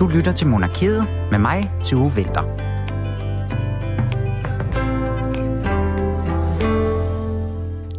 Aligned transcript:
Du 0.00 0.08
lytter 0.08 0.32
til 0.32 0.46
Monarkiet 0.46 1.06
med 1.30 1.38
mig, 1.38 1.70
Tue 1.82 2.14
Vinter. 2.14 2.42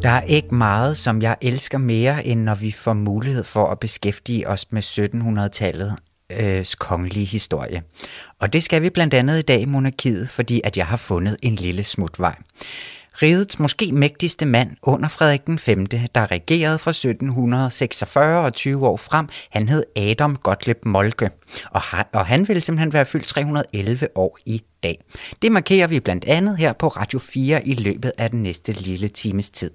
Der 0.01 0.09
er 0.09 0.21
ikke 0.21 0.55
meget, 0.55 0.97
som 0.97 1.21
jeg 1.21 1.35
elsker 1.41 1.77
mere, 1.77 2.27
end 2.27 2.41
når 2.41 2.55
vi 2.55 2.71
får 2.71 2.93
mulighed 2.93 3.43
for 3.43 3.71
at 3.71 3.79
beskæftige 3.79 4.47
os 4.47 4.71
med 4.71 4.83
1700-tallet 4.83 5.95
øh, 6.39 6.65
kongelige 6.79 7.25
historie. 7.25 7.83
Og 8.39 8.53
det 8.53 8.63
skal 8.63 8.81
vi 8.81 8.89
blandt 8.89 9.13
andet 9.13 9.39
i 9.39 9.41
dag 9.41 9.61
i 9.61 9.65
monarkiet, 9.65 10.29
fordi 10.29 10.61
at 10.63 10.77
jeg 10.77 10.87
har 10.87 10.97
fundet 10.97 11.37
en 11.41 11.55
lille 11.55 11.83
smutvej. 11.83 12.35
Rigets 13.21 13.59
måske 13.59 13.91
mægtigste 13.91 14.45
mand 14.45 14.69
under 14.81 15.09
Frederik 15.09 15.45
den 15.45 15.59
5., 15.59 15.85
der 15.85 16.31
regerede 16.31 16.77
fra 16.77 16.91
1746 16.91 18.45
og 18.45 18.53
20 18.53 18.87
år 18.87 18.97
frem, 18.97 19.27
han 19.49 19.69
hed 19.69 19.83
Adam 19.95 20.35
Gottlieb 20.35 20.85
Molke, 20.85 21.29
og 21.71 21.81
han, 21.81 22.05
og 22.13 22.25
han 22.25 22.47
ville 22.47 22.61
simpelthen 22.61 22.93
være 22.93 23.05
fyldt 23.05 23.27
311 23.27 24.07
år 24.15 24.37
i 24.45 24.63
dag. 24.83 25.03
Det 25.41 25.51
markerer 25.51 25.87
vi 25.87 25.99
blandt 25.99 26.25
andet 26.25 26.57
her 26.57 26.73
på 26.73 26.87
Radio 26.87 27.19
4 27.19 27.67
i 27.67 27.73
løbet 27.73 28.11
af 28.17 28.29
den 28.29 28.43
næste 28.43 28.71
lille 28.71 29.07
times 29.07 29.49
tid. 29.49 29.71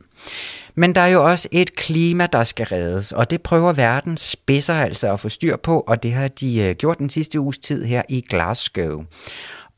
Men 0.74 0.95
der 0.95 1.01
er 1.01 1.07
jo 1.09 1.24
også 1.24 1.48
et 1.52 1.77
klima, 1.77 2.27
der 2.27 2.45
skal 2.45 2.66
reddes, 2.66 3.12
og 3.12 3.30
det 3.30 3.43
prøver 3.43 3.73
verden 3.73 4.16
spidser 4.16 4.74
altså 4.74 5.12
at 5.12 5.20
få 5.20 5.29
styr 5.29 5.57
på, 5.57 5.80
og 5.80 6.02
det 6.02 6.12
har 6.12 6.29
de 6.29 6.62
øh, 6.62 6.74
gjort 6.74 6.98
den 6.98 7.10
sidste 7.10 7.41
uges 7.41 7.59
tid 7.59 7.84
her 7.84 8.02
i 8.09 8.20
Glasgow. 8.20 9.04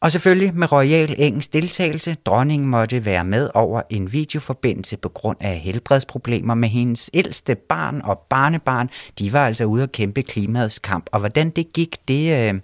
Og 0.02 0.12
selvfølgelig 0.12 0.54
med 0.54 0.72
royal 0.72 1.14
engelsk 1.18 1.52
deltagelse. 1.52 2.16
Dronningen 2.26 2.68
måtte 2.68 3.04
være 3.04 3.24
med 3.24 3.50
over 3.54 3.82
en 3.90 4.12
videoforbindelse 4.12 4.96
på 4.96 5.08
grund 5.08 5.36
af 5.40 5.58
helbredsproblemer 5.58 6.54
med 6.54 6.68
hendes 6.68 7.10
ældste 7.14 7.54
barn 7.54 8.00
og 8.04 8.18
barnebarn. 8.18 8.90
De 9.18 9.32
var 9.32 9.46
altså 9.46 9.64
ude 9.64 9.82
at 9.82 9.92
kæmpe 9.92 10.22
klimaets 10.22 10.78
kamp, 10.78 11.06
og 11.12 11.20
hvordan 11.20 11.50
det 11.50 11.72
gik, 11.72 11.96
det, 12.08 12.48
øh, 12.48 12.60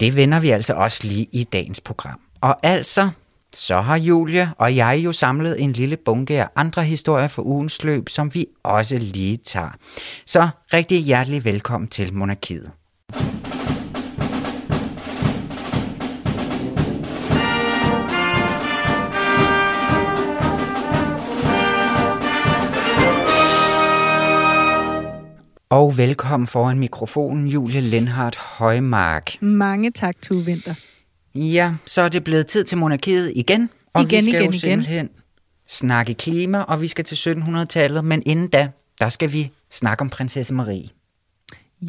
det 0.00 0.16
vender 0.16 0.40
vi 0.40 0.50
altså 0.50 0.74
også 0.74 1.06
lige 1.06 1.26
i 1.32 1.44
dagens 1.44 1.80
program. 1.80 2.20
Og 2.40 2.56
altså, 2.62 3.10
så 3.54 3.80
har 3.80 3.96
Julie 3.96 4.52
og 4.58 4.76
jeg 4.76 5.00
jo 5.04 5.12
samlet 5.12 5.62
en 5.62 5.72
lille 5.72 5.96
bunke 5.96 6.42
af 6.42 6.48
andre 6.56 6.84
historier 6.84 7.28
for 7.28 7.42
ugens 7.42 7.84
løb, 7.84 8.08
som 8.08 8.34
vi 8.34 8.46
også 8.62 8.96
lige 8.96 9.36
tager. 9.36 9.70
Så 10.26 10.48
rigtig 10.74 10.98
hjertelig 10.98 11.44
velkommen 11.44 11.88
til 11.88 12.14
Monarkiet. 12.14 12.70
Og 25.72 25.96
velkommen 25.96 26.46
foran 26.46 26.78
mikrofonen, 26.78 27.46
Julie 27.46 27.80
Lenhardt 27.80 28.36
Højmark. 28.36 29.42
Mange 29.42 29.90
tak, 29.90 30.16
Tue 30.22 30.44
Vinter. 30.44 30.74
Ja, 31.34 31.74
så 31.86 32.02
er 32.02 32.08
det 32.08 32.24
blevet 32.24 32.46
tid 32.46 32.64
til 32.64 32.78
monarkiet 32.78 33.32
igen. 33.36 33.70
Og 33.92 34.02
igen, 34.02 34.16
vi 34.16 34.22
skal 34.22 34.34
igen, 34.34 34.52
jo 34.52 34.58
simpelthen 34.58 35.06
igen. 35.06 35.16
snakke 35.66 36.14
klima, 36.14 36.58
og 36.58 36.80
vi 36.80 36.88
skal 36.88 37.04
til 37.04 37.30
1700-tallet. 37.30 38.04
Men 38.04 38.22
inden 38.26 38.48
da, 38.48 38.68
der 39.00 39.08
skal 39.08 39.32
vi 39.32 39.50
snakke 39.70 40.02
om 40.02 40.10
prinsesse 40.10 40.54
Marie. 40.54 40.88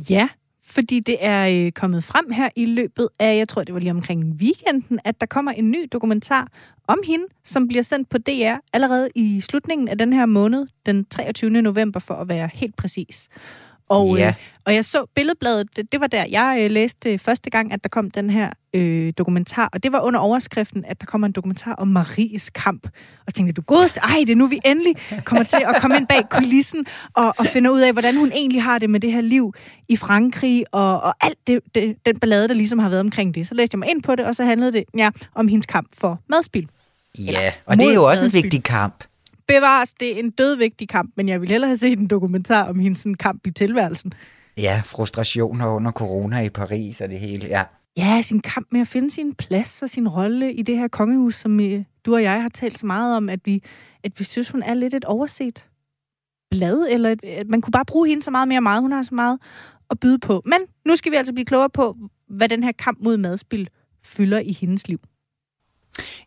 Ja, 0.10 0.28
fordi 0.66 1.00
det 1.00 1.18
er 1.20 1.66
øh, 1.66 1.72
kommet 1.72 2.04
frem 2.04 2.32
her 2.32 2.50
i 2.56 2.66
løbet 2.66 3.10
af, 3.20 3.38
jeg 3.38 3.50
tror 3.50 3.64
det 3.64 3.74
var 3.74 3.80
lige 3.80 3.92
omkring 3.92 4.24
weekenden, 4.24 5.00
at 5.04 5.22
der 5.22 5.28
kommer 5.28 5.52
en 5.52 5.72
ny 5.72 5.88
dokumentar 5.92 6.48
om 6.88 7.00
hende, 7.08 7.26
som 7.44 7.68
bliver 7.68 7.84
sendt 7.84 8.10
på 8.10 8.18
DR 8.18 8.56
allerede 8.74 9.10
i 9.16 9.42
slutningen 9.42 9.88
af 9.88 9.98
den 9.98 10.14
her 10.14 10.26
måned, 10.26 10.68
den 10.86 11.06
23. 11.06 11.62
november 11.62 12.00
for 12.00 12.14
at 12.14 12.30
være 12.30 12.50
helt 12.54 12.76
præcis. 12.76 13.30
Og, 13.94 14.18
ja. 14.18 14.28
øh, 14.28 14.34
og 14.66 14.74
jeg 14.74 14.86
så 14.86 15.06
billedbladet, 15.16 15.68
det, 15.76 15.92
det 15.92 16.02
var 16.02 16.08
der, 16.08 16.26
jeg 16.30 16.58
øh, 16.62 16.72
læste 16.72 17.18
første 17.18 17.50
gang, 17.50 17.74
at 17.74 17.84
der 17.84 17.90
kom 17.90 18.12
den 18.12 18.30
her 18.30 18.50
øh, 18.74 19.14
dokumentar, 19.18 19.70
og 19.74 19.84
det 19.84 19.92
var 19.92 20.00
under 20.00 20.20
overskriften, 20.20 20.86
at 20.88 21.02
der 21.02 21.06
kommer 21.06 21.28
en 21.28 21.32
dokumentar 21.32 21.74
om 21.74 21.88
Maries 21.88 22.50
kamp. 22.50 22.86
Og 22.86 23.24
så 23.28 23.34
tænkte 23.34 23.54
du 23.54 23.62
god, 23.62 23.90
ej, 24.04 24.18
det 24.20 24.30
er 24.30 24.36
nu, 24.36 24.48
vi 24.48 24.60
endelig 24.66 24.96
kommer 25.24 25.44
til 25.44 25.64
at 25.68 25.82
komme 25.82 25.98
ind 25.98 26.08
bag 26.08 26.30
kulissen 26.30 26.86
og, 27.14 27.34
og 27.38 27.46
finde 27.46 27.72
ud 27.72 27.82
af, 27.82 27.92
hvordan 27.92 28.18
hun 28.18 28.32
egentlig 28.32 28.64
har 28.64 28.80
det 28.80 28.90
med 28.90 29.00
det 29.00 29.12
her 29.12 29.22
liv 29.22 29.54
i 29.90 29.98
Frankrig, 29.98 30.66
og, 30.72 31.02
og 31.02 31.16
alt 31.22 31.38
det, 31.48 31.60
det, 31.76 31.96
den 32.06 32.20
ballade, 32.20 32.48
der 32.48 32.54
ligesom 32.54 32.80
har 32.80 32.90
været 32.90 33.00
omkring 33.00 33.36
det. 33.36 33.48
Så 33.48 33.56
læste 33.56 33.76
jeg 33.76 33.80
mig 33.80 33.90
ind 33.90 34.04
på 34.04 34.16
det, 34.16 34.26
og 34.26 34.36
så 34.36 34.46
handlede 34.46 34.72
det 34.72 34.84
ja, 34.98 35.10
om 35.36 35.48
hendes 35.48 35.66
kamp 35.66 35.88
for 35.94 36.20
madspil. 36.30 36.68
Ja, 37.20 37.52
og 37.66 37.80
det 37.80 37.90
er 37.90 37.94
jo 37.94 38.04
også 38.04 38.24
en 38.24 38.34
vigtig 38.34 38.64
kamp 38.64 39.04
bevares, 39.48 39.94
det 39.94 40.16
er 40.16 40.20
en 40.20 40.32
dødvigtig 40.32 40.90
kamp, 40.90 41.12
men 41.18 41.30
jeg 41.30 41.42
vil 41.42 41.50
hellere 41.50 41.70
have 41.70 41.78
set 41.78 42.00
en 42.00 42.08
dokumentar 42.08 42.70
om 42.70 42.80
hendes 42.80 43.00
sådan, 43.00 43.14
kamp 43.14 43.48
i 43.48 43.52
tilværelsen. 43.52 44.14
Ja, 44.58 44.82
frustrationer 44.86 45.68
under 45.68 45.92
corona 45.92 46.42
i 46.42 46.50
Paris 46.50 47.02
og 47.02 47.10
det 47.10 47.20
hele, 47.20 47.48
ja. 47.48 47.64
Ja, 47.98 48.22
sin 48.22 48.42
kamp 48.42 48.68
med 48.72 48.82
at 48.82 48.88
finde 48.88 49.12
sin 49.12 49.36
plads 49.36 49.82
og 49.82 49.90
sin 49.90 50.08
rolle 50.08 50.54
i 50.54 50.62
det 50.62 50.78
her 50.78 50.88
kongehus, 50.88 51.36
som 51.36 51.60
øh, 51.60 51.84
du 52.06 52.16
og 52.16 52.24
jeg 52.24 52.42
har 52.42 52.50
talt 52.50 52.80
så 52.80 52.86
meget 52.86 53.16
om, 53.18 53.30
at 53.30 53.40
vi, 53.46 53.64
at 54.04 54.20
vi 54.20 54.24
synes, 54.24 54.50
hun 54.50 54.64
er 54.64 54.74
lidt 54.74 54.94
et 54.94 55.06
overset 55.06 55.68
blad, 56.52 56.88
eller 56.92 57.10
et, 57.12 57.24
at 57.24 57.48
man 57.48 57.62
kunne 57.62 57.72
bare 57.72 57.86
bruge 57.86 58.08
hende 58.08 58.24
så 58.24 58.32
meget 58.32 58.48
mere 58.48 58.62
meget. 58.62 58.82
Hun 58.82 58.92
har 58.92 59.04
så 59.04 59.16
meget 59.16 59.40
at 59.90 60.00
byde 60.00 60.20
på. 60.20 60.42
Men 60.46 60.60
nu 60.86 60.96
skal 60.96 61.12
vi 61.12 61.18
altså 61.18 61.34
blive 61.34 61.46
klogere 61.46 61.70
på, 61.70 61.98
hvad 62.30 62.50
den 62.50 62.64
her 62.64 62.72
kamp 62.72 62.98
mod 63.02 63.18
madspil 63.18 63.70
fylder 64.04 64.40
i 64.40 64.52
hendes 64.52 64.88
liv. 64.88 65.00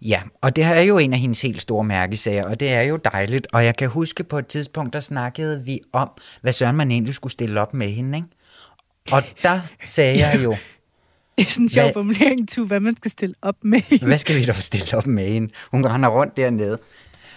Ja, 0.03 0.23
og 0.41 0.57
det 0.57 0.65
er 0.65 0.81
jo 0.81 0.99
en 0.99 1.13
af 1.13 1.19
hendes 1.19 1.43
helt 1.43 1.63
store 1.63 1.85
mærkesager, 1.85 2.45
og 2.45 2.61
det 2.61 2.73
er 2.73 2.83
jo 2.83 2.97
dejligt. 2.97 3.47
Og 3.53 3.65
jeg 3.65 3.77
kan 3.77 3.89
huske 3.89 4.25
på 4.25 4.39
et 4.39 4.47
tidspunkt, 4.47 4.93
der 4.93 5.01
snakkede 5.01 5.65
vi 5.65 5.81
om, 5.93 6.11
hvad 6.43 6.53
Søren 6.53 6.77
man 6.77 6.91
egentlig 6.91 7.15
skulle 7.15 7.33
stille 7.33 7.61
op 7.61 7.75
med 7.75 7.89
hende, 7.89 8.19
ikke? 8.19 8.29
Og 9.13 9.23
der 9.43 9.61
sagde 9.85 10.27
jeg 10.27 10.45
jo... 10.45 10.57
Det 11.39 11.47
er 11.47 11.51
sådan 11.51 11.65
en 11.65 11.69
sjov 11.69 11.93
formulering, 11.93 12.49
tu, 12.49 12.65
hvad 12.65 12.81
man 12.81 12.97
skal 12.97 13.11
stille 13.11 13.35
op 13.43 13.55
med 13.63 13.81
hende. 13.81 14.07
Hvad 14.07 14.19
skal 14.19 14.37
vi 14.37 14.45
dog 14.45 14.57
stille 14.57 14.97
op 14.97 15.07
med 15.07 15.29
hende? 15.29 15.53
Hun 15.71 15.87
render 15.87 16.09
rundt 16.09 16.37
dernede. 16.37 16.79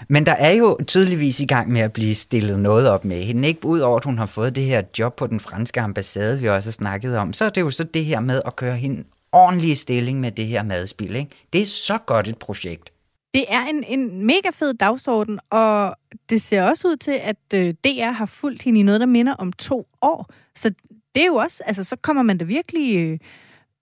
Men 0.07 0.25
der 0.25 0.31
er 0.31 0.51
jo 0.51 0.78
tydeligvis 0.88 1.39
i 1.39 1.45
gang 1.45 1.72
med 1.72 1.81
at 1.81 1.94
blive 1.94 2.16
stillet 2.16 2.59
noget 2.59 2.89
op 2.89 3.06
med 3.06 3.23
hende. 3.23 3.47
Ikke 3.47 3.66
ud 3.66 3.79
over, 3.79 3.97
at 3.97 4.03
hun 4.03 4.18
har 4.18 4.25
fået 4.25 4.56
det 4.56 4.63
her 4.63 4.81
job 5.00 5.16
på 5.16 5.28
den 5.28 5.39
franske 5.39 5.81
ambassade, 5.81 6.39
vi 6.39 6.50
også 6.50 6.69
har 6.69 6.73
snakket 6.73 7.18
om. 7.18 7.34
Så 7.34 7.45
er 7.45 7.50
det 7.50 7.62
jo 7.62 7.69
så 7.69 7.84
det 7.84 8.06
her 8.06 8.19
med 8.19 8.41
at 8.45 8.56
køre 8.56 8.75
hende 8.75 9.03
ordentlig 9.31 9.78
stilling 9.78 10.19
med 10.19 10.31
det 10.31 10.45
her 10.45 10.63
madspil. 10.63 11.16
Ikke? 11.16 11.31
Det 11.53 11.62
er 11.62 11.66
så 11.66 11.97
godt 11.97 12.28
et 12.28 12.38
projekt. 12.38 12.94
Det 13.34 13.45
er 13.50 13.66
en, 13.66 13.84
en 13.84 14.25
mega 14.25 14.50
fed 14.53 14.73
dagsorden, 14.73 15.40
og 15.50 15.95
det 16.29 16.41
ser 16.41 16.63
også 16.63 16.88
ud 16.88 16.95
til, 16.95 17.19
at 17.22 17.38
øh, 17.53 17.73
DR 17.84 18.12
har 18.12 18.25
fulgt 18.25 18.62
hende 18.62 18.79
i 18.79 18.84
noget, 18.84 19.00
der 19.00 19.06
minder 19.06 19.34
om 19.34 19.53
to 19.53 19.88
år. 20.01 20.29
Så 20.56 20.72
det 21.16 21.22
er 21.22 21.28
jo 21.28 21.35
også, 21.35 21.63
altså 21.66 21.84
så 21.84 21.95
kommer 21.95 22.23
man 22.23 22.38
da 22.38 22.45
virkelig, 22.45 22.97
øh, 22.97 23.19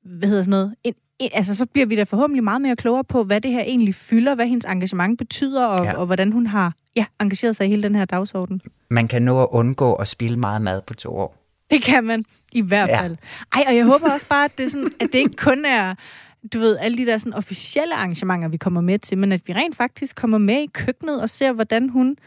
hvad 0.03 0.29
hedder 0.29 0.43
sådan 0.43 0.51
noget, 0.51 0.75
ind, 0.83 0.95
ind, 1.19 1.31
altså 1.33 1.55
så 1.55 1.65
bliver 1.65 1.85
vi 1.85 1.95
da 1.95 2.03
forhåbentlig 2.03 2.43
meget 2.43 2.61
mere 2.61 2.75
klogere 2.75 3.03
på, 3.03 3.23
hvad 3.23 3.41
det 3.41 3.51
her 3.51 3.61
egentlig 3.61 3.95
fylder, 3.95 4.35
hvad 4.35 4.47
hendes 4.47 4.65
engagement 4.65 5.17
betyder, 5.17 5.65
og, 5.65 5.85
ja. 5.85 5.97
og 5.97 6.05
hvordan 6.05 6.31
hun 6.31 6.47
har 6.47 6.73
ja, 6.95 7.05
engageret 7.21 7.55
sig 7.55 7.65
i 7.65 7.69
hele 7.69 7.83
den 7.83 7.95
her 7.95 8.05
dagsorden. 8.05 8.61
Man 8.89 9.07
kan 9.07 9.21
nå 9.21 9.41
at 9.41 9.47
undgå 9.51 9.93
at 9.93 10.07
spille 10.07 10.39
meget 10.39 10.61
mad 10.61 10.81
på 10.81 10.93
to 10.93 11.09
år. 11.17 11.35
Det 11.71 11.83
kan 11.83 12.03
man. 12.03 12.25
I 12.51 12.61
hvert 12.61 12.89
fald. 13.01 13.15
Ja. 13.55 13.59
Ej, 13.59 13.65
og 13.67 13.75
jeg 13.75 13.85
håber 13.85 14.11
også 14.11 14.27
bare, 14.27 14.45
at 14.45 14.57
det, 14.57 14.71
sådan, 14.71 14.91
at 14.99 15.09
det 15.11 15.19
ikke 15.19 15.35
kun 15.35 15.65
er 15.65 15.95
du 16.53 16.59
ved, 16.59 16.77
alle 16.77 16.97
de 16.97 17.05
der 17.05 17.17
sådan, 17.17 17.33
officielle 17.33 17.95
arrangementer, 17.95 18.47
vi 18.47 18.57
kommer 18.57 18.81
med 18.81 18.99
til, 18.99 19.17
men 19.17 19.31
at 19.31 19.41
vi 19.45 19.53
rent 19.53 19.75
faktisk 19.75 20.15
kommer 20.15 20.37
med 20.37 20.61
i 20.61 20.69
køkkenet 20.73 21.21
og 21.21 21.29
ser, 21.29 21.51
hvordan 21.51 21.89
hun 21.89 22.17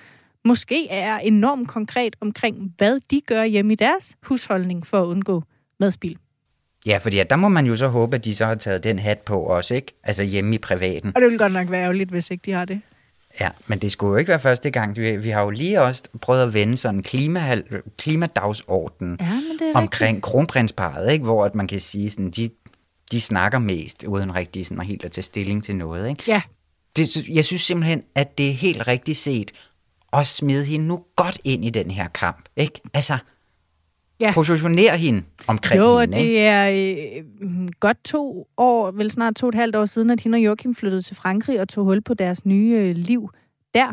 måske 0.44 0.90
er 0.90 1.18
enormt 1.18 1.68
konkret 1.68 2.16
omkring, 2.20 2.74
hvad 2.76 2.98
de 3.10 3.20
gør 3.20 3.44
hjemme 3.44 3.72
i 3.72 3.76
deres 3.76 4.16
husholdning 4.22 4.86
for 4.86 5.02
at 5.02 5.06
undgå 5.06 5.42
madspil. 5.80 6.18
Ja, 6.86 6.98
fordi 6.98 7.16
ja, 7.16 7.22
der 7.30 7.36
må 7.36 7.48
man 7.48 7.66
jo 7.66 7.76
så 7.76 7.88
håbe, 7.88 8.16
at 8.16 8.24
de 8.24 8.34
så 8.34 8.46
har 8.46 8.54
taget 8.54 8.84
den 8.84 8.98
hat 8.98 9.18
på 9.18 9.40
også, 9.40 9.74
ikke? 9.74 9.92
Altså 10.02 10.24
hjemme 10.24 10.54
i 10.54 10.58
privaten. 10.58 11.12
Og 11.14 11.20
det 11.20 11.30
vil 11.30 11.38
godt 11.38 11.52
nok 11.52 11.70
være 11.70 11.82
ærgerligt, 11.82 12.10
hvis 12.10 12.30
ikke 12.30 12.42
de 12.46 12.52
har 12.52 12.64
det. 12.64 12.80
Ja, 13.40 13.48
men 13.66 13.78
det 13.78 13.92
skulle 13.92 14.10
jo 14.10 14.16
ikke 14.16 14.28
være 14.28 14.38
første 14.38 14.70
gang. 14.70 14.96
Vi, 14.96 15.16
vi 15.16 15.30
har 15.30 15.42
jo 15.42 15.50
lige 15.50 15.80
også 15.80 16.02
prøvet 16.20 16.42
at 16.42 16.54
vende 16.54 16.76
sådan 16.76 17.02
klima, 17.02 17.60
klimadagsorden 17.98 19.16
ja, 19.20 19.40
omkring 19.74 20.16
rigtigt. 20.16 20.24
kronprinsparet, 20.24 21.12
ikke? 21.12 21.24
hvor 21.24 21.44
at 21.44 21.54
man 21.54 21.66
kan 21.66 21.80
sige, 21.80 22.10
sådan, 22.10 22.30
de, 22.30 22.50
de 23.12 23.20
snakker 23.20 23.58
mest, 23.58 24.04
uden 24.04 24.34
rigtig 24.34 24.66
sådan, 24.66 24.80
at 24.80 24.86
helt 24.86 25.04
at 25.04 25.10
tage 25.10 25.22
stilling 25.22 25.64
til 25.64 25.76
noget. 25.76 26.08
Ikke? 26.08 26.24
Ja. 26.26 26.42
Det, 26.96 27.28
jeg 27.28 27.44
synes 27.44 27.62
simpelthen, 27.62 28.02
at 28.14 28.38
det 28.38 28.48
er 28.48 28.54
helt 28.54 28.86
rigtigt 28.88 29.18
set 29.18 29.50
at 30.12 30.26
smide 30.26 30.64
hende 30.64 30.86
nu 30.86 31.04
godt 31.16 31.38
ind 31.44 31.64
i 31.64 31.70
den 31.70 31.90
her 31.90 32.08
kamp. 32.08 32.48
Ikke? 32.56 32.80
Altså, 32.94 33.18
ja. 34.20 34.32
positionere 34.32 34.96
hende 34.96 35.22
omkring 35.46 35.80
jo, 35.80 36.00
hende. 36.00 36.18
Jo, 36.18 36.24
det 36.24 36.40
er 36.40 36.70
øh, 36.70 37.68
godt 37.80 38.04
to 38.04 38.48
år, 38.56 38.90
vel 38.90 39.10
snart 39.10 39.34
to 39.34 39.46
og 39.46 39.48
et 39.48 39.54
halvt 39.54 39.76
år 39.76 39.84
siden, 39.84 40.10
at 40.10 40.20
hende 40.20 40.36
og 40.36 40.44
Joachim 40.44 40.74
flyttede 40.74 41.02
til 41.02 41.16
Frankrig 41.16 41.60
og 41.60 41.68
tog 41.68 41.84
hul 41.84 42.00
på 42.00 42.14
deres 42.14 42.46
nye 42.46 42.76
øh, 42.78 42.96
liv 42.96 43.30
der. 43.74 43.92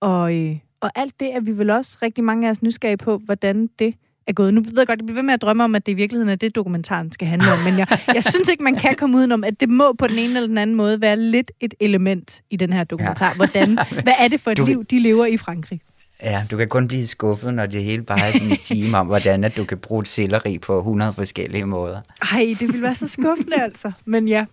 Og, 0.00 0.34
øh, 0.36 0.56
og 0.80 0.90
alt 0.94 1.20
det 1.20 1.34
er 1.34 1.40
vi 1.40 1.58
vel 1.58 1.70
også 1.70 1.98
rigtig 2.02 2.24
mange 2.24 2.46
af 2.46 2.50
os 2.50 2.62
nysgerrige 2.62 2.96
på, 2.96 3.18
hvordan 3.18 3.68
det 3.78 3.94
er 4.26 4.32
gået. 4.32 4.54
Nu 4.54 4.60
ved 4.60 4.72
jeg 4.76 4.86
godt, 4.86 4.98
jeg 4.98 5.06
bliver 5.06 5.18
ved 5.18 5.22
med 5.22 5.34
at 5.34 5.42
drømme 5.42 5.64
om, 5.64 5.74
at 5.74 5.86
det 5.86 5.92
i 5.92 5.94
virkeligheden 5.94 6.28
er 6.28 6.36
det, 6.36 6.54
dokumentaren 6.54 7.12
skal 7.12 7.28
handle 7.28 7.48
om, 7.48 7.70
men 7.70 7.78
jeg, 7.78 7.86
jeg 8.14 8.24
synes 8.24 8.48
ikke, 8.48 8.62
man 8.62 8.74
kan 8.74 8.94
komme 8.94 9.16
udenom, 9.16 9.44
at 9.44 9.60
det 9.60 9.68
må 9.68 9.92
på 9.92 10.06
den 10.06 10.18
ene 10.18 10.34
eller 10.34 10.46
den 10.46 10.58
anden 10.58 10.76
måde 10.76 11.00
være 11.00 11.16
lidt 11.16 11.52
et 11.60 11.74
element 11.80 12.42
i 12.50 12.56
den 12.56 12.72
her 12.72 12.84
dokumentar. 12.84 13.28
Ja. 13.28 13.34
Hvordan, 13.34 13.78
hvad 14.06 14.14
er 14.18 14.28
det 14.28 14.40
for 14.40 14.50
et 14.50 14.56
du, 14.56 14.64
liv, 14.64 14.84
de 14.84 14.98
lever 14.98 15.26
i 15.26 15.36
Frankrig? 15.36 15.80
Ja, 16.22 16.46
du 16.50 16.56
kan 16.56 16.68
kun 16.68 16.88
blive 16.88 17.06
skuffet, 17.06 17.54
når 17.54 17.66
det 17.66 17.84
hele 17.84 18.02
bare 18.02 18.28
er 18.28 18.32
sådan 18.32 18.50
en 18.50 18.58
time 18.58 18.98
om, 18.98 19.06
hvordan 19.06 19.44
at 19.44 19.56
du 19.56 19.64
kan 19.64 19.78
bruge 19.78 20.00
et 20.00 20.08
selleri 20.08 20.58
på 20.58 20.78
100 20.78 21.12
forskellige 21.12 21.66
måder. 21.66 22.00
Ej, 22.32 22.54
det 22.60 22.72
vil 22.72 22.82
være 22.82 22.94
så 22.94 23.06
skuffende 23.06 23.62
altså. 23.62 23.92
Men 24.04 24.28
ja, 24.28 24.44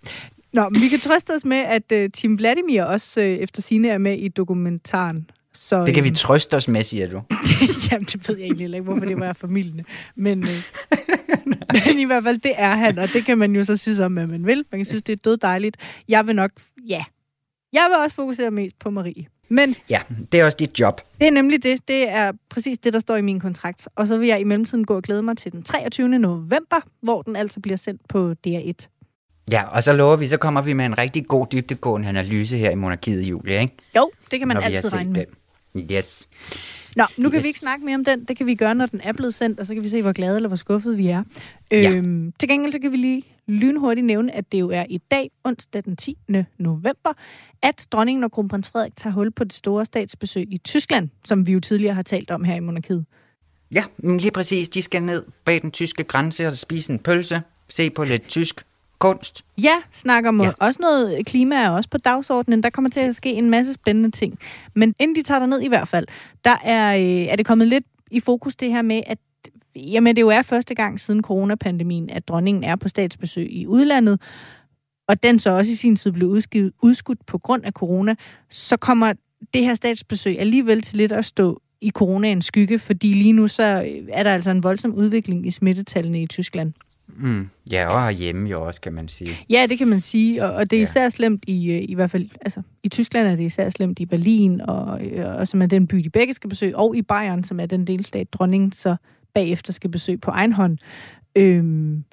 Nå, 0.53 0.69
men 0.69 0.81
vi 0.81 0.87
kan 0.87 0.99
trøste 0.99 1.33
os 1.33 1.45
med, 1.45 1.57
at 1.57 1.91
uh, 1.91 2.11
Tim 2.13 2.37
Vladimir 2.37 2.83
også 2.83 3.19
uh, 3.19 3.25
efter 3.25 3.61
sine 3.61 3.89
er 3.89 3.97
med 3.97 4.17
i 4.17 4.27
dokumentaren. 4.27 5.29
Så, 5.53 5.85
det 5.85 5.93
kan 5.93 6.03
vi 6.03 6.09
øhm, 6.09 6.15
trøste 6.15 6.55
os 6.55 6.67
med, 6.67 6.83
siger 6.83 7.09
du. 7.09 7.21
Jamen, 7.91 8.05
det 8.05 8.29
ved 8.29 8.37
jeg 8.37 8.45
egentlig 8.45 8.65
ikke, 8.65 8.81
hvorfor 8.81 9.05
det 9.05 9.19
var 9.19 9.33
familien. 9.33 9.85
Men, 10.15 10.39
øh, 10.39 10.89
men 11.87 11.99
i 11.99 12.03
hvert 12.03 12.23
fald, 12.23 12.37
det 12.37 12.51
er 12.57 12.75
han, 12.75 12.99
og 12.99 13.07
det 13.13 13.25
kan 13.25 13.37
man 13.37 13.55
jo 13.55 13.63
så 13.63 13.77
synes 13.77 13.99
om, 13.99 14.13
hvad 14.13 14.27
man 14.27 14.45
vil. 14.45 14.65
Man 14.71 14.79
kan 14.79 14.85
synes, 14.85 15.03
det 15.03 15.13
er 15.13 15.17
død 15.17 15.37
dejligt. 15.37 15.77
Jeg 16.07 16.27
vil 16.27 16.35
nok, 16.35 16.51
ja, 16.87 17.03
jeg 17.73 17.87
vil 17.89 17.97
også 17.97 18.15
fokusere 18.15 18.51
mest 18.51 18.79
på 18.79 18.89
Marie. 18.89 19.25
Men 19.53 19.75
ja, 19.89 20.01
det 20.31 20.39
er 20.39 20.45
også 20.45 20.57
dit 20.59 20.79
job. 20.79 21.01
Det 21.19 21.27
er 21.27 21.31
nemlig 21.31 21.63
det. 21.63 21.87
Det 21.87 22.09
er 22.09 22.31
præcis 22.49 22.77
det, 22.77 22.93
der 22.93 22.99
står 22.99 23.15
i 23.15 23.21
min 23.21 23.39
kontrakt. 23.39 23.87
Og 23.95 24.07
så 24.07 24.17
vil 24.17 24.27
jeg 24.27 24.39
i 24.39 24.43
mellemtiden 24.43 24.85
gå 24.85 24.95
og 24.95 25.03
glæde 25.03 25.21
mig 25.21 25.37
til 25.37 25.51
den 25.51 25.63
23. 25.63 26.07
november, 26.07 26.81
hvor 27.01 27.21
den 27.21 27.35
altså 27.35 27.59
bliver 27.59 27.77
sendt 27.77 28.01
på 28.09 28.33
DR1. 28.47 28.87
Ja, 29.51 29.63
og 29.63 29.83
så 29.83 29.93
lover 29.93 30.15
vi, 30.15 30.27
så 30.27 30.37
kommer 30.37 30.61
vi 30.61 30.73
med 30.73 30.85
en 30.85 30.97
rigtig 30.97 31.27
god 31.27 31.47
dybdegående 31.51 32.09
analyse 32.09 32.57
her 32.57 32.71
i 32.71 32.75
Monarkiet 32.75 33.21
i 33.21 33.27
juli, 33.27 33.57
ikke? 33.57 33.75
Jo, 33.95 34.11
det 34.31 34.39
kan 34.39 34.47
man 34.47 34.57
når 34.57 34.61
altid 34.61 34.93
regne 34.93 35.13
med. 35.13 35.25
Den. 35.73 35.87
Yes. 35.91 36.27
Nå, 36.95 37.05
nu 37.17 37.29
kan 37.29 37.37
yes. 37.37 37.43
vi 37.43 37.47
ikke 37.47 37.59
snakke 37.59 37.85
mere 37.85 37.95
om 37.95 38.05
den. 38.05 38.25
Det 38.25 38.37
kan 38.37 38.45
vi 38.45 38.55
gøre, 38.55 38.75
når 38.75 38.85
den 38.85 39.01
er 39.03 39.11
blevet 39.11 39.33
sendt, 39.33 39.59
og 39.59 39.65
så 39.65 39.73
kan 39.73 39.83
vi 39.83 39.89
se, 39.89 40.01
hvor 40.01 40.11
glade 40.11 40.35
eller 40.35 40.47
hvor 40.47 40.55
skuffede 40.55 40.97
vi 40.97 41.07
er. 41.07 41.23
Ja. 41.71 41.91
Øhm, 41.91 42.33
til 42.39 42.49
gengæld 42.49 42.71
så 42.71 42.79
kan 42.79 42.91
vi 42.91 42.97
lige 42.97 43.23
lynhurtigt 43.47 44.05
nævne, 44.05 44.35
at 44.35 44.51
det 44.51 44.59
jo 44.59 44.69
er 44.69 44.85
i 44.89 44.97
dag, 44.97 45.31
onsdag 45.43 45.83
den 45.85 45.95
10. 45.95 46.17
november, 46.57 47.13
at 47.61 47.87
dronningen 47.91 48.23
og 48.23 48.31
kronprins 48.31 48.69
Frederik 48.69 48.95
tager 48.95 49.13
hul 49.13 49.31
på 49.31 49.43
det 49.43 49.53
store 49.53 49.85
statsbesøg 49.85 50.47
i 50.51 50.57
Tyskland, 50.57 51.09
som 51.25 51.47
vi 51.47 51.51
jo 51.51 51.59
tidligere 51.59 51.95
har 51.95 52.01
talt 52.01 52.31
om 52.31 52.43
her 52.43 52.55
i 52.55 52.59
Monarkiet. 52.59 53.05
Ja, 53.75 53.83
lige 54.03 54.31
præcis. 54.31 54.69
De 54.69 54.81
skal 54.81 55.03
ned 55.03 55.25
bag 55.45 55.61
den 55.61 55.71
tyske 55.71 56.03
grænse 56.03 56.47
og 56.47 56.57
spise 56.57 56.91
en 56.91 56.99
pølse, 56.99 57.41
se 57.69 57.89
på 57.89 58.03
lidt 58.03 58.27
tysk 58.27 58.65
kunst. 59.03 59.45
Ja, 59.57 59.75
snakker 59.91 60.29
om 60.29 60.41
ja. 60.41 60.51
også 60.59 60.81
noget 60.81 61.25
klima 61.25 61.55
er 61.55 61.69
også 61.69 61.89
på 61.89 61.97
dagsordenen. 61.97 62.63
Der 62.63 62.69
kommer 62.69 62.89
til 62.89 62.99
at 62.99 63.15
ske 63.15 63.33
en 63.33 63.49
masse 63.49 63.73
spændende 63.73 64.11
ting. 64.11 64.39
Men 64.73 64.95
inden 64.99 65.15
de 65.15 65.21
tager 65.23 65.39
der 65.39 65.45
ned 65.45 65.61
i 65.61 65.67
hvert 65.67 65.87
fald, 65.87 66.07
der 66.45 66.55
er, 66.63 66.95
øh, 66.95 67.25
er 67.31 67.35
det 67.35 67.45
kommet 67.45 67.67
lidt 67.67 67.85
i 68.11 68.19
fokus 68.19 68.55
det 68.55 68.71
her 68.71 68.81
med, 68.81 69.01
at 69.07 69.17
jamen, 69.75 70.15
det 70.15 70.21
jo 70.21 70.29
er 70.29 70.41
første 70.41 70.75
gang 70.75 70.99
siden 70.99 71.21
coronapandemien, 71.21 72.09
at 72.09 72.27
dronningen 72.27 72.63
er 72.63 72.75
på 72.75 72.87
statsbesøg 72.87 73.51
i 73.51 73.67
udlandet, 73.67 74.21
og 75.07 75.23
den 75.23 75.39
så 75.39 75.49
også 75.49 75.71
i 75.71 75.75
sin 75.75 75.95
tid 75.95 76.11
blev 76.11 76.27
udskudt, 76.27 76.73
udskudt 76.81 77.25
på 77.25 77.37
grund 77.37 77.65
af 77.65 77.71
corona, 77.71 78.15
så 78.49 78.77
kommer 78.77 79.13
det 79.53 79.63
her 79.63 79.73
statsbesøg 79.73 80.39
alligevel 80.39 80.81
til 80.81 80.97
lidt 80.97 81.11
at 81.11 81.25
stå 81.25 81.61
i 81.81 81.89
coronaens 81.89 82.45
skygge, 82.45 82.79
fordi 82.79 83.13
lige 83.13 83.33
nu 83.33 83.47
så 83.47 83.63
er 84.09 84.23
der 84.23 84.33
altså 84.33 84.51
en 84.51 84.63
voldsom 84.63 84.93
udvikling 84.93 85.47
i 85.47 85.51
smittetallene 85.51 86.21
i 86.21 86.27
Tyskland. 86.27 86.73
Mm. 87.07 87.49
Ja, 87.71 87.87
og 87.87 88.11
hjemme 88.11 88.49
jo 88.49 88.67
også, 88.67 88.81
kan 88.81 88.93
man 88.93 89.07
sige. 89.07 89.31
Ja, 89.49 89.65
det 89.69 89.77
kan 89.77 89.87
man 89.87 90.01
sige, 90.01 90.45
og, 90.45 90.53
og 90.53 90.71
det 90.71 90.77
er 90.77 90.81
ja. 90.81 90.83
især 90.83 91.09
slemt 91.09 91.43
i, 91.47 91.71
øh, 91.71 91.85
i 91.89 91.93
hvert 91.93 92.11
fald, 92.11 92.29
altså 92.41 92.61
i 92.83 92.89
Tyskland 92.89 93.27
er 93.27 93.35
det 93.35 93.43
især 93.43 93.69
slemt 93.69 93.99
i 93.99 94.05
Berlin, 94.05 94.61
og, 94.61 95.05
øh, 95.05 95.35
og 95.35 95.47
som 95.47 95.61
er 95.61 95.65
den 95.65 95.87
by, 95.87 95.97
de 95.97 96.09
begge 96.09 96.33
skal 96.33 96.49
besøge, 96.49 96.77
og 96.77 96.95
i 96.95 97.01
Bayern, 97.01 97.43
som 97.43 97.59
er 97.59 97.65
den 97.65 97.87
delstat, 97.87 98.33
dronningen 98.33 98.71
så 98.71 98.95
bagefter 99.33 99.73
skal 99.73 99.89
besøge 99.89 100.17
på 100.17 100.31
egen 100.31 100.53
hånd. 100.53 100.77
Øhm, 101.35 102.03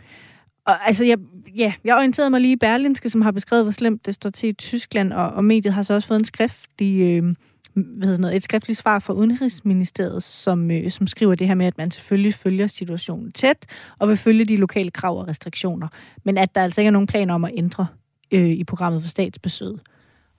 og 0.64 0.86
altså, 0.86 1.04
jeg, 1.04 1.18
ja, 1.56 1.72
jeg 1.84 1.96
orienterede 1.96 2.30
mig 2.30 2.40
lige 2.40 2.52
i 2.52 2.56
Berlinske, 2.56 3.08
som 3.08 3.22
har 3.22 3.30
beskrevet, 3.30 3.64
hvor 3.64 3.72
slemt 3.72 4.06
det 4.06 4.14
står 4.14 4.30
til 4.30 4.48
i 4.48 4.52
Tyskland, 4.52 5.12
og, 5.12 5.30
og 5.30 5.44
mediet 5.44 5.74
har 5.74 5.82
så 5.82 5.94
også 5.94 6.08
fået 6.08 6.18
en 6.18 6.24
skriftlig 6.24 7.00
øh, 7.00 7.34
hvad 7.74 8.08
hedder 8.08 8.20
noget, 8.20 8.36
et 8.36 8.42
skriftligt 8.42 8.78
svar 8.78 8.98
fra 8.98 9.12
Udenrigsministeriet, 9.12 10.22
som, 10.22 10.70
øh, 10.70 10.90
som 10.90 11.06
skriver 11.06 11.34
det 11.34 11.46
her 11.46 11.54
med, 11.54 11.66
at 11.66 11.78
man 11.78 11.90
selvfølgelig 11.90 12.34
følger 12.34 12.66
situationen 12.66 13.32
tæt, 13.32 13.66
og 13.98 14.08
vil 14.08 14.16
følge 14.16 14.44
de 14.44 14.56
lokale 14.56 14.90
krav 14.90 15.18
og 15.18 15.28
restriktioner, 15.28 15.88
men 16.24 16.38
at 16.38 16.54
der 16.54 16.62
altså 16.62 16.80
ikke 16.80 16.86
er 16.86 16.92
nogen 16.92 17.06
planer 17.06 17.34
om 17.34 17.44
at 17.44 17.52
ændre 17.56 17.86
øh, 18.30 18.50
i 18.50 18.64
programmet 18.64 19.02
for 19.02 19.08
statsbesøget. 19.08 19.80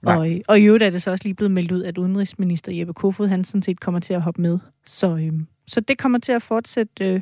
Og, 0.06 0.30
øh, 0.30 0.40
og 0.48 0.60
i 0.60 0.64
øvrigt 0.64 0.84
er 0.84 0.90
det 0.90 1.02
så 1.02 1.10
også 1.10 1.24
lige 1.24 1.34
blevet 1.34 1.50
meldt 1.50 1.72
ud, 1.72 1.82
at 1.82 1.98
udenrigsminister 1.98 2.72
Jeppe 2.72 2.94
Kofod, 2.94 3.28
han 3.28 3.44
sådan 3.44 3.62
set 3.62 3.80
kommer 3.80 4.00
til 4.00 4.14
at 4.14 4.22
hoppe 4.22 4.42
med. 4.42 4.58
Så, 4.86 5.16
øh, 5.16 5.32
så 5.66 5.80
det 5.80 5.98
kommer 5.98 6.18
til 6.18 6.32
at 6.32 6.42
fortsætte, 6.42 7.04
øh, 7.04 7.20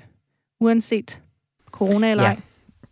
uanset 0.60 1.20
corona 1.66 2.10
eller 2.10 2.24
ja. 2.24 2.28
ej. 2.28 2.40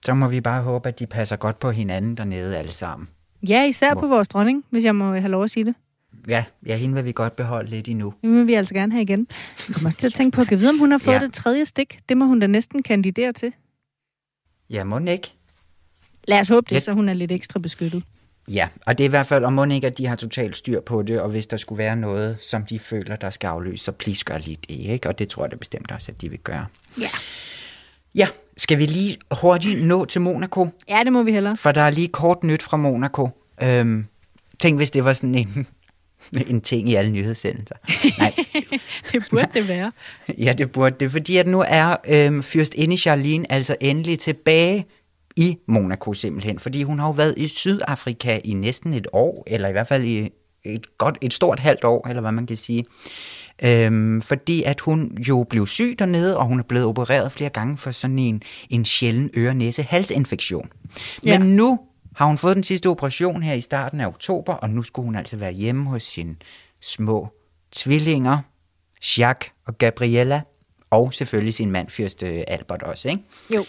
Så 0.04 0.14
må 0.14 0.28
vi 0.28 0.40
bare 0.40 0.62
håbe, 0.62 0.88
at 0.88 0.98
de 0.98 1.06
passer 1.06 1.36
godt 1.36 1.58
på 1.58 1.70
hinanden 1.70 2.16
dernede 2.16 2.58
alle 2.58 2.72
sammen. 2.72 3.08
Ja, 3.48 3.66
især 3.66 3.94
på 3.94 4.06
vores 4.06 4.28
dronning, 4.28 4.64
hvis 4.70 4.84
jeg 4.84 4.94
må 4.94 5.12
have 5.12 5.28
lov 5.28 5.44
at 5.44 5.50
sige 5.50 5.64
det. 5.64 5.74
Ja, 6.28 6.44
ja, 6.66 6.76
hende 6.76 6.94
vil 6.94 7.04
vi 7.04 7.12
godt 7.12 7.36
beholde 7.36 7.70
lidt 7.70 7.88
endnu. 7.88 8.14
Det 8.22 8.30
vil 8.30 8.46
vi 8.46 8.54
altså 8.54 8.74
gerne 8.74 8.92
have 8.92 9.02
igen. 9.02 9.26
Jeg 9.68 9.74
kommer 9.74 9.88
også 9.88 9.98
til 9.98 10.06
at 10.06 10.14
tænke 10.14 10.34
på, 10.34 10.40
at 10.40 10.50
vide, 10.50 10.68
om 10.68 10.78
hun 10.78 10.90
har 10.90 10.98
fået 10.98 11.14
ja. 11.14 11.20
det 11.20 11.32
tredje 11.32 11.64
stik. 11.64 11.98
Det 12.08 12.16
må 12.16 12.24
hun 12.24 12.40
da 12.40 12.46
næsten 12.46 12.82
kandidere 12.82 13.32
til. 13.32 13.52
Ja, 14.70 14.84
må 14.84 14.98
ikke. 14.98 15.32
Lad 16.28 16.40
os 16.40 16.48
håbe 16.48 16.64
det, 16.64 16.72
lidt. 16.72 16.84
så 16.84 16.92
hun 16.92 17.08
er 17.08 17.12
lidt 17.12 17.32
ekstra 17.32 17.58
beskyttet. 17.58 18.02
Ja, 18.48 18.68
og 18.86 18.98
det 18.98 19.04
er 19.04 19.08
i 19.08 19.10
hvert 19.10 19.26
fald, 19.26 19.44
om 19.44 19.52
må 19.52 19.64
ikke, 19.64 19.86
at 19.86 19.98
de 19.98 20.06
har 20.06 20.16
totalt 20.16 20.56
styr 20.56 20.80
på 20.80 21.02
det, 21.02 21.20
og 21.20 21.30
hvis 21.30 21.46
der 21.46 21.56
skulle 21.56 21.78
være 21.78 21.96
noget, 21.96 22.40
som 22.40 22.66
de 22.66 22.78
føler, 22.78 23.16
der 23.16 23.30
skal 23.30 23.48
afløse, 23.48 23.84
så 23.84 23.92
please 23.92 24.24
gør 24.24 24.38
lige 24.38 24.58
det, 24.68 24.92
ikke? 24.92 25.08
Og 25.08 25.18
det 25.18 25.28
tror 25.28 25.44
jeg 25.44 25.50
da 25.50 25.56
bestemt 25.56 25.92
også, 25.92 26.12
at 26.12 26.20
de 26.20 26.30
vil 26.30 26.38
gøre. 26.38 26.66
Ja. 27.00 27.08
Ja, 28.14 28.28
skal 28.58 28.78
vi 28.78 28.86
lige 28.86 29.16
hurtigt 29.40 29.86
nå 29.86 30.04
til 30.04 30.20
Monaco? 30.20 30.68
Ja, 30.88 31.00
det 31.04 31.12
må 31.12 31.22
vi 31.22 31.32
hellere. 31.32 31.56
For 31.56 31.72
der 31.72 31.80
er 31.80 31.90
lige 31.90 32.08
kort 32.08 32.44
nyt 32.44 32.62
fra 32.62 32.76
Monaco. 32.76 33.28
Øhm, 33.62 34.06
tænk, 34.58 34.76
hvis 34.76 34.90
det 34.90 35.04
var 35.04 35.12
sådan 35.12 35.34
en 35.34 35.66
en 36.48 36.60
ting 36.60 36.88
i 36.88 36.94
alle 36.94 37.10
nyhedssendelser. 37.10 37.74
Nej. 38.18 38.34
det 39.12 39.24
burde 39.30 39.48
det 39.54 39.68
være. 39.68 39.92
ja, 40.44 40.52
det 40.52 40.72
burde 40.72 40.96
det, 41.00 41.10
fordi 41.10 41.36
at 41.36 41.46
nu 41.46 41.64
er 41.68 41.96
øhm, 42.08 42.42
inde 42.74 42.96
Charlene 42.96 43.52
altså 43.52 43.76
endelig 43.80 44.18
tilbage 44.18 44.86
i 45.36 45.58
Monaco 45.66 46.12
simpelthen, 46.12 46.58
fordi 46.58 46.82
hun 46.82 46.98
har 46.98 47.06
jo 47.06 47.12
været 47.12 47.34
i 47.36 47.48
Sydafrika 47.48 48.38
i 48.44 48.54
næsten 48.54 48.94
et 48.94 49.06
år, 49.12 49.44
eller 49.46 49.68
i 49.68 49.72
hvert 49.72 49.88
fald 49.88 50.04
i 50.04 50.30
et 50.64 50.98
godt, 50.98 51.18
et 51.20 51.32
stort 51.32 51.58
halvt 51.58 51.84
år, 51.84 52.08
eller 52.08 52.20
hvad 52.20 52.32
man 52.32 52.46
kan 52.46 52.56
sige. 52.56 52.84
Øhm, 53.62 54.20
fordi 54.20 54.62
at 54.62 54.80
hun 54.80 55.18
jo 55.28 55.46
blev 55.50 55.66
syg 55.66 55.98
dernede, 55.98 56.36
og 56.36 56.46
hun 56.46 56.58
er 56.58 56.62
blevet 56.62 56.86
opereret 56.86 57.32
flere 57.32 57.50
gange 57.50 57.76
for 57.76 57.90
sådan 57.90 58.18
en, 58.18 58.42
en 58.70 58.84
sjælden 58.84 59.30
øre-næse-halsinfektion. 59.36 60.70
Men 61.22 61.32
ja. 61.32 61.38
nu 61.38 61.80
har 62.16 62.26
hun 62.26 62.38
fået 62.38 62.56
den 62.56 62.64
sidste 62.64 62.86
operation 62.86 63.42
her 63.42 63.54
i 63.54 63.60
starten 63.60 64.00
af 64.00 64.06
oktober, 64.06 64.54
og 64.54 64.70
nu 64.70 64.82
skulle 64.82 65.04
hun 65.04 65.16
altså 65.16 65.36
være 65.36 65.52
hjemme 65.52 65.86
hos 65.86 66.02
sine 66.02 66.36
små 66.80 67.28
tvillinger, 67.72 68.38
Jacques 69.18 69.52
og 69.66 69.78
Gabriella, 69.78 70.42
og 70.90 71.14
selvfølgelig 71.14 71.54
sin 71.54 71.70
mand, 71.70 71.90
fyrste 71.90 72.50
Albert 72.50 72.82
også, 72.82 73.08
ikke? 73.08 73.22
Jo. 73.54 73.64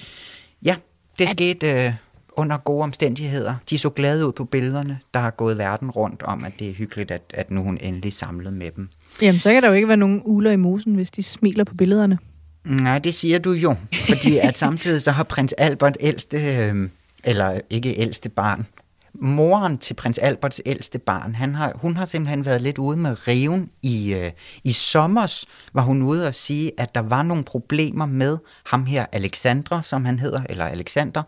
Ja, 0.64 0.76
det 1.20 1.24
At... 1.24 1.30
skete 1.30 1.86
øh, 1.86 1.94
under 2.40 2.58
gode 2.58 2.84
omstændigheder. 2.84 3.56
De 3.70 3.78
så 3.78 3.90
glade 3.90 4.28
ud 4.28 4.32
på 4.32 4.46
billederne, 4.46 5.00
der 5.14 5.20
har 5.20 5.32
gået 5.32 5.58
verden 5.58 5.92
rundt 5.92 6.24
om, 6.24 6.46
at 6.46 6.54
det 6.60 6.70
er 6.70 6.74
hyggeligt, 6.74 7.12
at, 7.12 7.22
at 7.34 7.52
nu 7.52 7.64
hun 7.64 7.78
endelig 7.82 8.14
samlet 8.14 8.54
med 8.54 8.72
dem. 8.72 8.90
Jamen, 9.22 9.40
så 9.40 9.54
kan 9.54 9.64
der 9.64 9.70
jo 9.70 9.74
ikke 9.74 9.88
være 9.88 9.98
nogen 9.98 10.22
uler 10.26 10.52
i 10.52 10.56
mosen, 10.56 10.96
hvis 10.96 11.12
de 11.12 11.24
smiler 11.24 11.64
på 11.64 11.76
billederne. 11.76 12.18
Nej, 12.66 13.00
det 13.00 13.14
siger 13.14 13.40
du 13.40 13.52
jo, 13.52 13.76
fordi 14.10 14.38
at 14.38 14.58
samtidig 14.58 15.02
så 15.02 15.12
har 15.12 15.24
prins 15.24 15.54
Albert 15.58 15.98
ældste... 16.00 16.38
Øh, 16.38 16.90
eller 17.24 17.60
ikke 17.70 18.00
ældste 18.00 18.30
barn, 18.30 18.66
moren 19.14 19.78
til 19.78 19.94
prins 19.94 20.18
Alberts 20.18 20.62
ældste 20.66 21.00
barn, 21.00 21.36
han 21.36 21.56
har, 21.56 21.74
hun 21.76 21.98
har 21.98 22.06
simpelthen 22.06 22.46
været 22.46 22.62
lidt 22.62 22.78
ude 22.78 22.98
med 22.98 23.28
riven 23.28 23.70
i, 23.84 24.14
øh, 24.14 24.32
i 24.64 24.72
sommers, 24.72 25.46
var 25.74 25.82
hun 25.82 26.02
ude 26.02 26.28
og 26.28 26.36
sige, 26.36 26.72
at 26.78 26.96
der 26.96 27.02
var 27.02 27.24
nogle 27.24 27.44
problemer 27.44 28.06
med 28.06 28.38
ham 28.66 28.86
her, 28.86 29.06
Alexandra, 29.12 29.84
som 29.84 30.06
han 30.06 30.20
hedder, 30.20 30.42
eller 30.50 30.66
Alexander, 30.66 31.24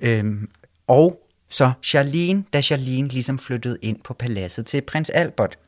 øhm, 0.00 0.48
og 0.86 1.26
så 1.48 1.72
Charlene, 1.82 2.44
da 2.52 2.60
Charlene 2.60 3.08
ligesom 3.08 3.38
flyttede 3.38 3.78
ind 3.82 3.98
på 4.04 4.14
paladset 4.14 4.66
til 4.66 4.80
prins 4.80 5.10
Albert. 5.10 5.58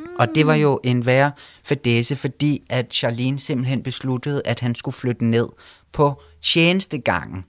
Mm. 0.00 0.06
Og 0.18 0.28
det 0.34 0.46
var 0.46 0.54
jo 0.54 0.80
en 0.84 1.06
værre 1.06 1.32
fadese, 1.64 2.16
fordi 2.16 2.62
at 2.70 2.86
Charlene 2.94 3.38
simpelthen 3.38 3.82
besluttede, 3.82 4.42
at 4.44 4.60
han 4.60 4.74
skulle 4.74 4.94
flytte 4.94 5.24
ned 5.24 5.48
på 5.92 6.22
tjenestegangen 6.42 7.44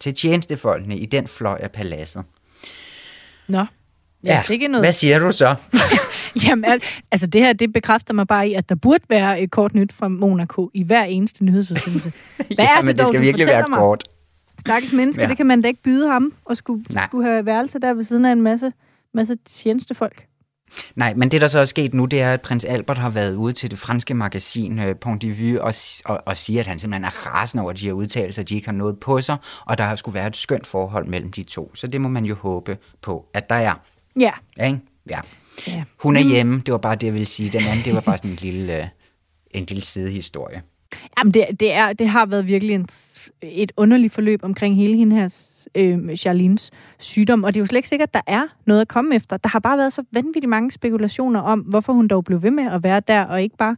til 0.00 0.14
tjenestefolkene 0.14 0.98
i 0.98 1.06
den 1.06 1.28
fløj 1.28 1.58
af 1.62 1.70
paladset. 1.70 2.24
Nå. 3.48 3.64
Ja, 4.24 4.42
ja, 4.48 4.52
ikke 4.52 4.68
noget. 4.68 4.84
hvad 4.84 4.92
siger 4.92 5.18
du 5.18 5.32
så? 5.32 5.54
Jamen, 6.44 6.80
altså 7.10 7.26
det 7.26 7.40
her, 7.40 7.52
det 7.52 7.72
bekræfter 7.72 8.14
mig 8.14 8.26
bare 8.26 8.48
i, 8.48 8.54
at 8.54 8.68
der 8.68 8.74
burde 8.74 9.04
være 9.08 9.40
et 9.40 9.50
kort 9.50 9.74
nyt 9.74 9.92
fra 9.92 10.08
Monaco 10.08 10.70
i 10.74 10.82
hver 10.82 11.04
eneste 11.04 11.44
nyhedsudsendelse. 11.44 12.12
Hvad 12.36 12.46
ja, 12.58 12.78
er 12.78 12.82
det 12.82 12.86
dog, 12.86 12.96
det 12.96 13.06
skal 13.06 13.20
virkelig 13.20 13.46
være 13.46 13.64
mig? 13.68 13.78
kort. 13.78 14.04
Stakkels 14.60 14.92
mennesker, 14.92 15.22
ja. 15.22 15.28
det 15.28 15.36
kan 15.36 15.46
man 15.46 15.60
da 15.60 15.68
ikke 15.68 15.82
byde 15.82 16.08
ham, 16.08 16.32
og 16.44 16.56
skulle, 16.56 16.84
skulle 17.06 17.28
have 17.28 17.46
værelse 17.46 17.78
der 17.78 17.94
ved 17.94 18.04
siden 18.04 18.24
af 18.24 18.32
en 18.32 18.42
masse, 18.42 18.72
masse 19.14 19.36
tjenestefolk. 19.46 20.26
Nej, 20.96 21.14
men 21.14 21.30
det 21.30 21.40
der 21.40 21.48
så 21.48 21.58
er 21.58 21.64
sket 21.64 21.94
nu, 21.94 22.04
det 22.04 22.20
er, 22.20 22.32
at 22.32 22.40
prins 22.40 22.64
Albert 22.64 22.98
har 22.98 23.10
været 23.10 23.34
ude 23.34 23.52
til 23.52 23.70
det 23.70 23.78
franske 23.78 24.14
magasin 24.14 24.78
uh, 24.78 24.96
Pont 25.00 25.22
de 25.22 25.36
Vue 25.38 25.62
og, 25.62 25.74
og, 26.04 26.22
og 26.26 26.36
siger, 26.36 26.60
at 26.60 26.66
han 26.66 26.78
simpelthen 26.78 27.04
er 27.04 27.26
rasende 27.26 27.62
over 27.62 27.72
de 27.72 27.86
her 27.86 27.92
udtalelser, 27.92 28.42
de 28.42 28.54
ikke 28.54 28.66
har 28.66 28.72
noget 28.72 29.00
på 29.00 29.20
sig, 29.20 29.36
og 29.66 29.78
der 29.78 29.84
har 29.84 29.96
skulle 29.96 30.14
være 30.14 30.26
et 30.26 30.36
skønt 30.36 30.66
forhold 30.66 31.06
mellem 31.06 31.32
de 31.32 31.42
to. 31.42 31.74
Så 31.74 31.86
det 31.86 32.00
må 32.00 32.08
man 32.08 32.24
jo 32.24 32.34
håbe 32.34 32.78
på, 33.02 33.26
at 33.34 33.50
der 33.50 33.56
er. 33.56 33.74
Ja. 34.20 34.32
ja 34.58 34.66
ikke? 34.66 34.80
Ja. 35.10 35.18
Ja. 35.66 35.84
Hun 36.02 36.16
er 36.16 36.20
hjemme, 36.20 36.62
det 36.66 36.72
var 36.72 36.78
bare 36.78 36.94
det, 36.94 37.06
jeg 37.06 37.14
ville 37.14 37.26
sige. 37.26 37.48
Den 37.48 37.64
anden, 37.64 37.84
det 37.84 37.94
var 37.94 38.00
bare 38.00 38.18
sådan 38.18 38.30
en 38.30 38.36
lille, 38.36 38.78
øh, 38.78 38.86
en 39.50 39.64
lille 39.64 39.82
sidehistorie. 39.82 40.62
Jamen, 41.18 41.34
det, 41.34 41.46
det, 41.60 41.72
er, 41.72 41.92
det 41.92 42.08
har 42.08 42.26
været 42.26 42.46
virkelig 42.46 42.74
en, 42.74 42.88
et 43.42 43.72
underligt 43.76 44.12
forløb 44.12 44.40
omkring 44.44 44.76
hele 44.76 44.96
hende 44.96 45.16
her 45.16 45.28
øh, 45.74 46.16
Charlines 46.16 46.70
sygdom, 46.98 47.44
og 47.44 47.54
det 47.54 47.60
er 47.60 47.62
jo 47.62 47.66
slet 47.66 47.78
ikke 47.78 47.88
sikkert, 47.88 48.08
at 48.08 48.14
der 48.14 48.32
er 48.32 48.42
noget 48.66 48.80
at 48.80 48.88
komme 48.88 49.14
efter. 49.14 49.36
Der 49.36 49.48
har 49.48 49.58
bare 49.58 49.78
været 49.78 49.92
så 49.92 50.02
vanvittigt 50.12 50.48
mange 50.48 50.70
spekulationer 50.70 51.40
om, 51.40 51.60
hvorfor 51.60 51.92
hun 51.92 52.08
dog 52.08 52.24
blev 52.24 52.42
ved 52.42 52.50
med 52.50 52.64
at 52.64 52.82
være 52.82 53.00
der, 53.00 53.22
og 53.24 53.42
ikke 53.42 53.56
bare 53.56 53.76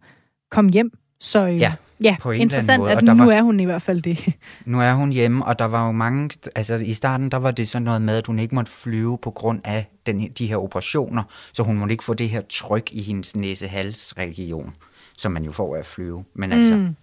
komme 0.50 0.70
hjem. 0.70 0.92
Så 1.20 1.46
øh, 1.46 1.60
ja, 1.60 1.72
ja 2.02 2.16
på 2.20 2.30
en 2.30 2.40
interessant, 2.40 2.80
måde. 2.80 2.92
at 2.92 3.02
nu 3.02 3.24
var, 3.24 3.32
er 3.32 3.42
hun 3.42 3.60
i 3.60 3.64
hvert 3.64 3.82
fald 3.82 4.02
det. 4.02 4.32
Nu 4.66 4.80
er 4.80 4.92
hun 4.92 5.10
hjemme, 5.10 5.44
og 5.44 5.58
der 5.58 5.64
var 5.64 5.86
jo 5.86 5.92
mange, 5.92 6.30
altså 6.54 6.74
i 6.74 6.94
starten, 6.94 7.30
der 7.30 7.36
var 7.36 7.50
det 7.50 7.68
sådan 7.68 7.82
noget 7.82 8.02
med, 8.02 8.16
at 8.16 8.26
hun 8.26 8.38
ikke 8.38 8.54
måtte 8.54 8.70
flyve 8.70 9.18
på 9.22 9.30
grund 9.30 9.60
af 9.64 9.86
den, 10.06 10.30
de 10.38 10.46
her 10.46 10.56
operationer, 10.56 11.22
så 11.52 11.62
hun 11.62 11.78
måtte 11.78 11.92
ikke 11.92 12.04
få 12.04 12.14
det 12.14 12.28
her 12.28 12.40
tryk 12.40 12.92
i 12.92 13.02
hendes 13.02 13.36
næse-hals-region, 13.36 14.74
som 15.16 15.32
man 15.32 15.44
jo 15.44 15.52
får 15.52 15.74
af 15.74 15.78
at 15.78 15.86
flyve. 15.86 16.24
Men 16.34 16.52
altså, 16.52 16.76
mm. 16.76 16.96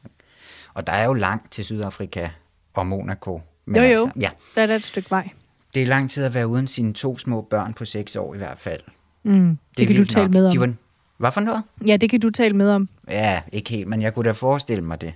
Og 0.74 0.88
der 0.88 0.94
er 0.94 1.06
jo 1.06 1.14
langt 1.14 1.52
til 1.52 1.66
Sydafrika 1.66 2.30
og 2.74 2.88
Monaco, 2.88 3.42
men 3.66 3.76
jo, 3.76 3.82
jo. 3.82 3.90
Altså, 3.90 4.12
ja. 4.20 4.30
Der 4.56 4.62
er 4.62 4.68
der 4.68 4.76
et 4.76 4.84
stykke 4.84 5.12
vej. 5.12 5.30
Det 5.74 5.82
er 5.82 5.86
lang 5.86 6.12
tid 6.12 6.24
at 6.24 6.34
være 6.34 6.48
uden 6.48 6.68
sine 6.68 6.94
to 6.94 7.18
små 7.18 7.42
børn 7.42 7.74
på 7.74 7.86
seks 7.86 8.16
år 8.16 8.34
i 8.36 8.38
hvert 8.38 8.60
fald. 8.60 8.82
Mm, 9.24 9.50
det, 9.50 9.78
det 9.78 9.88
kan 9.88 9.96
du 9.96 10.06
tale 10.06 10.24
nok. 10.26 10.32
med 10.32 10.46
om. 10.46 10.52
De 10.52 10.60
var, 10.60 10.74
hvad 11.18 11.32
for 11.32 11.42
noget? 11.42 11.64
Ja, 11.88 11.98
det 11.98 12.10
kan 12.10 12.20
du 12.20 12.30
tale 12.30 12.56
med 12.56 12.70
om. 12.72 12.90
Ja, 13.10 13.42
ikke 13.52 13.70
helt, 13.70 13.88
men 13.88 14.02
jeg 14.02 14.14
kunne 14.14 14.26
da 14.26 14.32
forestille 14.32 14.84
mig 14.84 15.02
det. 15.02 15.14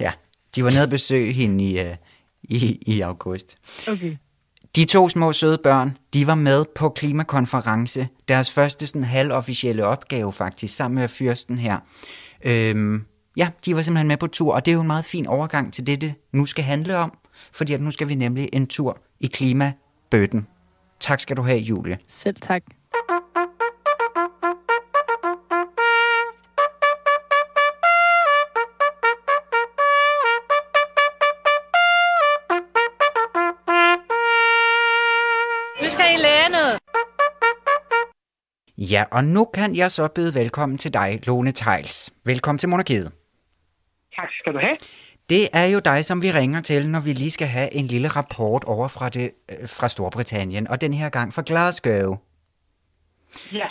Ja, 0.00 0.12
de 0.54 0.64
var 0.64 0.70
nede 0.70 0.82
og 0.82 0.90
besøge 0.90 1.32
hende 1.32 1.64
i, 1.64 1.80
uh, 1.80 1.94
i, 2.42 2.82
i 2.86 3.00
august. 3.00 3.56
Okay. 3.88 4.16
De 4.76 4.84
to 4.84 5.08
små 5.08 5.32
søde 5.32 5.58
børn, 5.62 5.96
de 6.14 6.26
var 6.26 6.34
med 6.34 6.64
på 6.74 6.88
klimakonference. 6.88 8.08
Deres 8.28 8.50
første 8.50 8.86
sådan 8.86 9.04
halvofficielle 9.04 9.84
opgave 9.84 10.32
faktisk, 10.32 10.74
sammen 10.74 11.00
med 11.00 11.08
fyrsten 11.08 11.58
her. 11.58 11.78
Øhm, 12.44 13.04
ja, 13.38 13.50
de 13.64 13.76
var 13.76 13.82
simpelthen 13.82 14.08
med 14.08 14.16
på 14.16 14.26
tur, 14.26 14.54
og 14.54 14.66
det 14.66 14.72
er 14.72 14.74
jo 14.74 14.80
en 14.80 14.86
meget 14.86 15.04
fin 15.04 15.26
overgang 15.26 15.72
til 15.72 15.86
det, 15.86 16.00
det 16.00 16.14
nu 16.32 16.46
skal 16.46 16.64
handle 16.64 16.96
om, 16.96 17.18
fordi 17.52 17.72
at 17.72 17.80
nu 17.80 17.90
skal 17.90 18.08
vi 18.08 18.14
nemlig 18.14 18.48
en 18.52 18.66
tur 18.66 18.98
i 19.20 19.26
klimabøtten. 19.26 20.46
Tak 21.00 21.20
skal 21.20 21.36
du 21.36 21.42
have, 21.42 21.58
Julie. 21.58 21.98
Selv 22.08 22.36
tak. 22.40 22.62
Ja, 38.78 39.04
og 39.10 39.24
nu 39.24 39.44
kan 39.44 39.76
jeg 39.76 39.92
så 39.92 40.08
byde 40.08 40.34
velkommen 40.34 40.78
til 40.78 40.94
dig, 40.94 41.20
Lone 41.26 41.52
Tejls. 41.52 42.10
Velkommen 42.24 42.58
til 42.58 42.68
Monarkiet. 42.68 43.12
Tak 44.18 44.28
skal 44.40 44.52
du 44.52 44.58
have. 44.58 44.76
Det 45.30 45.48
er 45.52 45.64
jo 45.64 45.78
dig, 45.78 46.04
som 46.04 46.22
vi 46.22 46.30
ringer 46.30 46.60
til, 46.60 46.88
når 46.88 47.00
vi 47.00 47.12
lige 47.12 47.30
skal 47.30 47.46
have 47.46 47.74
en 47.74 47.86
lille 47.86 48.08
rapport 48.08 48.64
over 48.64 48.88
fra, 48.88 49.08
det, 49.08 49.30
øh, 49.48 49.68
fra 49.68 49.88
Storbritannien, 49.88 50.68
og 50.68 50.80
den 50.80 50.94
her 50.94 51.08
gang 51.08 51.34
fra 51.34 51.42
Glasgow. 51.46 52.16
Ja. 53.52 53.66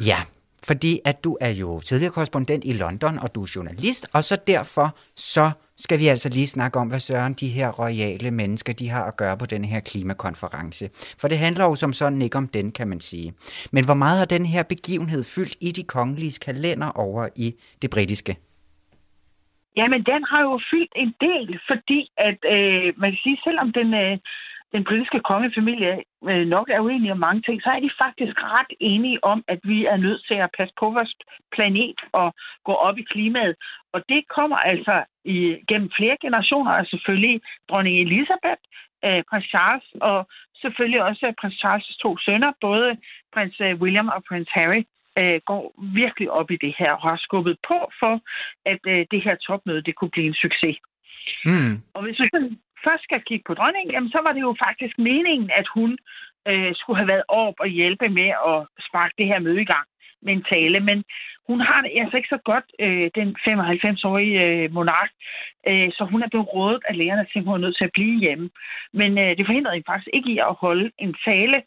Ja, 0.00 0.18
fordi 0.66 1.00
at 1.04 1.24
du 1.24 1.36
er 1.40 1.48
jo 1.48 1.80
tidligere 1.80 2.12
korrespondent 2.12 2.64
i 2.64 2.72
London, 2.72 3.18
og 3.18 3.34
du 3.34 3.42
er 3.42 3.52
journalist, 3.56 4.06
og 4.12 4.24
så 4.24 4.36
derfor 4.46 4.96
så 5.16 5.50
skal 5.76 5.98
vi 5.98 6.06
altså 6.06 6.28
lige 6.28 6.46
snakke 6.46 6.78
om, 6.78 6.88
hvad 6.88 7.00
søren 7.00 7.32
de 7.32 7.48
her 7.48 7.68
royale 7.68 8.30
mennesker, 8.30 8.72
de 8.72 8.88
har 8.88 9.04
at 9.04 9.16
gøre 9.16 9.36
på 9.36 9.46
den 9.46 9.64
her 9.64 9.80
klimakonference. 9.80 10.90
For 11.18 11.28
det 11.28 11.38
handler 11.38 11.64
jo 11.64 11.74
som 11.74 11.92
sådan 11.92 12.22
ikke 12.22 12.38
om 12.38 12.48
den, 12.48 12.72
kan 12.72 12.88
man 12.88 13.00
sige. 13.00 13.34
Men 13.70 13.84
hvor 13.84 13.94
meget 13.94 14.18
har 14.18 14.24
den 14.24 14.46
her 14.46 14.62
begivenhed 14.62 15.24
fyldt 15.24 15.56
i 15.60 15.72
de 15.72 15.82
kongelige 15.82 16.38
kalender 16.40 16.90
over 16.90 17.28
i 17.36 17.54
det 17.82 17.90
britiske? 17.90 18.36
Jamen, 19.78 20.02
den 20.12 20.22
har 20.30 20.42
jo 20.48 20.60
fyldt 20.70 20.92
en 20.96 21.14
del, 21.20 21.60
fordi 21.70 22.00
at, 22.16 22.38
øh, 22.54 22.92
man 22.96 23.10
kan 23.10 23.20
sige, 23.22 23.40
selvom 23.44 23.72
den, 23.72 23.94
øh, 23.94 24.18
den 24.72 24.84
britiske 24.84 25.20
kongefamilie 25.20 26.02
øh, 26.30 26.46
nok 26.46 26.68
er 26.70 26.80
uenige 26.80 27.12
om 27.12 27.18
mange 27.18 27.42
ting, 27.42 27.62
så 27.62 27.70
er 27.70 27.80
de 27.80 27.90
faktisk 28.04 28.36
ret 28.56 28.72
enige 28.80 29.24
om, 29.24 29.44
at 29.48 29.60
vi 29.62 29.78
er 29.86 29.96
nødt 29.96 30.22
til 30.28 30.34
at 30.34 30.50
passe 30.58 30.74
på 30.80 30.86
vores 30.90 31.14
planet 31.52 31.98
og 32.12 32.34
gå 32.64 32.72
op 32.72 32.98
i 32.98 33.08
klimaet. 33.12 33.54
Og 33.92 34.00
det 34.08 34.28
kommer 34.36 34.56
altså 34.56 35.04
i, 35.24 35.36
gennem 35.68 35.90
flere 35.98 36.16
generationer, 36.20 36.72
og 36.72 36.86
selvfølgelig 36.86 37.40
dronning 37.70 37.96
Elisabeth, 38.00 38.62
øh, 39.04 39.22
prins 39.30 39.46
Charles 39.52 39.86
og 40.00 40.28
selvfølgelig 40.62 41.02
også 41.02 41.34
prins 41.40 41.64
Charles' 41.64 41.98
to 42.02 42.16
sønner, 42.18 42.52
både 42.60 42.96
prins 43.34 43.60
øh, 43.60 43.74
William 43.82 44.08
og 44.08 44.22
prins 44.28 44.48
Harry 44.50 44.82
øh, 45.20 45.40
går 45.50 45.62
virkelig 45.94 46.30
op 46.30 46.50
i 46.50 46.56
det 46.64 46.74
her 46.78 46.92
og 46.92 47.02
har 47.02 47.16
skubbet 47.16 47.56
på 47.68 47.78
for, 48.00 48.14
at 48.72 48.82
øh, 48.92 49.06
det 49.10 49.20
her 49.26 49.36
topmøde 49.36 49.82
det 49.82 49.94
kunne 49.96 50.14
blive 50.14 50.26
en 50.26 50.40
succes. 50.44 50.76
Mm. 51.44 51.74
Og 51.94 52.02
hvis 52.02 52.20
vi 52.20 52.28
først 52.86 53.02
skal 53.04 53.20
kigge 53.28 53.44
på 53.46 53.54
dronningen, 53.54 53.92
jamen, 53.92 54.10
så 54.10 54.20
var 54.22 54.32
det 54.32 54.40
jo 54.40 54.54
faktisk 54.66 54.98
meningen, 54.98 55.50
at 55.60 55.66
hun 55.74 55.98
øh, 56.48 56.72
skulle 56.74 56.98
have 57.00 57.12
været 57.14 57.28
op 57.28 57.54
og 57.58 57.68
hjælpe 57.68 58.08
med 58.08 58.30
at 58.50 58.58
sparke 58.88 59.14
det 59.18 59.26
her 59.26 59.38
møde 59.38 59.62
i 59.62 59.70
gang 59.74 59.88
mentale, 60.22 60.80
men 60.80 61.04
hun 61.48 61.60
har 61.60 61.80
det 61.82 61.90
altså 62.00 62.16
ikke 62.16 62.34
så 62.36 62.40
godt, 62.44 62.64
øh, 62.78 63.10
den 63.14 63.36
95-årige 63.48 64.40
øh, 64.44 64.72
monark, 64.72 65.10
øh, 65.68 65.90
så 65.92 66.04
hun 66.10 66.22
er 66.22 66.28
blevet 66.28 66.52
rådet 66.54 66.82
af 66.88 66.96
lægerne 66.96 67.26
til, 67.32 67.38
at 67.38 67.44
hun 67.44 67.54
er 67.54 67.64
nødt 67.64 67.76
til 67.76 67.84
at 67.84 67.96
blive 67.98 68.20
hjemme. 68.20 68.50
Men 68.92 69.18
øh, 69.18 69.36
det 69.36 69.46
forhindrede 69.46 69.74
hende 69.74 69.90
faktisk 69.90 70.10
ikke 70.12 70.30
i 70.30 70.38
at 70.38 70.54
holde 70.64 70.90
en 70.98 71.14
tale, 71.24 71.62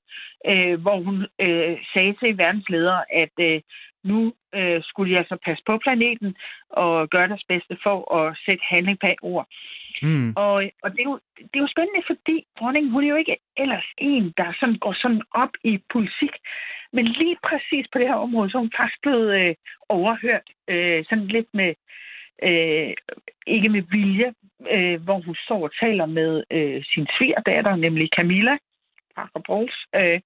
øh, 0.52 0.82
hvor 0.82 0.98
hun 1.08 1.18
øh, 1.46 1.78
sagde 1.94 2.14
til 2.14 2.38
verdens 2.38 2.70
ledere, 2.70 3.04
at 3.22 3.36
øh, 3.40 3.62
nu 4.04 4.34
øh, 4.56 4.82
skulle 4.84 5.12
de 5.12 5.18
altså 5.18 5.38
passe 5.46 5.64
på 5.66 5.78
planeten 5.78 6.36
og 6.70 7.10
gøre 7.10 7.28
deres 7.28 7.46
bedste 7.48 7.78
for 7.84 8.16
at 8.20 8.38
sætte 8.46 8.64
handling 8.70 9.00
bag 9.00 9.16
ord. 9.22 9.48
Mm. 10.02 10.34
Og, 10.36 10.54
og 10.84 10.92
det, 10.92 11.00
er 11.00 11.10
jo, 11.12 11.20
det 11.38 11.56
er 11.58 11.66
jo 11.66 11.74
spændende, 11.76 12.04
fordi 12.08 12.46
dronningen, 12.60 12.92
hun 12.92 13.04
er 13.04 13.08
jo 13.08 13.16
ikke 13.16 13.38
ellers 13.58 13.88
en, 13.98 14.34
der 14.38 14.54
sådan 14.60 14.76
går 14.76 14.94
sådan 14.94 15.22
op 15.32 15.54
i 15.64 15.80
politik. 15.94 16.34
Men 16.94 17.06
lige 17.06 17.38
præcis 17.44 17.86
på 17.92 18.00
det 18.00 18.08
her 18.08 18.24
område, 18.26 18.50
så 18.50 18.58
er 18.58 18.66
hun 18.66 18.78
faktisk 18.78 19.02
blevet 19.02 19.30
øh, 19.42 19.56
overhørt. 19.90 20.48
Øh, 20.68 21.06
sådan 21.10 21.28
lidt 21.28 21.50
med, 21.54 21.74
øh, 22.44 22.94
ikke 23.48 23.70
med 23.70 23.84
vilje, 23.92 24.34
øh, 24.72 25.02
hvor 25.04 25.20
hun 25.26 25.36
står 25.46 25.64
og 25.64 25.72
taler 25.80 26.06
med 26.06 26.44
øh, 26.52 26.84
sin 26.94 27.08
svigerdatter, 27.18 27.76
nemlig 27.76 28.10
Camilla 28.16 28.58
Parker 29.16 29.42
Bowles. 29.48 29.78
Øh, 29.96 30.20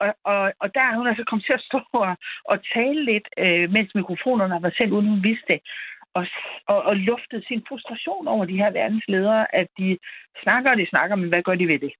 og, 0.00 0.14
og, 0.24 0.52
og 0.60 0.74
der 0.74 0.80
er 0.80 0.96
hun 0.96 1.06
altså 1.06 1.24
kommet 1.24 1.46
til 1.46 1.52
at 1.52 1.66
stå 1.68 1.80
og, 1.92 2.16
og 2.44 2.58
tale 2.74 3.04
lidt, 3.04 3.28
øh, 3.38 3.70
mens 3.72 3.94
mikrofonerne 3.94 4.52
har 4.54 4.60
været 4.60 4.76
sendt, 4.76 4.92
uden 4.92 5.08
hun 5.08 5.22
vidste 5.22 5.52
det 5.52 5.60
og, 6.18 6.24
og, 6.72 6.78
og 6.82 6.94
luftet 6.96 7.44
sin 7.48 7.62
frustration 7.68 8.28
over 8.28 8.44
de 8.44 8.60
her 8.62 8.70
verdensledere, 8.70 9.54
at 9.54 9.68
de 9.78 9.98
snakker 10.42 10.70
og 10.70 10.76
de 10.76 10.86
snakker, 10.88 11.16
men 11.16 11.28
hvad 11.28 11.42
gør 11.42 11.54
de 11.54 11.68
ved 11.68 11.78
det? 11.78 11.92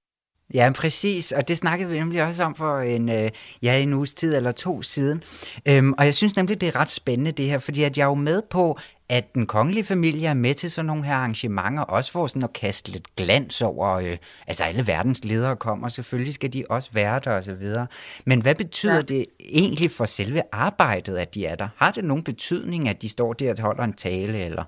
Ja, 0.53 0.71
præcis, 0.81 1.31
og 1.31 1.47
det 1.47 1.57
snakkede 1.57 1.89
vi 1.89 1.99
nemlig 1.99 2.23
også 2.23 2.43
om 2.43 2.55
for 2.55 2.79
en, 2.79 3.09
øh, 3.09 3.29
ja, 3.63 3.81
en 3.81 3.93
uges 3.93 4.13
tid 4.13 4.35
eller 4.35 4.51
to 4.51 4.81
siden. 4.81 5.23
Øhm, 5.67 5.93
og 5.97 6.05
jeg 6.05 6.15
synes 6.15 6.37
nemlig, 6.37 6.61
det 6.61 6.67
er 6.69 6.79
ret 6.79 6.89
spændende 6.89 7.31
det 7.31 7.45
her, 7.45 7.59
fordi 7.59 7.83
at 7.83 7.97
jeg 7.97 8.03
er 8.03 8.07
jo 8.07 8.15
med 8.15 8.41
på, 8.51 8.77
at 9.09 9.33
den 9.33 9.47
kongelige 9.47 9.83
familie 9.83 10.27
er 10.27 10.33
med 10.33 10.53
til 10.53 10.71
sådan 10.71 10.87
nogle 10.87 11.03
her 11.03 11.13
arrangementer, 11.13 11.83
også 11.83 12.11
for 12.11 12.27
sådan 12.27 12.43
at 12.43 12.53
kaste 12.53 12.91
lidt 12.91 13.15
glans 13.15 13.61
over, 13.61 13.87
øh, 13.97 14.17
altså 14.47 14.63
alle 14.63 14.87
verdens 14.87 15.25
ledere 15.25 15.55
kommer, 15.55 15.87
selvfølgelig 15.87 16.33
skal 16.33 16.53
de 16.53 16.63
også 16.69 16.89
være 16.95 17.19
der 17.25 17.37
og 17.37 17.43
så 17.43 17.55
videre. 17.55 17.87
Men 18.25 18.41
hvad 18.41 18.55
betyder 18.55 18.95
ja. 18.95 19.01
det 19.01 19.25
egentlig 19.39 19.89
for 19.97 20.05
selve 20.05 20.41
arbejdet, 20.51 21.17
at 21.17 21.35
de 21.35 21.45
er 21.45 21.55
der? 21.55 21.67
Har 21.77 21.91
det 21.91 22.03
nogen 22.03 22.23
betydning, 22.23 22.89
at 22.89 23.01
de 23.01 23.09
står 23.09 23.33
der 23.33 23.51
og 23.51 23.61
holder 23.61 23.83
en 23.83 23.93
tale, 23.93 24.45
eller? 24.45 24.63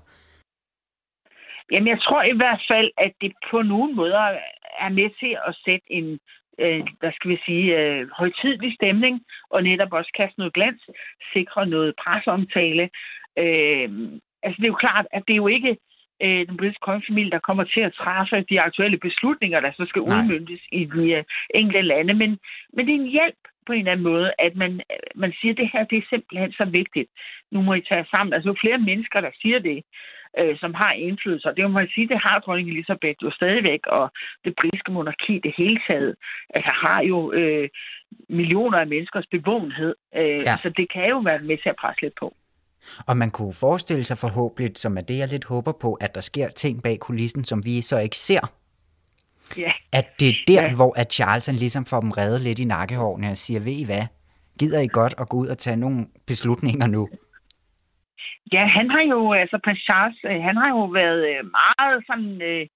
Jamen, 1.70 1.88
jeg 1.88 2.00
tror 2.00 2.22
i 2.22 2.36
hvert 2.36 2.62
fald, 2.70 2.90
at 2.98 3.12
det 3.20 3.32
på 3.50 3.62
nogen 3.62 3.96
måder 3.96 4.24
er 4.84 4.88
med 4.88 5.10
til 5.20 5.32
at 5.48 5.54
sætte 5.64 5.86
en, 5.98 6.18
øh, 6.58 6.82
hvad 7.00 7.12
skal 7.12 7.30
vi 7.30 7.38
sige, 7.46 7.66
øh, 7.78 8.08
højtidlig 8.18 8.74
stemning, 8.74 9.22
og 9.50 9.62
netop 9.62 9.92
også 9.92 10.12
kaste 10.16 10.38
noget 10.38 10.54
glans, 10.54 10.82
sikre 11.32 11.66
noget 11.66 11.94
presseomtale. 12.02 12.84
Øh, 13.38 13.88
altså, 14.42 14.56
det 14.60 14.64
er 14.64 14.74
jo 14.74 14.84
klart, 14.86 15.06
at 15.12 15.22
det 15.26 15.32
er 15.34 15.42
jo 15.44 15.46
ikke 15.46 15.76
øh, 16.22 16.46
den 16.48 16.56
britiske 16.56 16.86
kongefamilie, 16.88 17.30
der 17.30 17.46
kommer 17.48 17.64
til 17.64 17.80
at 17.80 17.92
træffe 17.92 18.44
de 18.50 18.60
aktuelle 18.60 18.98
beslutninger, 18.98 19.60
der 19.60 19.72
så 19.72 19.84
skal 19.88 20.02
udmyndtes 20.02 20.60
i 20.72 20.84
de 20.84 21.12
øh, 21.12 21.24
enkelte 21.54 21.82
lande, 21.82 22.14
men, 22.14 22.38
men 22.72 22.86
det 22.86 22.94
er 22.94 23.00
en 23.00 23.14
hjælp 23.18 23.42
på 23.66 23.72
en 23.72 23.78
eller 23.78 23.92
anden 23.92 24.04
måde, 24.12 24.32
at 24.38 24.56
man, 24.56 24.80
man 25.14 25.32
siger, 25.40 25.52
at 25.52 25.58
det 25.58 25.70
her 25.72 25.84
det 25.84 25.98
er 25.98 26.10
simpelthen 26.10 26.52
så 26.52 26.64
vigtigt. 26.64 27.10
Nu 27.52 27.62
må 27.62 27.74
I 27.74 27.80
tage 27.80 28.06
sammen. 28.10 28.32
Altså, 28.32 28.54
flere 28.60 28.78
mennesker, 28.78 29.20
der 29.20 29.30
siger 29.42 29.58
det, 29.58 29.82
øh, 30.38 30.58
som 30.62 30.74
har 30.74 30.92
indflydelse. 30.92 31.48
Og 31.48 31.56
det 31.56 31.64
må 31.64 31.70
man 31.70 31.88
sige, 31.94 32.08
det 32.08 32.20
har 32.26 32.38
dronning 32.38 32.68
Elisabeth 32.68 33.18
jo 33.22 33.30
stadigvæk, 33.30 33.80
og 33.86 34.12
det 34.44 34.52
britiske 34.60 34.92
monarki 34.92 35.40
det 35.46 35.54
hele 35.56 35.80
taget 35.88 36.14
altså, 36.54 36.70
har 36.84 37.02
jo 37.02 37.32
øh, 37.32 37.68
millioner 38.28 38.78
af 38.78 38.86
menneskers 38.86 39.26
bevågenhed. 39.30 39.94
Øh, 40.16 40.42
ja. 40.48 40.56
Så 40.62 40.68
det 40.76 40.86
kan 40.92 41.08
jo 41.08 41.18
være 41.18 41.38
med 41.38 41.58
til 41.62 41.68
at 41.68 41.76
presse 41.80 42.02
lidt 42.02 42.14
på. 42.20 42.36
Og 43.06 43.16
man 43.16 43.30
kunne 43.30 43.54
forestille 43.60 44.04
sig 44.04 44.18
forhåbentlig, 44.18 44.70
som 44.76 44.96
er 44.96 45.00
det, 45.00 45.18
jeg 45.18 45.28
lidt 45.28 45.44
håber 45.44 45.72
på, 45.80 45.94
at 45.94 46.14
der 46.14 46.20
sker 46.20 46.48
ting 46.48 46.82
bag 46.82 46.98
kulissen, 46.98 47.44
som 47.44 47.64
vi 47.64 47.80
så 47.80 47.98
ikke 47.98 48.16
ser. 48.16 48.52
Ja. 49.56 49.72
At 49.92 50.20
det 50.20 50.28
er 50.28 50.32
der, 50.48 50.62
ja. 50.62 50.74
hvor 50.74 50.92
at 50.96 51.12
Charles 51.12 51.46
han 51.46 51.54
ligesom 51.54 51.86
får 51.86 52.00
dem 52.00 52.10
reddet 52.10 52.40
lidt 52.40 52.58
i 52.58 52.64
nakkehårene 52.64 53.28
og 53.30 53.36
siger, 53.36 53.60
ved 53.60 53.72
I 53.72 53.84
hvad, 53.84 54.06
gider 54.58 54.80
I 54.80 54.86
godt 54.86 55.14
at 55.18 55.28
gå 55.28 55.36
ud 55.36 55.46
og 55.46 55.58
tage 55.58 55.76
nogle 55.76 56.06
beslutninger 56.26 56.86
nu? 56.86 57.08
Ja, 58.52 58.64
han 58.66 58.90
har 58.90 59.02
jo, 59.02 59.32
altså 59.32 59.58
prins 59.64 59.82
Charles, 59.88 60.18
øh, 60.24 60.42
han 60.48 60.56
har 60.56 60.68
jo 60.68 60.84
været 60.84 61.22
øh, 61.30 61.44
meget 61.58 62.04
sådan, 62.06 62.42
øh, 62.42 62.66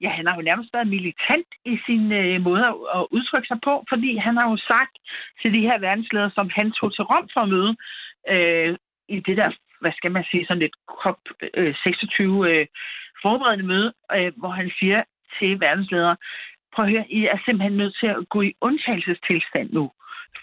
ja, 0.00 0.08
han 0.08 0.26
har 0.26 0.36
jo 0.36 0.42
nærmest 0.42 0.72
været 0.72 0.88
militant 0.88 1.50
i 1.64 1.78
sin 1.86 2.04
måde 2.42 2.64
at 2.96 3.06
udtrykke 3.10 3.48
sig 3.48 3.58
på, 3.64 3.84
fordi 3.88 4.16
han 4.16 4.36
har 4.36 4.50
jo 4.50 4.56
sagt 4.56 4.94
til 5.42 5.52
de 5.52 5.60
her 5.68 5.78
verdensledere, 5.78 6.30
som 6.34 6.50
han 6.58 6.72
tog 6.72 6.94
til 6.94 7.04
Rom 7.04 7.28
for 7.32 7.40
at 7.40 7.48
møde, 7.48 7.76
øh, 8.32 8.76
i 9.08 9.20
det 9.20 9.36
der, 9.36 9.50
hvad 9.80 9.92
skal 9.96 10.10
man 10.10 10.24
sige, 10.30 10.46
sådan 10.46 10.62
lidt 10.64 10.76
COP26 10.90 12.22
øh, 12.50 12.66
forberedende 13.22 13.66
møde, 13.66 13.92
øh, 14.16 14.32
hvor 14.36 14.48
han 14.48 14.70
siger 14.78 15.02
til 15.38 15.60
verdensledere, 15.60 16.16
prøv 16.72 16.84
at 16.84 16.90
høre, 16.90 17.10
I 17.10 17.24
er 17.24 17.38
simpelthen 17.44 17.76
nødt 17.76 17.96
til 18.00 18.06
at 18.06 18.28
gå 18.28 18.42
i 18.42 18.54
undtagelsestilstand 18.60 19.68
nu, 19.72 19.90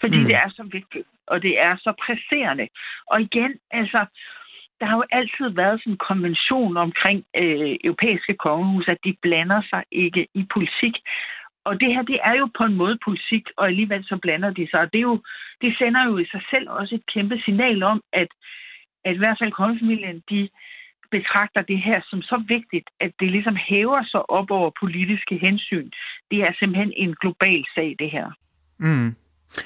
fordi 0.00 0.18
mm. 0.20 0.26
det 0.26 0.34
er 0.34 0.48
så 0.48 0.62
vigtigt, 0.62 1.08
og 1.26 1.42
det 1.42 1.60
er 1.60 1.76
så 1.76 1.92
presserende. 2.04 2.68
Og 3.10 3.20
igen, 3.20 3.52
altså, 3.70 4.06
der 4.80 4.86
har 4.86 4.96
jo 4.96 5.04
altid 5.10 5.48
været 5.48 5.80
sådan 5.80 5.92
en 5.92 6.06
konvention 6.10 6.76
omkring 6.76 7.24
øh, 7.36 7.76
europæiske 7.84 8.34
kongehus, 8.34 8.88
at 8.88 8.98
de 9.04 9.16
blander 9.22 9.62
sig 9.70 9.82
ikke 9.92 10.26
i 10.34 10.46
politik. 10.54 10.94
Og 11.64 11.80
det 11.80 11.94
her, 11.94 12.02
det 12.02 12.18
er 12.22 12.34
jo 12.40 12.48
på 12.58 12.64
en 12.64 12.74
måde 12.74 12.98
politik, 13.04 13.44
og 13.56 13.66
alligevel 13.66 14.04
så 14.04 14.16
blander 14.22 14.50
de 14.50 14.68
sig. 14.70 14.80
Og 14.80 14.92
det, 14.92 14.98
er 14.98 15.08
jo, 15.12 15.22
det 15.60 15.78
sender 15.78 16.04
jo 16.04 16.18
i 16.18 16.26
sig 16.26 16.42
selv 16.50 16.70
også 16.70 16.94
et 16.94 17.06
kæmpe 17.14 17.36
signal 17.44 17.82
om, 17.82 18.02
at, 18.12 18.28
at 19.04 19.14
i 19.14 19.18
hvert 19.18 19.38
fald 19.40 19.52
kongefamilien, 19.52 20.22
de 20.30 20.48
betragter 21.10 21.62
det 21.62 21.78
her 21.82 22.00
som 22.10 22.22
så 22.22 22.42
vigtigt, 22.48 22.88
at 23.00 23.12
det 23.20 23.30
ligesom 23.30 23.56
hæver 23.56 24.02
sig 24.12 24.30
op 24.30 24.50
over 24.50 24.70
politiske 24.82 25.38
hensyn. 25.38 25.90
Det 26.30 26.38
er 26.46 26.52
simpelthen 26.58 26.92
en 26.96 27.14
global 27.20 27.64
sag, 27.74 27.96
det 27.98 28.10
her. 28.10 28.28
Mm. 28.78 29.10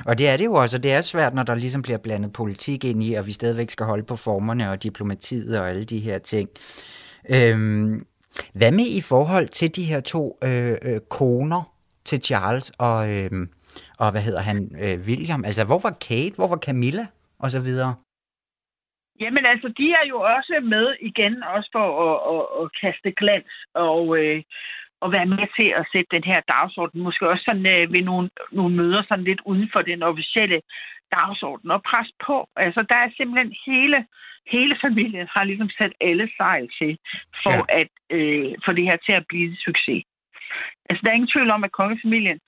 Og 0.07 0.19
det 0.19 0.29
er 0.29 0.37
det 0.37 0.45
jo 0.45 0.55
også, 0.55 0.77
og 0.77 0.83
det 0.83 0.93
er 0.93 1.01
svært, 1.01 1.35
når 1.35 1.43
der 1.43 1.55
ligesom 1.55 1.83
bliver 1.83 1.99
blandet 1.99 2.33
politik 2.33 2.85
ind 2.85 3.03
i, 3.03 3.15
og 3.15 3.27
vi 3.27 3.33
stadigvæk 3.33 3.71
skal 3.71 3.87
holde 3.87 4.07
på 4.09 4.17
formerne 4.17 4.71
og 4.71 4.83
diplomatiet 4.83 5.61
og 5.61 5.69
alle 5.69 5.85
de 5.85 5.99
her 5.99 6.19
ting. 6.19 6.49
Øhm, 7.35 8.07
hvad 8.55 8.73
med 8.73 8.89
i 8.99 9.03
forhold 9.03 9.49
til 9.49 9.77
de 9.77 9.85
her 9.85 10.01
to 10.01 10.39
øh, 10.45 10.77
øh, 10.83 11.01
koner 11.11 11.63
til 12.05 12.23
Charles 12.23 12.73
og, 12.79 12.99
øh, 13.15 13.31
og 13.99 14.11
hvad 14.11 14.23
hedder 14.23 14.41
han, 14.41 14.59
øh, 14.85 14.97
William? 15.07 15.45
Altså, 15.45 15.65
hvor 15.67 15.81
var 15.83 15.95
Kate, 16.09 16.37
hvor 16.37 16.49
var 16.49 16.61
Camilla 16.67 17.07
og 17.39 17.51
så 17.51 17.61
videre? 17.61 17.95
Jamen 19.21 19.45
altså, 19.53 19.69
de 19.79 19.87
er 20.01 20.05
jo 20.13 20.19
også 20.21 20.55
med 20.75 20.87
igen, 21.01 21.43
også 21.43 21.69
for 21.77 21.87
at, 22.07 22.17
at, 22.35 22.45
at 22.61 22.67
kaste 22.81 23.11
glans. 23.21 23.53
Og, 23.75 24.19
øh, 24.19 24.43
at 25.05 25.13
være 25.13 25.27
med 25.27 25.47
til 25.57 25.69
at 25.81 25.87
sætte 25.93 26.11
den 26.17 26.25
her 26.25 26.41
dagsorden. 26.41 27.03
Måske 27.03 27.29
også 27.29 27.45
sådan 27.45 27.67
øh, 27.67 27.93
ved 27.93 28.03
nogle, 28.03 28.31
nogle 28.53 28.75
møder 28.77 29.03
sådan 29.09 29.25
lidt 29.25 29.41
uden 29.45 29.69
for 29.73 29.83
den 29.83 30.03
officielle 30.03 30.61
dagsorden 31.13 31.71
og 31.71 31.83
pres 31.83 32.11
på. 32.27 32.49
Altså, 32.57 32.81
der 32.89 32.95
er 32.95 33.11
simpelthen 33.17 33.55
hele, 33.67 34.07
hele 34.55 34.77
familien 34.85 35.29
har 35.35 35.45
ligesom 35.45 35.71
sat 35.79 35.93
alle 36.01 36.31
sejl 36.37 36.69
til 36.79 36.99
for 37.43 37.59
ja. 37.73 37.81
at 37.81 37.91
øh, 38.11 38.55
få 38.65 38.73
det 38.73 38.85
her 38.85 38.97
til 39.07 39.13
at 39.13 39.27
blive 39.29 39.49
en 39.51 39.57
succes. 39.57 40.03
Altså, 40.89 41.01
der 41.03 41.11
er 41.11 41.15
ingen 41.15 41.35
tvivl 41.35 41.51
om, 41.51 41.65
at 41.65 41.73
kongefamilien, 41.73 42.41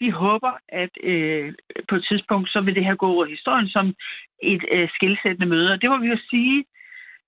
de 0.00 0.12
håber, 0.12 0.52
at 0.68 0.90
øh, 1.02 1.54
på 1.88 1.94
et 1.96 2.04
tidspunkt, 2.08 2.50
så 2.50 2.60
vil 2.60 2.74
det 2.74 2.84
her 2.84 2.94
gå 2.94 3.06
over 3.06 3.24
historien 3.24 3.68
som 3.68 3.94
et 4.42 4.64
øh, 4.72 4.88
skilsættende 4.94 5.46
møde. 5.46 5.72
Og 5.72 5.82
det 5.82 5.90
må 5.90 5.96
vi 5.98 6.06
jo 6.06 6.18
sige, 6.30 6.64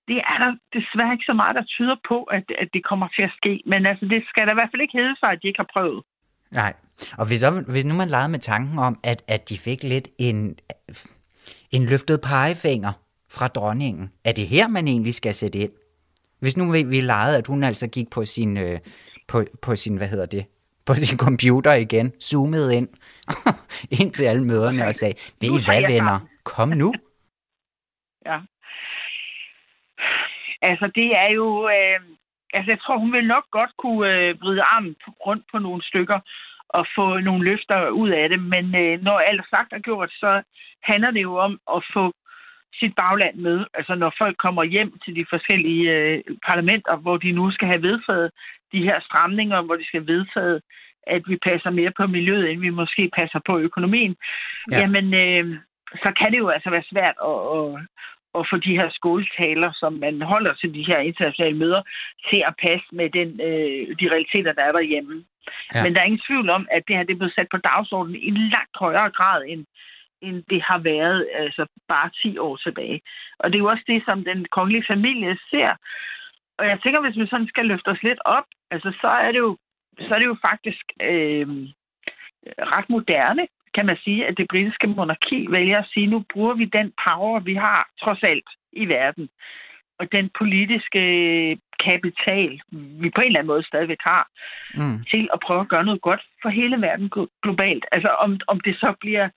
det 0.07 0.17
er 0.31 0.37
der 0.43 0.51
desværre 0.77 1.13
ikke 1.15 1.29
så 1.31 1.35
meget, 1.41 1.55
der 1.55 1.63
tyder 1.75 1.97
på, 2.09 2.17
at, 2.23 2.45
at 2.61 2.69
det 2.73 2.83
kommer 2.89 3.07
til 3.15 3.23
at 3.29 3.33
ske. 3.39 3.53
Men 3.65 3.85
altså, 3.85 4.05
det 4.05 4.21
skal 4.29 4.45
der 4.45 4.53
i 4.53 4.59
hvert 4.59 4.71
fald 4.71 4.81
ikke 4.81 4.97
hedde 5.01 5.15
sig, 5.19 5.29
at 5.31 5.39
de 5.41 5.47
ikke 5.47 5.63
har 5.63 5.71
prøvet. 5.75 6.03
Nej, 6.51 6.73
og 7.17 7.27
hvis, 7.27 7.43
hvis 7.73 7.85
nu 7.85 7.93
man 7.93 8.09
legede 8.09 8.29
med 8.29 8.39
tanken 8.39 8.79
om, 8.79 8.99
at, 9.03 9.23
at 9.27 9.49
de 9.49 9.57
fik 9.57 9.83
lidt 9.83 10.07
en, 10.19 10.57
en 11.71 11.85
løftet 11.85 12.21
pegefinger 12.21 12.93
fra 13.31 13.47
dronningen, 13.47 14.11
er 14.25 14.31
det 14.31 14.47
her, 14.47 14.67
man 14.67 14.87
egentlig 14.87 15.13
skal 15.13 15.33
sætte 15.33 15.59
ind? 15.59 15.71
Hvis 16.39 16.57
nu 16.57 16.71
vi, 16.71 16.83
vi 16.83 17.01
legede, 17.01 17.37
at 17.37 17.47
hun 17.47 17.63
altså 17.63 17.87
gik 17.87 18.09
på 18.11 18.25
sin, 18.25 18.57
øh, 18.57 18.79
på, 19.27 19.43
på 19.61 19.75
sin, 19.75 19.97
hvad 19.97 20.07
hedder 20.07 20.25
det, 20.25 20.45
på 20.85 20.93
sin 21.09 21.17
computer 21.17 21.73
igen, 21.73 22.11
zoomede 22.21 22.75
ind, 22.75 22.87
ind 24.01 24.11
til 24.11 24.23
alle 24.23 24.45
møderne 24.45 24.85
og 24.85 24.95
sagde, 24.95 25.13
ved 25.41 25.49
I 25.49 25.63
hvad, 25.65 25.91
venner, 25.91 26.19
kom 26.43 26.69
nu. 26.69 26.93
Ja, 28.25 28.39
Altså, 30.69 30.91
det 30.95 31.09
er 31.23 31.29
jo... 31.39 31.47
Øh, 31.75 31.99
altså, 32.53 32.71
jeg 32.71 32.79
tror, 32.79 32.97
hun 32.97 33.13
vil 33.13 33.27
nok 33.27 33.45
godt 33.51 33.71
kunne 33.77 34.09
øh, 34.13 34.41
vride 34.41 34.63
armen 34.63 34.95
rundt 35.25 35.45
på 35.51 35.57
nogle 35.59 35.83
stykker 35.83 36.19
og 36.69 36.85
få 36.95 37.19
nogle 37.19 37.43
løfter 37.43 37.89
ud 37.89 38.09
af 38.09 38.29
det. 38.29 38.39
Men 38.53 38.65
øh, 38.75 39.01
når 39.01 39.17
alt 39.19 39.39
er 39.39 39.47
sagt 39.49 39.73
og 39.73 39.81
gjort, 39.81 40.11
så 40.11 40.41
handler 40.83 41.11
det 41.11 41.21
jo 41.21 41.35
om 41.35 41.59
at 41.75 41.83
få 41.93 42.13
sit 42.79 42.95
bagland 42.95 43.35
med. 43.35 43.65
Altså 43.73 43.95
når 43.95 44.13
folk 44.17 44.37
kommer 44.37 44.63
hjem 44.63 44.99
til 45.05 45.15
de 45.15 45.25
forskellige 45.29 45.91
øh, 45.91 46.23
parlamenter, 46.47 46.95
hvor 46.95 47.17
de 47.17 47.31
nu 47.31 47.51
skal 47.51 47.67
have 47.67 47.81
vedtaget 47.81 48.31
de 48.71 48.83
her 48.83 48.99
stramninger, 49.01 49.61
hvor 49.61 49.75
de 49.75 49.85
skal 49.87 50.07
vedtaget, 50.07 50.61
at 51.07 51.21
vi 51.27 51.37
passer 51.37 51.69
mere 51.69 51.91
på 51.97 52.07
miljøet, 52.07 52.51
end 52.51 52.61
vi 52.61 52.69
måske 52.69 53.09
passer 53.17 53.39
på 53.45 53.59
økonomien, 53.59 54.15
ja. 54.71 54.79
jamen 54.79 55.13
øh, 55.13 55.57
så 56.03 56.13
kan 56.19 56.31
det 56.31 56.37
jo 56.37 56.49
altså 56.49 56.69
være 56.69 56.89
svært 56.91 57.15
at, 57.31 57.37
at, 57.57 57.87
at 58.39 58.47
få 58.49 58.57
de 58.57 58.77
her 58.79 58.89
skoletaler, 58.89 59.71
som 59.81 59.93
man 59.93 60.21
holder 60.21 60.53
til 60.53 60.73
de 60.73 60.83
her 60.87 60.99
internationale 60.99 61.57
møder, 61.57 61.81
til 62.29 62.43
at 62.47 62.53
passe 62.61 62.87
med 62.91 63.09
den, 63.09 63.29
øh, 63.47 63.81
de 63.99 64.11
realiteter, 64.13 64.53
der 64.53 64.63
er 64.63 64.71
derhjemme. 64.71 65.23
Ja. 65.73 65.83
Men 65.83 65.93
der 65.93 66.01
er 66.01 66.05
ingen 66.05 66.27
tvivl 66.27 66.49
om, 66.49 66.67
at 66.71 66.83
det 66.87 66.95
her 66.95 67.03
det 67.03 67.13
er 67.13 67.21
blevet 67.21 67.35
sat 67.35 67.47
på 67.51 67.57
dagsordenen 67.57 68.21
i 68.21 68.29
langt 68.29 68.75
højere 68.75 69.11
grad, 69.11 69.43
end, 69.47 69.65
end 70.21 70.43
det 70.49 70.61
har 70.61 70.77
været 70.77 71.27
altså 71.33 71.65
bare 71.87 72.09
10 72.21 72.37
år 72.37 72.55
tilbage. 72.55 73.01
Og 73.39 73.45
det 73.49 73.55
er 73.55 73.63
jo 73.63 73.69
også 73.69 73.83
det, 73.87 74.03
som 74.05 74.23
den 74.23 74.45
kongelige 74.51 74.85
familie 74.87 75.37
ser. 75.49 75.71
Og 76.57 76.65
jeg 76.67 76.79
tænker, 76.83 77.01
hvis 77.01 77.17
vi 77.17 77.27
sådan 77.27 77.47
skal 77.47 77.65
løfte 77.65 77.87
os 77.87 78.03
lidt 78.03 78.19
op, 78.25 78.47
altså 78.71 78.93
så 79.01 79.07
er 79.07 79.31
det 79.31 79.39
jo, 79.39 79.57
så 79.99 80.15
er 80.15 80.19
det 80.19 80.25
jo 80.25 80.37
faktisk 80.41 80.85
øh, 81.01 81.47
ret 82.73 82.89
moderne 82.89 83.47
kan 83.75 83.85
man 83.85 83.97
sige, 84.03 84.27
at 84.27 84.37
det 84.37 84.47
britiske 84.49 84.87
monarki 84.87 85.47
vælger 85.49 85.79
at 85.79 85.89
sige, 85.93 86.07
nu 86.07 86.23
bruger 86.33 86.53
vi 86.53 86.65
den 86.65 86.93
power, 87.05 87.39
vi 87.39 87.55
har 87.55 87.89
trods 88.01 88.23
alt 88.23 88.49
i 88.71 88.85
verden, 88.85 89.29
og 89.99 90.11
den 90.11 90.29
politiske 90.39 91.03
kapital, 91.79 92.61
vi 93.01 93.09
på 93.09 93.21
en 93.21 93.27
eller 93.27 93.39
anden 93.39 93.53
måde 93.53 93.67
stadigvæk 93.67 94.01
har, 94.01 94.27
mm. 94.75 95.03
til 95.11 95.29
at 95.33 95.39
prøve 95.45 95.61
at 95.61 95.69
gøre 95.69 95.85
noget 95.85 96.01
godt 96.01 96.21
for 96.41 96.49
hele 96.49 96.81
verden 96.81 97.09
globalt. 97.43 97.85
Altså 97.91 98.09
om, 98.09 98.39
om 98.47 98.59
det 98.59 98.75
så 98.75 98.93
bliver 98.99 99.29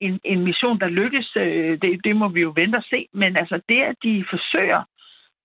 en, 0.00 0.20
en 0.24 0.44
mission, 0.44 0.80
der 0.80 0.88
lykkes, 0.88 1.36
øh, 1.36 1.78
det, 1.82 2.00
det 2.04 2.16
må 2.16 2.28
vi 2.28 2.40
jo 2.40 2.52
vente 2.56 2.76
og 2.76 2.84
se, 2.90 3.06
men 3.12 3.36
altså 3.36 3.60
det, 3.68 3.80
at 3.82 3.96
de 4.02 4.24
forsøger, 4.30 4.82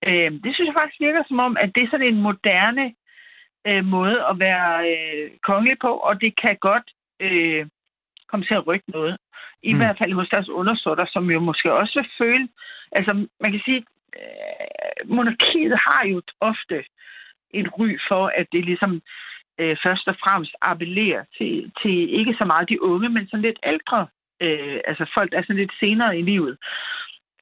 øh, 0.08 0.32
det 0.43 0.52
synes 0.54 0.67
jeg 0.67 0.80
faktisk 0.80 1.00
virker 1.00 1.24
som 1.28 1.39
om, 1.39 1.58
at 1.60 1.71
det 1.76 1.84
er 1.84 1.89
sådan 1.91 2.08
en 2.08 2.21
moderne 2.21 2.93
øh, 3.67 3.86
måde 3.86 4.26
at 4.30 4.39
være 4.39 4.71
øh, 4.91 5.32
kongelig 5.43 5.78
på, 5.82 5.91
og 6.08 6.21
det 6.21 6.41
kan 6.41 6.58
godt 6.62 6.88
øh, 7.19 7.65
komme 8.30 8.46
til 8.46 8.54
at 8.54 8.68
rykke 8.68 8.92
noget. 8.92 9.18
I 9.64 9.74
mm. 9.74 9.80
hvert 9.80 9.98
fald 9.98 10.14
hos 10.14 10.30
deres 10.30 10.50
undersåtter, 10.50 11.06
som 11.14 11.32
jo 11.32 11.40
måske 11.40 11.74
også 11.74 12.00
vil 12.00 12.10
føle... 12.18 12.48
Altså, 12.92 13.28
man 13.40 13.52
kan 13.52 13.62
sige, 13.66 13.86
øh, 14.20 15.10
monarkiet 15.10 15.78
har 15.88 16.06
jo 16.06 16.22
ofte 16.40 16.84
en 17.52 17.68
ry 17.70 17.98
for, 18.10 18.28
at 18.28 18.48
det 18.52 18.66
ligesom 18.66 19.02
øh, 19.60 19.78
først 19.84 20.08
og 20.08 20.16
fremmest 20.24 20.56
appellerer 20.62 21.24
til, 21.38 21.72
til 21.82 22.14
ikke 22.20 22.36
så 22.38 22.46
meget 22.46 22.70
de 22.70 22.84
unge, 22.84 23.10
men 23.10 23.28
sådan 23.28 23.42
lidt 23.42 23.60
ældre. 23.64 24.08
Øh, 24.42 24.80
altså 24.88 25.06
folk, 25.14 25.32
der 25.32 25.38
er 25.38 25.44
sådan 25.44 25.64
lidt 25.64 25.80
senere 25.80 26.20
i 26.20 26.22
livet. 26.22 26.58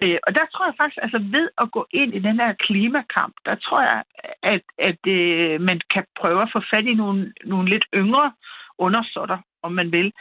Øh, 0.03 0.17
og 0.27 0.35
der 0.35 0.45
tror 0.45 0.65
jeg 0.65 0.73
faktisk, 0.77 0.99
altså 1.01 1.19
ved 1.35 1.49
at 1.57 1.71
gå 1.71 1.87
ind 1.91 2.13
i 2.15 2.19
den 2.19 2.35
her 2.39 2.53
klimakamp, 2.53 3.35
der 3.45 3.55
tror 3.55 3.81
jeg, 3.81 4.03
at, 4.43 4.63
at 4.89 5.01
øh, 5.07 5.61
man 5.61 5.81
kan 5.93 6.05
prøve 6.19 6.41
at 6.41 6.51
få 6.53 6.61
fat 6.71 6.85
i 6.85 6.93
nogle, 6.93 7.33
nogle 7.45 7.69
lidt 7.69 7.85
yngre 7.93 8.31
undersåtter, 8.79 9.37
om 9.63 9.71
man 9.71 9.91
vil, 9.91 10.11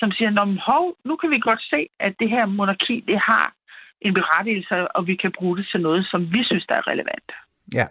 som 0.00 0.12
siger, 0.12 0.30
Nå, 0.30 0.44
hov, 0.66 0.96
nu 1.04 1.16
kan 1.16 1.30
vi 1.30 1.38
godt 1.38 1.62
se, 1.62 1.80
at 2.00 2.12
det 2.20 2.30
her 2.30 2.46
monarki, 2.46 3.04
det 3.06 3.18
har 3.18 3.54
en 4.00 4.14
berettigelse, 4.14 4.96
og 4.96 5.06
vi 5.06 5.16
kan 5.16 5.32
bruge 5.38 5.56
det 5.56 5.66
til 5.70 5.80
noget, 5.80 6.06
som 6.10 6.32
vi 6.32 6.44
synes, 6.44 6.66
der 6.66 6.74
er 6.74 6.86
relevant. 6.86 7.28
Ja, 7.74 7.86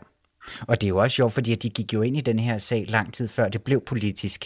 og 0.68 0.82
det 0.82 0.84
er 0.84 0.90
jo 0.90 0.98
også 0.98 1.16
sjovt, 1.16 1.34
fordi 1.34 1.56
de 1.56 1.70
gik 1.70 1.94
jo 1.94 2.02
ind 2.02 2.18
i 2.18 2.22
den 2.22 2.40
her 2.40 2.58
sag 2.58 2.86
lang 2.88 3.14
tid 3.14 3.28
før 3.30 3.50
det 3.50 3.64
blev 3.64 3.82
politisk. 3.88 4.46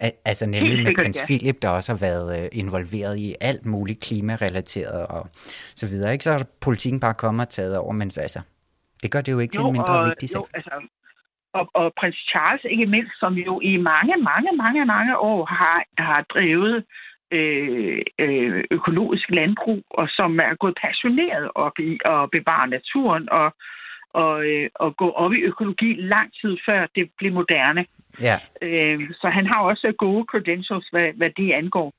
Altså 0.00 0.46
nemlig 0.46 0.82
med 0.82 0.94
prins 0.98 1.18
ja. 1.18 1.24
Philip, 1.24 1.62
der 1.62 1.68
også 1.68 1.92
har 1.92 1.98
været 1.98 2.42
øh, 2.42 2.48
involveret 2.52 3.18
i 3.18 3.34
alt 3.40 3.66
muligt 3.66 4.00
klimarelateret 4.00 5.06
og 5.06 5.28
så 5.74 5.86
videre. 5.86 6.12
Ikke? 6.12 6.24
Så 6.24 6.32
har 6.32 6.46
politikken 6.60 7.00
bare 7.00 7.14
kommet 7.14 7.46
og 7.46 7.48
taget 7.48 7.76
over, 7.78 7.92
men 7.92 8.02
altså, 8.02 8.40
det 9.02 9.12
gør 9.12 9.20
det 9.20 9.32
jo 9.32 9.38
ikke 9.38 9.56
jo, 9.56 9.60
til 9.60 9.66
en 9.66 9.72
mindre 9.72 9.98
og, 9.98 10.06
vigtig 10.08 10.30
sag. 10.30 10.38
Jo, 10.38 10.46
altså, 10.54 10.70
og, 11.54 11.70
og 11.74 11.92
prins 11.98 12.16
Charles 12.30 12.64
ikke 12.64 12.86
mindst, 12.86 13.12
som 13.20 13.34
jo 13.34 13.60
i 13.60 13.76
mange, 13.76 14.16
mange, 14.16 14.50
mange, 14.56 14.84
mange 14.84 15.18
år 15.18 15.44
har, 15.44 15.84
har 15.98 16.22
drevet 16.34 16.84
øh, 17.32 18.02
øh, 18.18 18.64
økologisk 18.70 19.30
landbrug, 19.30 19.82
og 19.90 20.08
som 20.08 20.40
er 20.40 20.54
gået 20.54 20.78
passioneret 20.86 21.50
op 21.54 21.78
i 21.78 21.98
at 22.04 22.30
bevare 22.32 22.68
naturen 22.68 23.28
og, 23.32 23.48
og, 24.14 24.44
øh, 24.44 24.68
og 24.74 24.96
gå 24.96 25.10
op 25.10 25.32
i 25.32 25.40
økologi 25.50 25.94
lang 26.14 26.28
tid 26.40 26.56
før 26.66 26.86
det 26.94 27.10
blev 27.18 27.32
moderne. 27.32 27.86
Ja. 28.20 28.36
Øh, 28.62 29.00
så 29.20 29.28
han 29.28 29.46
har 29.46 29.60
også 29.60 29.92
gode 29.98 30.24
credentials, 30.30 30.88
hvad, 30.92 31.08
hvad 31.16 31.30
det 31.36 31.52
angår. 31.52 31.92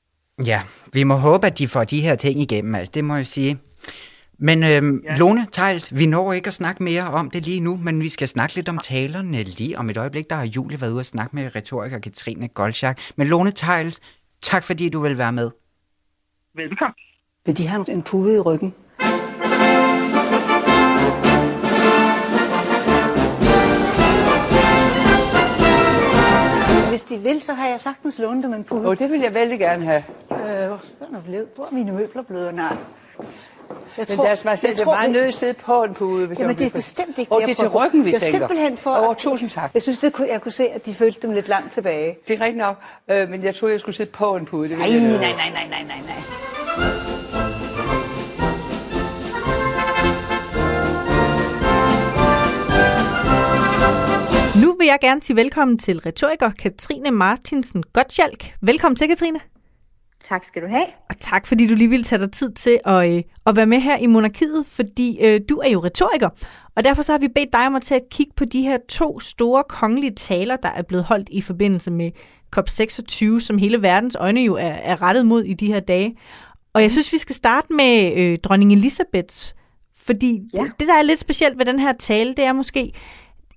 Ja, 0.46 0.60
vi 0.92 1.04
må 1.04 1.14
håbe, 1.14 1.46
at 1.46 1.58
de 1.58 1.68
får 1.68 1.84
de 1.84 2.00
her 2.00 2.14
ting 2.14 2.40
igennem, 2.40 2.74
altså 2.74 2.92
det 2.94 3.04
må 3.04 3.14
jeg 3.14 3.26
sige. 3.26 3.56
Men 4.42 4.64
øhm, 4.64 5.02
ja. 5.04 5.14
Lone 5.14 5.46
Tejls, 5.52 5.96
vi 5.96 6.06
når 6.06 6.32
ikke 6.32 6.48
at 6.48 6.54
snakke 6.54 6.82
mere 6.82 7.02
om 7.02 7.30
det 7.30 7.46
lige 7.46 7.60
nu, 7.60 7.76
men 7.76 8.00
vi 8.00 8.08
skal 8.08 8.28
snakke 8.28 8.54
lidt 8.54 8.68
om 8.68 8.78
talerne 8.78 9.42
lige 9.42 9.78
om 9.78 9.90
et 9.90 9.96
øjeblik. 9.96 10.30
Der 10.30 10.36
har 10.36 10.44
Julie 10.44 10.80
været 10.80 10.92
ude 10.92 11.00
og 11.00 11.06
snakke 11.06 11.36
med 11.36 11.56
retoriker 11.56 11.98
Katrine 11.98 12.48
Goldschak. 12.48 13.00
Men 13.16 13.26
Lone 13.26 13.50
Tejls, 13.50 14.00
tak 14.42 14.64
fordi 14.64 14.88
du 14.88 15.00
vil 15.00 15.18
være 15.18 15.32
med. 15.32 15.50
Velkommen. 16.54 16.94
Vil 17.46 17.56
de 17.56 17.66
have 17.66 17.90
en 17.90 18.02
pude 18.02 18.36
i 18.36 18.40
ryggen? 18.40 18.74
Hvis 26.90 27.04
de 27.04 27.18
vil, 27.18 27.42
så 27.42 27.52
har 27.52 27.66
jeg 27.66 27.80
sagtens 27.80 28.18
lånt 28.18 28.44
dem 28.44 28.52
en 28.54 28.64
pude. 28.64 28.88
Oh, 28.88 28.98
det 28.98 29.10
vil 29.10 29.20
jeg 29.20 29.34
vældig 29.34 29.58
gerne 29.58 29.84
have. 29.84 30.04
Øh, 30.30 30.78
hvor 31.54 31.66
er 31.66 31.72
mine 31.72 31.92
møbler 31.92 32.22
blevet? 32.22 32.54
Nej. 32.54 32.76
Jeg 33.70 34.06
men 34.08 34.16
tror, 34.16 34.24
deres 34.24 34.44
majestæt, 34.44 34.70
det 34.70 34.80
er 34.80 34.84
meget 34.84 35.10
nødt 35.10 35.22
til 35.22 35.28
at 35.28 35.34
sidde 35.34 35.54
på 35.54 35.82
en 35.84 35.94
pude. 35.94 36.26
Hvis 36.26 36.40
Jamen, 36.40 36.56
det 36.58 36.66
er 36.66 36.70
bestemt 36.70 37.18
ikke 37.18 37.32
Og 37.32 37.40
det 37.40 37.50
er 37.50 37.54
til 37.54 37.68
ryggen, 37.68 38.04
vi 38.04 38.12
jeg 38.12 38.20
tænker. 38.20 38.38
simpelthen 38.38 38.76
for... 38.76 39.08
Oh, 39.08 39.16
tusind 39.16 39.50
tak. 39.50 39.70
Jeg 39.74 39.82
synes, 39.82 39.98
det 39.98 40.12
kunne, 40.12 40.28
jeg 40.28 40.40
kunne 40.40 40.52
se, 40.52 40.68
at 40.68 40.86
de 40.86 40.94
følte 40.94 41.18
dem 41.22 41.32
lidt 41.32 41.48
langt 41.48 41.72
tilbage. 41.72 42.18
Det 42.28 42.40
er 42.40 42.44
rigtigt 42.44 42.58
nok, 42.58 42.76
øh, 43.10 43.28
men 43.30 43.44
jeg 43.44 43.54
troede, 43.54 43.72
jeg 43.72 43.80
skulle 43.80 43.96
sidde 43.96 44.10
på 44.10 44.36
en 44.36 44.46
pude. 44.46 44.68
Det 44.68 44.78
nej, 44.78 44.88
nej, 44.88 44.98
nej, 44.98 45.18
nej, 45.18 45.32
nej, 45.52 45.66
nej, 45.70 45.82
nej, 45.82 46.00
nej. 46.06 47.20
Nu 54.62 54.74
vil 54.78 54.86
jeg 54.86 54.98
gerne 55.00 55.22
sige 55.22 55.36
velkommen 55.36 55.78
til 55.78 55.98
retoriker 55.98 56.50
Katrine 56.50 57.10
Martinsen 57.10 57.82
Gottschalk. 57.92 58.44
Velkommen 58.62 58.96
til, 58.96 59.08
Katrine. 59.08 59.40
Tak 60.30 60.44
skal 60.44 60.62
du 60.62 60.68
have. 60.68 60.86
Og 61.08 61.18
tak, 61.20 61.46
fordi 61.46 61.66
du 61.66 61.74
lige 61.74 61.90
vil 61.90 62.04
tage 62.04 62.20
dig 62.20 62.32
tid 62.32 62.52
til 62.52 62.80
at, 62.84 63.10
øh, 63.10 63.22
at 63.46 63.56
være 63.56 63.66
med 63.66 63.80
her 63.80 63.98
i 63.98 64.06
Monarkiet, 64.06 64.66
fordi 64.66 65.18
øh, 65.20 65.40
du 65.48 65.58
er 65.58 65.68
jo 65.68 65.84
retoriker. 65.84 66.28
Og 66.74 66.84
derfor 66.84 67.02
så 67.02 67.12
har 67.12 67.18
vi 67.18 67.28
bedt 67.28 67.52
dig 67.52 67.66
om 67.66 67.74
at 67.74 67.82
tage 67.82 68.00
et 68.00 68.10
kig 68.10 68.26
på 68.36 68.44
de 68.44 68.62
her 68.62 68.78
to 68.88 69.20
store 69.20 69.64
kongelige 69.68 70.14
taler, 70.14 70.56
der 70.56 70.68
er 70.68 70.82
blevet 70.82 71.04
holdt 71.04 71.28
i 71.32 71.40
forbindelse 71.40 71.90
med 71.90 72.10
COP26, 72.56 73.40
som 73.40 73.58
hele 73.58 73.82
verdens 73.82 74.16
øjne 74.20 74.40
jo 74.40 74.54
er, 74.54 74.62
er 74.62 75.02
rettet 75.02 75.26
mod 75.26 75.44
i 75.44 75.54
de 75.54 75.66
her 75.66 75.80
dage. 75.80 76.16
Og 76.72 76.82
jeg 76.82 76.92
synes, 76.92 77.12
vi 77.12 77.18
skal 77.18 77.34
starte 77.34 77.72
med 77.72 78.12
øh, 78.16 78.38
dronning 78.38 78.72
Elisabeth, 78.72 79.34
fordi 79.96 80.40
ja. 80.54 80.62
det, 80.62 80.72
det, 80.80 80.88
der 80.88 80.94
er 80.94 81.02
lidt 81.02 81.20
specielt 81.20 81.58
ved 81.58 81.64
den 81.64 81.78
her 81.78 81.92
tale, 81.92 82.34
det 82.34 82.44
er 82.44 82.52
måske, 82.52 82.92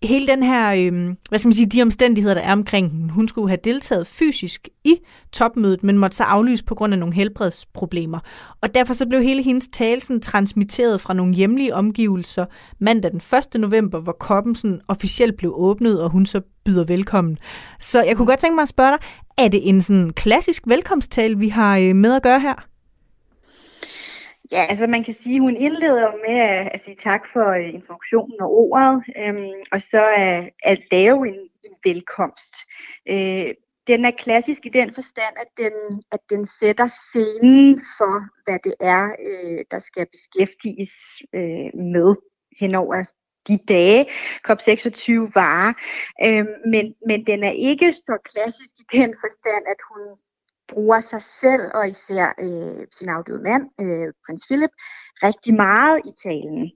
hele 0.04 0.28
den 0.28 0.44
her, 0.44 0.74
øh, 0.74 1.16
hvad 1.30 1.40
skal 1.40 1.48
man 1.48 1.54
sige, 1.54 1.66
de 1.66 1.82
omstændigheder, 1.82 2.34
der 2.36 2.42
er 2.42 2.52
omkring 2.52 2.92
den. 2.92 3.10
Hun 3.10 3.28
skulle 3.28 3.50
have 3.50 3.60
deltaget 3.64 4.08
fysisk 4.08 4.70
i 4.84 4.96
topmødet, 5.32 5.84
men 5.84 5.98
måtte 5.98 6.18
så 6.18 6.24
aflyse 6.24 6.64
på 6.66 6.76
grund 6.76 6.94
af 6.94 7.00
nogle 7.00 7.16
helbredsproblemer. 7.16 8.20
Og 8.62 8.76
derfor 8.76 8.94
så 8.94 9.06
blev 9.06 9.22
hele 9.22 9.44
hendes 9.44 9.68
tale 9.68 10.02
sådan 10.02 10.22
transmitteret 10.22 11.02
fra 11.02 11.14
nogle 11.14 11.34
hjemlige 11.34 11.76
omgivelser 11.76 12.46
mandag 12.80 13.12
den 13.12 13.22
1. 13.56 13.62
november, 13.62 14.00
hvor 14.00 14.16
koppen 14.20 14.56
sådan 14.56 14.82
officielt 14.88 15.38
blev 15.38 15.54
åbnet, 15.56 16.02
og 16.02 16.10
hun 16.10 16.26
så 16.26 16.42
byder 16.66 16.84
velkommen. 16.84 17.38
Så 17.80 18.04
jeg 18.04 18.18
kunne 18.18 18.28
godt 18.28 18.40
tænke 18.40 18.56
mig 18.56 18.62
at 18.62 18.70
spørge 18.70 18.92
dig, 18.92 19.00
er 19.38 19.48
det 19.48 19.70
en 19.70 19.82
sådan 19.82 20.10
klassisk 20.10 20.64
velkomsttale, 20.68 21.38
vi 21.38 21.50
har 21.50 21.78
øh, 21.78 21.96
med 21.96 22.16
at 22.16 22.24
gøre 22.24 22.40
her? 22.40 22.73
Ja, 24.54 24.66
altså 24.70 24.88
man 24.88 25.04
kan 25.04 25.14
sige, 25.14 25.36
at 25.36 25.42
hun 25.42 25.56
indleder 25.56 26.12
med 26.28 26.40
at, 26.40 26.70
at 26.74 26.84
sige 26.84 26.96
tak 26.96 27.28
for 27.28 27.50
uh, 27.60 27.74
informationen 27.74 28.42
og 28.42 28.50
ordet, 28.52 29.04
øhm, 29.18 29.62
og 29.72 29.82
så 29.82 30.04
at, 30.18 30.50
at 30.64 30.80
lave 30.92 31.28
en, 31.28 31.40
en 31.64 31.76
velkomst. 31.84 32.56
Øh, 33.10 33.54
den 33.88 34.06
er 34.06 34.12
klassisk 34.12 34.66
i 34.66 34.70
den 34.70 34.94
forstand, 34.94 35.36
at 35.38 35.48
den, 35.58 36.04
at 36.12 36.20
den 36.30 36.48
sætter 36.60 36.88
scenen 36.88 37.82
for, 37.98 38.16
hvad 38.46 38.60
det 38.64 38.76
er, 38.80 39.04
øh, 39.28 39.66
der 39.72 39.80
skal 39.80 40.08
beskæftiges 40.12 40.94
øh, 41.36 41.70
med 41.94 42.16
henover 42.60 43.04
de 43.48 43.58
dage, 43.68 44.06
COP26 44.48 45.12
varer. 45.40 45.74
Øh, 46.26 46.46
men, 46.74 46.96
men 47.08 47.26
den 47.26 47.44
er 47.44 47.52
ikke 47.52 47.92
så 47.92 48.18
klassisk 48.26 48.72
i 48.80 48.98
den 48.98 49.16
forstand, 49.22 49.64
at 49.74 49.80
hun 49.90 50.02
bruger 50.74 51.02
sig 51.02 51.22
selv 51.42 51.64
og 51.74 51.90
især 51.90 52.28
øh, 52.46 52.88
sin 52.92 53.10
afdøde 53.10 53.44
mand, 53.44 53.64
øh, 53.82 54.14
prins 54.26 54.46
Philip, 54.48 54.74
rigtig 55.24 55.54
meget 55.54 56.02
i 56.06 56.14
talen. 56.26 56.72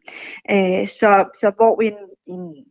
Øh, 0.53 0.87
så, 0.87 1.11
så 1.41 1.51
hvor 1.57 1.81
en, 1.81 1.97
en 2.33 2.65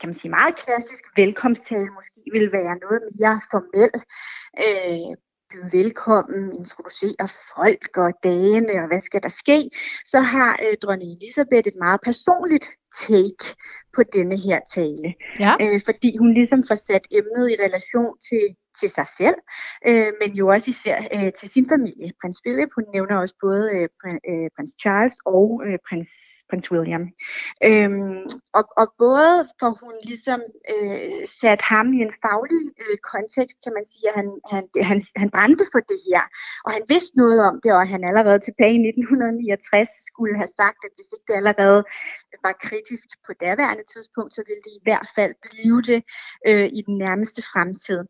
kan 0.00 0.08
man 0.08 0.14
sige, 0.14 0.30
meget 0.30 0.56
klassisk 0.56 1.04
velkomsttale 1.16 1.90
måske 1.98 2.20
vil 2.32 2.52
være 2.52 2.76
noget 2.84 3.02
mere 3.18 3.40
formel, 3.50 3.90
øh, 4.64 5.16
byde 5.50 5.68
velkommen, 5.72 6.56
introducere 6.58 7.28
folk 7.56 7.96
og 7.96 8.12
dagene, 8.22 8.72
og 8.82 8.86
hvad 8.86 9.02
skal 9.02 9.22
der 9.22 9.28
ske, 9.28 9.70
så 10.04 10.20
har 10.20 10.58
øh, 10.62 10.76
dronning 10.82 11.12
Elisabeth 11.12 11.68
et 11.68 11.78
meget 11.78 12.00
personligt 12.04 12.66
take 13.06 13.44
på 13.94 14.02
denne 14.12 14.36
her 14.46 14.60
tale. 14.74 15.14
Ja. 15.40 15.52
Øh, 15.62 15.80
fordi 15.84 16.16
hun 16.16 16.34
ligesom 16.34 16.64
får 16.68 16.78
sat 16.88 17.06
emnet 17.10 17.50
i 17.50 17.56
relation 17.64 18.18
til 18.28 18.44
til 18.80 18.90
sig 18.90 19.06
selv, 19.18 19.38
øh, 19.88 20.12
men 20.20 20.30
jo 20.40 20.48
også 20.48 20.70
især 20.70 20.98
øh, 21.16 21.32
til 21.40 21.48
sin 21.50 21.66
familie. 21.68 22.12
Prins 22.20 22.40
Philip, 22.44 22.70
hun 22.74 22.84
nævner 22.94 23.16
også 23.16 23.34
både 23.40 23.62
øh, 23.76 23.88
øh, 24.30 24.48
prins 24.56 24.74
Charles 24.80 25.16
og 25.26 25.62
øh, 25.66 25.78
prins, 25.88 26.10
prins 26.50 26.72
William. 26.72 27.04
Øhm, 27.68 28.24
og, 28.58 28.64
og 28.80 28.86
både 28.98 29.48
for 29.60 29.70
hun 29.82 29.94
ligesom 30.10 30.40
øh, 30.72 31.28
sat 31.40 31.60
ham 31.72 31.86
i 31.92 32.00
en 32.06 32.14
faglig 32.24 32.62
øh, 32.82 32.96
kontekst, 33.12 33.56
kan 33.64 33.72
man 33.78 33.84
sige, 33.92 34.08
at 34.10 34.14
han, 34.20 34.28
han, 34.52 34.64
han, 34.90 34.98
han 35.16 35.30
brændte 35.30 35.64
for 35.72 35.80
det 35.90 36.00
her, 36.08 36.22
og 36.64 36.70
han 36.76 36.84
vidste 36.88 37.16
noget 37.22 37.40
om 37.50 37.60
det, 37.62 37.72
og 37.72 37.88
han 37.88 38.04
allerede 38.04 38.38
tilbage 38.38 38.74
i 38.74 38.88
1969 38.88 39.88
skulle 40.10 40.36
have 40.36 40.52
sagt, 40.60 40.80
at 40.86 40.92
hvis 40.96 41.10
ikke 41.14 41.26
det 41.28 41.36
allerede 41.40 41.80
var 42.46 42.54
kritisk 42.66 43.08
på 43.26 43.32
daværende 43.44 43.84
tidspunkt, 43.94 44.34
så 44.34 44.42
ville 44.48 44.62
det 44.66 44.74
i 44.80 44.84
hvert 44.86 45.08
fald 45.16 45.34
blive 45.46 45.78
det 45.90 46.00
øh, 46.48 46.68
i 46.78 46.80
den 46.88 46.96
nærmeste 47.04 47.42
fremtid. 47.52 48.00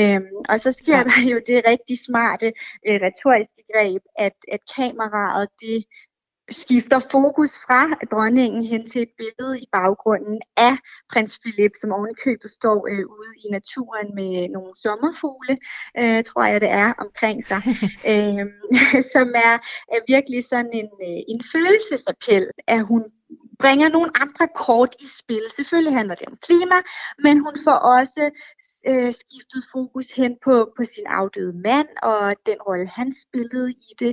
Øh, 0.00 0.09
Øhm, 0.10 0.36
og 0.48 0.60
så 0.60 0.72
sker 0.72 0.96
ja. 0.96 1.04
der 1.04 1.30
jo 1.32 1.40
det 1.46 1.62
rigtig 1.66 1.98
smarte 2.06 2.52
øh, 2.86 3.00
retoriske 3.06 3.62
greb, 3.72 4.02
at, 4.18 4.36
at 4.52 4.60
kameraet 4.76 5.48
det 5.60 5.84
skifter 6.50 6.98
fokus 6.98 7.50
fra 7.66 7.82
dronningen 8.12 8.64
hen 8.64 8.90
til 8.90 9.02
et 9.02 9.12
billede 9.18 9.60
i 9.60 9.66
baggrunden 9.72 10.40
af 10.56 10.76
prins 11.12 11.38
Philip, 11.38 11.72
som 11.80 11.92
ovenikøbet 11.92 12.50
står 12.50 12.88
øh, 12.90 13.04
ude 13.18 13.32
i 13.44 13.48
naturen 13.50 14.14
med 14.14 14.48
nogle 14.48 14.72
sommerfugle, 14.76 15.58
øh, 15.98 16.24
tror 16.24 16.44
jeg 16.44 16.60
det 16.60 16.70
er, 16.70 16.92
omkring 16.98 17.46
sig, 17.46 17.62
øh, 18.12 18.46
som 19.14 19.28
er, 19.48 19.54
er 19.94 20.00
virkelig 20.08 20.44
sådan 20.44 20.72
en, 20.72 20.90
øh, 21.08 21.20
en 21.32 21.40
følelsesappel, 21.52 22.50
at 22.66 22.82
hun 22.86 23.02
bringer 23.58 23.88
nogle 23.88 24.10
andre 24.22 24.48
kort 24.54 24.96
i 25.00 25.08
spil. 25.18 25.44
Selvfølgelig 25.56 25.94
handler 25.94 26.14
det 26.14 26.26
om 26.28 26.38
klima, 26.46 26.78
men 27.24 27.38
hun 27.38 27.54
får 27.64 27.78
også 27.96 28.30
øh, 28.86 29.12
skiftet 29.12 29.62
fokus 29.72 30.06
hen 30.16 30.36
på, 30.44 30.72
på 30.76 30.84
sin 30.94 31.06
afdøde 31.06 31.52
mand 31.52 31.88
og 32.02 32.34
den 32.46 32.56
rolle, 32.68 32.88
han 32.88 33.14
spillede 33.22 33.70
i 33.70 33.92
det, 33.98 34.12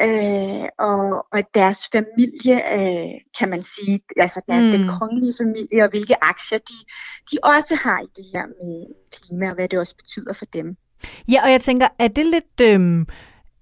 øh, 0.00 0.68
og, 0.78 1.26
og 1.32 1.54
deres 1.54 1.88
familie, 1.92 2.56
øh, 2.76 3.12
kan 3.38 3.48
man 3.48 3.62
sige, 3.62 4.00
altså 4.16 4.40
der, 4.48 4.60
mm. 4.60 4.70
den 4.70 4.88
kongelige 4.98 5.34
familie, 5.40 5.84
og 5.84 5.90
hvilke 5.90 6.24
aktier 6.24 6.58
de, 6.58 6.78
de 7.30 7.38
også 7.42 7.74
har 7.74 8.00
i 8.00 8.08
det 8.16 8.24
her 8.34 8.46
med 8.46 8.86
klima, 9.12 9.48
og 9.48 9.54
hvad 9.54 9.68
det 9.68 9.78
også 9.78 9.96
betyder 9.96 10.32
for 10.32 10.44
dem. 10.44 10.76
Ja, 11.28 11.42
og 11.44 11.50
jeg 11.50 11.60
tænker, 11.60 11.88
er 11.98 12.08
det 12.08 12.26
lidt... 12.26 12.60
Øh 12.62 12.80
Øh, 12.80 13.06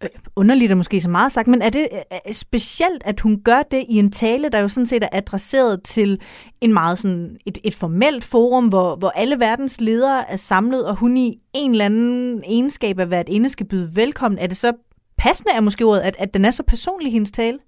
Øh, 0.03 0.09
underligt 0.37 0.73
er 0.73 0.77
måske 0.77 1.01
så 1.01 1.11
meget 1.11 1.33
sagt, 1.33 1.49
men 1.49 1.63
er 1.63 1.71
det 1.71 1.89
øh, 1.93 2.19
øh, 2.27 2.35
specielt, 2.35 3.03
at 3.05 3.21
hun 3.21 3.43
gør 3.45 3.63
det 3.71 3.85
i 3.89 3.99
en 3.99 4.11
tale, 4.11 4.49
der 4.49 4.59
jo 4.59 4.69
sådan 4.69 4.87
set 4.87 5.03
er 5.03 5.09
adresseret 5.13 5.83
til 5.83 6.21
en 6.61 6.73
meget 6.73 6.99
sådan 6.99 7.37
et, 7.47 7.59
et 7.65 7.75
formelt 7.75 8.25
forum, 8.25 8.69
hvor, 8.69 8.97
hvor 8.97 9.11
alle 9.11 9.41
verdens 9.41 9.81
ledere 9.81 10.31
er 10.31 10.37
samlet, 10.37 10.87
og 10.87 10.97
hun 10.97 11.17
i 11.17 11.39
en 11.55 11.71
eller 11.71 11.85
anden 11.85 12.43
egenskab 12.47 12.99
af 12.99 13.07
hvert 13.07 13.29
ene 13.29 13.49
skal 13.49 13.67
byde 13.67 13.97
velkommen. 13.97 14.39
Er 14.39 14.47
det 14.47 14.57
så 14.57 14.73
passende, 15.19 15.53
er 15.53 15.61
måske 15.61 15.85
ordet, 15.85 16.01
at, 16.01 16.17
at 16.19 16.35
den 16.35 16.45
er 16.45 16.51
så 16.51 16.63
personlig, 16.63 17.13
hendes 17.13 17.31
tale? 17.31 17.59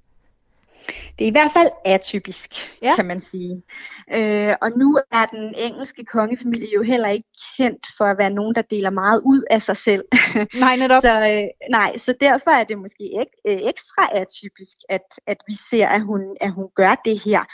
Det 1.18 1.24
er 1.24 1.28
i 1.28 1.30
hvert 1.30 1.52
fald 1.52 1.68
atypisk, 1.84 2.50
ja. 2.82 2.94
kan 2.96 3.04
man 3.04 3.20
sige. 3.20 3.62
Øh, 4.12 4.54
og 4.60 4.70
nu 4.78 4.98
er 5.12 5.26
den 5.26 5.54
engelske 5.58 6.04
kongefamilie 6.04 6.74
jo 6.74 6.82
heller 6.82 7.08
ikke 7.08 7.28
kendt 7.56 7.86
for 7.98 8.04
at 8.04 8.18
være 8.18 8.30
nogen, 8.30 8.54
der 8.54 8.62
deler 8.62 8.90
meget 8.90 9.22
ud 9.24 9.42
af 9.50 9.62
sig 9.62 9.76
selv. 9.76 10.04
Nej, 10.64 10.76
netop. 10.76 11.02
så, 11.02 11.20
øh, 11.30 11.70
nej, 11.70 11.98
så 11.98 12.14
derfor 12.20 12.50
er 12.50 12.64
det 12.64 12.78
måske 12.78 13.04
ek, 13.20 13.26
øh, 13.46 13.58
ekstra 13.62 14.08
atypisk, 14.12 14.78
at, 14.88 15.06
at 15.26 15.36
vi 15.48 15.54
ser, 15.70 15.88
at 15.88 16.02
hun, 16.02 16.20
at 16.40 16.52
hun 16.52 16.68
gør 16.76 16.94
det 17.04 17.24
her. 17.24 17.44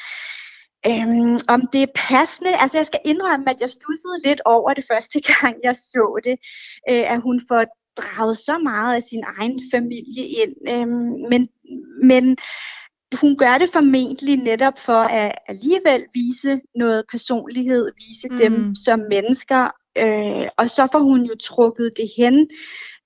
Øhm, 0.86 1.38
om 1.48 1.68
det 1.72 1.82
er 1.82 1.92
passende, 1.94 2.56
altså 2.56 2.78
jeg 2.78 2.86
skal 2.86 3.00
indrømme, 3.04 3.50
at 3.50 3.60
jeg 3.60 3.70
stussede 3.70 4.22
lidt 4.24 4.40
over 4.44 4.74
det 4.74 4.84
første 4.92 5.20
gang, 5.32 5.56
jeg 5.64 5.76
så 5.76 6.20
det, 6.24 6.36
øh, 6.90 7.12
at 7.12 7.20
hun 7.20 7.40
får 7.48 7.64
draget 7.96 8.38
så 8.38 8.58
meget 8.58 8.96
af 8.96 9.02
sin 9.02 9.24
egen 9.38 9.60
familie 9.72 10.26
ind. 10.26 10.54
Øhm, 10.68 11.30
men, 11.30 11.48
men 12.02 12.36
hun 13.14 13.36
gør 13.36 13.58
det 13.58 13.70
formentlig 13.72 14.36
netop 14.36 14.78
for 14.78 15.02
at 15.02 15.38
alligevel 15.48 16.04
vise 16.14 16.60
noget 16.74 17.04
personlighed, 17.10 17.90
vise 17.96 18.28
mm. 18.28 18.36
dem 18.36 18.74
som 18.74 19.00
mennesker, 19.10 19.70
øh, 19.98 20.48
og 20.56 20.70
så 20.70 20.88
får 20.92 20.98
hun 20.98 21.22
jo 21.22 21.34
trukket 21.40 21.90
det 21.96 22.10
hen 22.16 22.48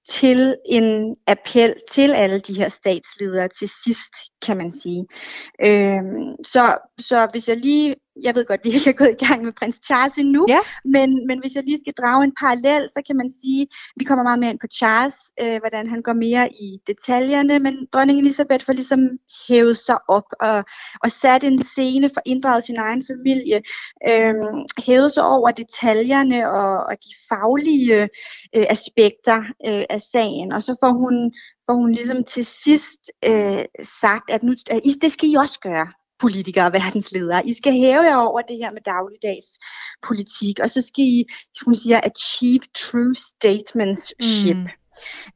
til 0.09 0.57
en 0.67 1.17
appel 1.27 1.75
til 1.91 2.13
alle 2.13 2.39
de 2.39 2.55
her 2.55 2.69
statsledere 2.69 3.49
til 3.49 3.69
sidst, 3.85 4.15
kan 4.47 4.57
man 4.57 4.73
sige. 4.73 5.07
Øhm, 5.67 6.45
så, 6.45 6.79
så 6.99 7.29
hvis 7.33 7.49
jeg 7.49 7.57
lige 7.57 7.95
jeg 8.23 8.35
ved 8.35 8.45
godt, 8.45 8.61
vi 8.65 8.71
ikke 8.71 8.91
er 8.91 8.95
gået 9.03 9.17
i 9.21 9.25
gang 9.25 9.45
med 9.45 9.53
prins 9.53 9.81
Charles 9.87 10.19
endnu, 10.19 10.47
ja. 10.49 10.59
men, 10.85 11.27
men 11.27 11.41
hvis 11.41 11.55
jeg 11.55 11.65
lige 11.67 11.81
skal 11.81 11.93
drage 11.93 12.25
en 12.25 12.35
parallel, 12.41 12.89
så 12.89 13.03
kan 13.07 13.17
man 13.17 13.31
sige, 13.41 13.63
at 13.63 13.69
vi 13.97 14.05
kommer 14.05 14.23
meget 14.25 14.39
mere 14.39 14.51
ind 14.51 14.59
på 14.61 14.67
Charles, 14.67 15.17
øh, 15.41 15.59
hvordan 15.61 15.87
han 15.89 16.03
går 16.03 16.13
mere 16.13 16.53
i 16.53 16.79
detaljerne, 16.87 17.59
men 17.59 17.87
dronning 17.93 18.19
Elisabeth 18.19 18.65
får 18.65 18.73
ligesom 18.73 19.01
hævet 19.49 19.77
sig 19.77 19.99
op 20.09 20.29
og, 20.41 20.65
og 21.03 21.11
sat 21.11 21.45
en 21.45 21.65
scene 21.65 22.09
for 22.15 22.23
inddraget 22.27 22.65
sin 22.65 22.77
egen 22.77 23.05
familie, 23.07 23.63
øh, 24.09 24.35
hævet 24.87 25.13
sig 25.13 25.25
over 25.25 25.51
detaljerne 25.51 26.51
og, 26.51 26.85
og 26.85 26.95
de 27.05 27.15
faglige 27.29 28.03
øh, 28.57 28.67
aspekter 28.69 29.39
øh, 29.69 29.85
af 29.91 30.01
sagen, 30.01 30.53
og 30.53 30.63
så 30.63 30.77
får 30.83 30.93
hun, 30.93 31.33
får 31.67 31.75
hun 31.75 31.93
ligesom 31.93 32.25
til 32.25 32.45
sidst 32.45 33.01
øh, 33.25 33.65
sagt, 33.83 34.31
at 34.31 34.43
nu, 34.43 34.55
det 35.03 35.13
skal 35.13 35.31
I 35.31 35.35
også 35.35 35.61
gøre 35.61 35.89
politikere 36.21 36.67
og 36.67 36.73
verdensledere. 36.73 37.47
I 37.47 37.55
skal 37.55 37.73
hæve 37.73 38.03
jer 38.03 38.17
over 38.17 38.41
det 38.41 38.57
her 38.57 38.71
med 38.73 38.81
dagligdags 38.85 39.59
politik, 40.03 40.59
og 40.63 40.71
så 40.71 40.83
skal 40.83 41.05
I, 41.05 41.25
hun 41.65 41.75
siger, 41.75 42.01
achieve 42.03 42.63
true 42.75 43.15
statesmanship. 43.15 44.57
Mm. 44.57 44.69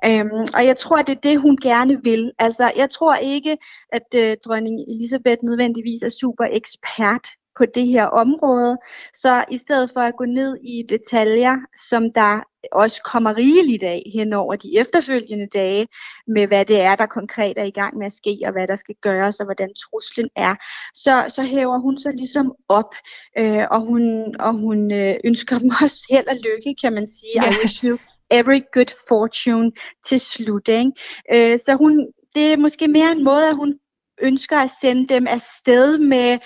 Øhm, 0.05 0.47
og 0.55 0.67
jeg 0.67 0.77
tror, 0.77 1.03
det 1.03 1.17
er 1.17 1.21
det, 1.21 1.41
hun 1.41 1.57
gerne 1.57 2.03
vil. 2.03 2.33
Altså, 2.39 2.73
jeg 2.77 2.91
tror 2.91 3.15
ikke, 3.17 3.57
at 3.93 4.15
øh, 4.17 4.37
dronning 4.45 4.81
Elisabeth 4.89 5.45
nødvendigvis 5.45 6.03
er 6.03 6.09
super 6.09 6.45
ekspert 6.53 7.27
på 7.59 7.65
det 7.75 7.87
her 7.87 8.05
område. 8.05 8.77
Så 9.15 9.45
i 9.51 9.57
stedet 9.57 9.91
for 9.91 10.01
at 10.01 10.17
gå 10.17 10.25
ned 10.25 10.57
i 10.63 10.85
detaljer, 10.89 11.57
som 11.89 12.13
der 12.13 12.41
også 12.73 13.03
kommer 13.03 13.37
rigeligt 13.37 13.83
af 13.83 14.03
hen 14.15 14.33
over 14.33 14.57
de 14.57 14.79
efterfølgende 14.79 15.47
dage, 15.47 15.89
med 16.27 16.47
hvad 16.47 16.65
det 16.65 16.81
er, 16.81 16.97
der 16.97 17.07
konkret 17.07 17.59
er 17.59 17.65
i 17.65 17.71
gang 17.71 17.99
med 17.99 18.07
at 18.07 18.13
ske, 18.13 18.39
og 18.45 18.53
hvad 18.53 18.67
der 18.67 18.77
skal 18.77 18.95
gøres, 19.01 19.41
og 19.41 19.45
hvordan 19.47 19.71
truslen 19.75 20.29
er, 20.37 20.55
så, 20.95 21.25
så 21.29 21.43
hæver 21.43 21.79
hun 21.79 21.99
sig 21.99 22.13
ligesom 22.15 22.53
op, 22.69 22.95
øh, 23.39 23.65
og 23.71 23.81
hun, 23.81 24.35
og 24.41 24.53
hun 24.53 24.93
øh, 24.93 25.15
ønsker 25.25 25.59
dem 25.59 25.71
også 25.85 26.07
held 26.11 26.29
og 26.29 26.37
lykke, 26.37 26.75
kan 26.83 26.93
man 26.93 27.09
sige. 27.09 27.43
Yeah. 27.43 27.55
I 27.55 27.57
wish 27.63 27.85
you 27.85 27.99
every 28.31 28.61
good 28.73 28.93
fortune 29.09 29.73
til 30.07 30.21
slut. 30.21 30.69
Ikke? 30.69 30.93
Øh, 31.35 31.59
så 31.59 31.77
hun, 31.77 32.07
det 32.35 32.53
er 32.53 32.57
måske 32.57 32.89
mere 32.89 33.13
en 33.13 33.25
måde, 33.25 33.49
at 33.49 33.57
hun 33.57 33.79
ønsker 34.23 34.57
at 34.57 34.71
sende 34.81 35.15
dem 35.15 35.27
afsted 35.27 35.99
med 35.99 36.39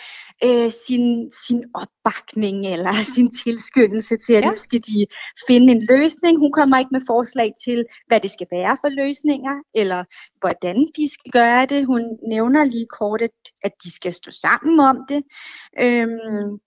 øh, 0.45 0.71
sin, 0.87 1.31
sin 1.47 1.65
opbakning 1.75 2.67
eller 2.67 2.93
sin 3.15 3.31
tilskyndelse 3.45 4.17
til, 4.17 4.33
at 4.33 4.45
ja. 4.45 4.51
nu 4.51 4.57
skal 4.57 4.81
de 4.81 5.07
finde 5.47 5.73
en 5.73 5.87
løsning. 5.89 6.39
Hun 6.39 6.53
kommer 6.53 6.79
ikke 6.79 6.93
med 6.93 7.01
forslag 7.07 7.53
til, 7.65 7.85
hvad 8.07 8.21
det 8.21 8.31
skal 8.31 8.47
være 8.53 8.77
for 8.81 8.89
løsninger, 8.89 9.55
eller 9.75 10.05
hvordan 10.41 10.77
de 10.97 11.13
skal 11.13 11.31
gøre 11.33 11.67
det. 11.67 11.87
Hun 11.87 12.19
nævner 12.29 12.65
lige 12.65 12.87
kort, 12.99 13.23
at, 13.23 13.37
at 13.63 13.73
de 13.85 13.95
skal 13.95 14.13
stå 14.13 14.31
sammen 14.31 14.81
om 14.81 14.97
det. 15.09 15.23
Øhm, 15.81 16.59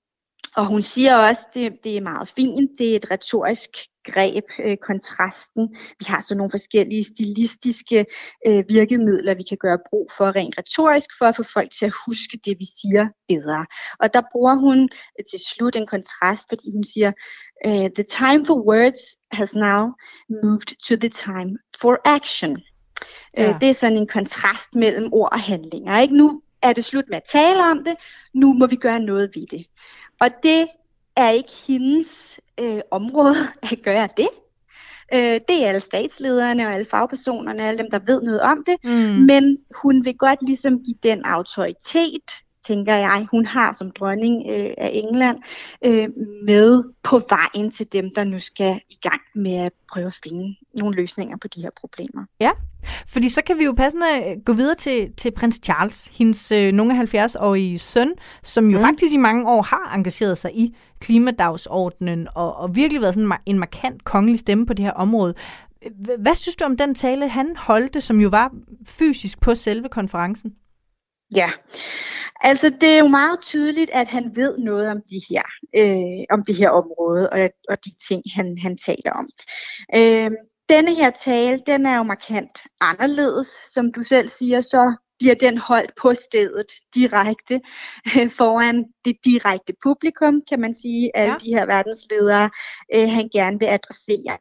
og 0.56 0.66
hun 0.66 0.82
siger 0.82 1.16
også, 1.16 1.42
at 1.48 1.54
det, 1.54 1.74
det 1.84 1.98
er 1.98 2.02
meget 2.02 2.28
fint, 2.28 2.72
det 2.80 2.92
er 2.92 2.96
et 2.96 3.12
retorisk 3.12 3.70
greb, 4.06 4.44
øh, 4.60 4.78
kontrasten. 4.78 5.76
Vi 6.00 6.06
har 6.08 6.22
så 6.22 6.36
nogle 6.36 6.52
forskellige 6.52 7.04
stilistiske 7.04 8.06
øh, 8.48 8.64
virkemidler, 8.68 9.36
vi 9.36 9.44
kan 9.44 9.58
gøre 9.58 9.80
brug 9.90 10.12
for 10.18 10.36
rent 10.36 10.58
retorisk, 10.58 11.10
for 11.18 11.26
at 11.26 11.36
få 11.36 11.44
folk 11.44 11.70
til 11.80 11.86
at 11.86 11.94
huske 12.08 12.40
det, 12.46 12.60
vi 12.60 12.66
siger 12.82 13.08
bedre. 13.28 13.66
Og 14.00 14.14
der 14.14 14.22
bruger 14.32 14.56
hun 14.56 14.90
øh, 15.20 15.26
til 15.32 15.40
slut 15.50 15.76
en 15.76 15.88
kontrast, 15.88 16.46
fordi 16.50 16.72
hun 16.74 16.84
siger, 16.84 17.12
øh, 17.66 17.90
the 17.98 18.04
time 18.04 18.46
for 18.46 18.58
words 18.70 19.02
has 19.32 19.56
now 19.56 19.84
moved 20.44 20.70
to 20.88 20.96
the 20.96 21.10
time 21.10 21.58
for 21.82 21.98
action. 22.06 22.52
Øh, 23.38 23.44
ja. 23.44 23.58
Det 23.62 23.70
er 23.70 23.74
sådan 23.74 23.98
en 23.98 24.08
kontrast 24.08 24.76
mellem 24.76 25.14
ord 25.14 25.30
og 25.32 25.40
handlinger. 25.40 26.00
Ikke? 26.00 26.18
Nu 26.18 26.42
er 26.70 26.74
det 26.74 26.86
slut 26.86 27.10
med 27.10 27.18
at 27.18 27.24
tale 27.24 27.64
om 27.64 27.84
det, 27.84 27.96
nu 28.34 28.54
må 28.54 28.68
vi 28.68 28.76
gøre 28.76 29.00
noget 29.00 29.32
ved 29.36 29.48
det. 29.52 29.66
Og 30.22 30.30
det 30.44 30.68
er 31.16 31.30
ikke 31.30 31.52
hendes 31.68 32.40
øh, 32.60 32.80
område 32.92 33.36
at 33.72 33.80
gøre 33.84 34.10
det. 34.18 34.30
Øh, 35.14 35.40
det 35.48 35.64
er 35.64 35.68
alle 35.68 35.80
statslederne 35.80 36.68
og 36.68 36.74
alle 36.74 36.86
fagpersonerne, 36.86 37.68
alle 37.68 37.78
dem, 37.78 37.92
der 37.92 38.00
ved 38.00 38.22
noget 38.22 38.42
om 38.42 38.64
det. 38.66 38.76
Mm. 38.84 39.26
Men 39.26 39.58
hun 39.76 40.06
vil 40.06 40.18
godt 40.18 40.40
ligesom 40.42 40.84
give 40.84 40.98
den 41.04 41.26
autoritet, 41.26 42.32
tænker 42.68 42.96
jeg, 42.96 43.28
hun 43.32 43.46
har 43.46 43.72
som 43.72 43.92
dronning 43.92 44.44
øh, 44.50 44.74
af 44.78 44.92
England, 44.94 45.38
øh, 45.86 46.10
med 46.46 46.84
på 47.04 47.22
vejen 47.30 47.72
til 47.72 47.94
dem, 47.94 48.10
der 48.16 48.24
nu 48.24 48.40
skal 48.40 48.82
i 48.90 48.98
gang 49.02 49.22
med 49.36 49.56
at 49.56 49.72
prøve 49.94 50.08
at 50.08 50.20
finde 50.24 50.56
nogle 50.74 50.96
løsninger 50.96 51.38
på 51.38 51.48
de 51.48 51.62
her 51.62 51.70
problemer. 51.80 52.26
Ja, 52.40 52.52
fordi 53.08 53.30
så 53.30 53.42
kan 53.44 53.60
vi 53.60 53.64
jo 53.64 53.74
passende 53.78 54.06
øh, 54.28 54.42
gå 54.46 54.54
videre 54.54 54.76
til, 54.76 55.14
til 55.18 55.32
prins 55.32 55.60
Charles, 55.64 56.12
hendes 56.18 56.52
øh, 56.52 56.72
nogle 56.72 57.00
af 57.00 57.16
70-årige 57.16 57.80
søn, 57.80 58.14
som 58.44 58.70
jo 58.70 58.78
mm. 58.78 58.84
faktisk 58.84 59.14
i 59.14 59.18
mange 59.18 59.50
år 59.50 59.62
har 59.62 59.96
engageret 59.96 60.38
sig 60.38 60.52
i 60.58 60.76
klimadagsordenen 61.00 62.28
og, 62.36 62.56
og 62.56 62.76
virkelig 62.76 63.02
været 63.02 63.14
sådan 63.14 63.32
en 63.46 63.60
markant 63.60 64.04
kongelig 64.04 64.40
stemme 64.40 64.66
på 64.66 64.74
det 64.74 64.86
her 64.86 64.92
område. 64.92 65.34
Hvad 66.20 66.36
synes 66.36 66.56
du 66.56 66.66
om 66.66 66.78
den 66.78 66.96
tale, 66.96 67.30
han 67.30 67.56
holdte, 67.58 68.02
som 68.02 68.22
jo 68.22 68.30
var 68.30 68.52
fysisk 68.88 69.42
på 69.42 69.56
selve 69.56 69.90
konferencen? 69.90 70.56
Ja, 71.36 71.50
altså 72.42 72.70
det 72.82 72.90
er 72.90 73.00
jo 73.00 73.08
meget 73.08 73.40
tydeligt, 73.40 73.90
at 73.90 74.08
han 74.08 74.32
ved 74.36 74.58
noget 74.58 74.90
om 74.90 74.98
de 75.10 75.22
her, 75.30 75.44
øh, 75.76 76.26
om 76.30 76.44
det 76.46 76.56
her 76.56 76.70
område 76.70 77.30
og, 77.30 77.50
og 77.70 77.86
de 77.86 77.92
ting, 78.08 78.22
han, 78.36 78.58
han 78.62 78.78
taler 78.78 79.12
om. 79.12 79.30
Øh, 79.96 80.32
denne 80.70 80.96
her 80.96 81.10
tale, 81.10 81.62
den 81.68 81.86
er 81.86 81.98
jo 81.98 82.04
markant 82.04 82.60
anderledes. 82.82 83.48
Som 83.74 83.94
du 83.94 84.04
selv 84.04 84.28
siger, 84.28 84.62
så 84.62 84.96
bliver 85.20 85.36
den 85.36 85.58
holdt 85.58 85.92
på 86.02 86.14
stedet 86.14 86.72
direkte 86.96 87.62
øh, 88.18 88.30
foran 88.32 88.86
det 89.06 89.16
direkte 89.26 89.74
publikum, 89.84 90.42
kan 90.50 90.60
man 90.60 90.74
sige, 90.74 91.12
alle 91.18 91.32
ja. 91.32 91.38
de 91.38 91.56
her 91.56 91.66
verdensledere, 91.66 92.50
øh, 92.96 93.10
han 93.10 93.30
gerne 93.34 93.60
vil 93.60 93.66
adressere. 93.66 94.38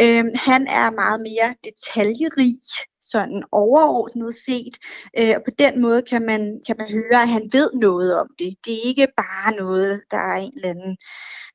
Øh, 0.00 0.24
han 0.34 0.66
er 0.66 0.90
meget 0.90 1.20
mere 1.20 1.54
detaljerig, 1.64 2.54
sådan 3.02 3.42
overordnet 3.52 4.34
set, 4.46 4.78
øh, 5.18 5.34
og 5.36 5.42
på 5.44 5.50
den 5.58 5.80
måde 5.82 6.02
kan 6.02 6.22
man, 6.22 6.60
kan 6.66 6.76
man 6.78 6.90
høre, 6.90 7.22
at 7.22 7.28
han 7.28 7.48
ved 7.52 7.70
noget 7.74 8.20
om 8.20 8.28
det. 8.38 8.56
Det 8.64 8.74
er 8.74 8.82
ikke 8.84 9.08
bare 9.16 9.56
noget, 9.56 10.02
der 10.10 10.16
er 10.16 10.36
en 10.36 10.52
eller 10.56 10.70
anden 10.70 10.96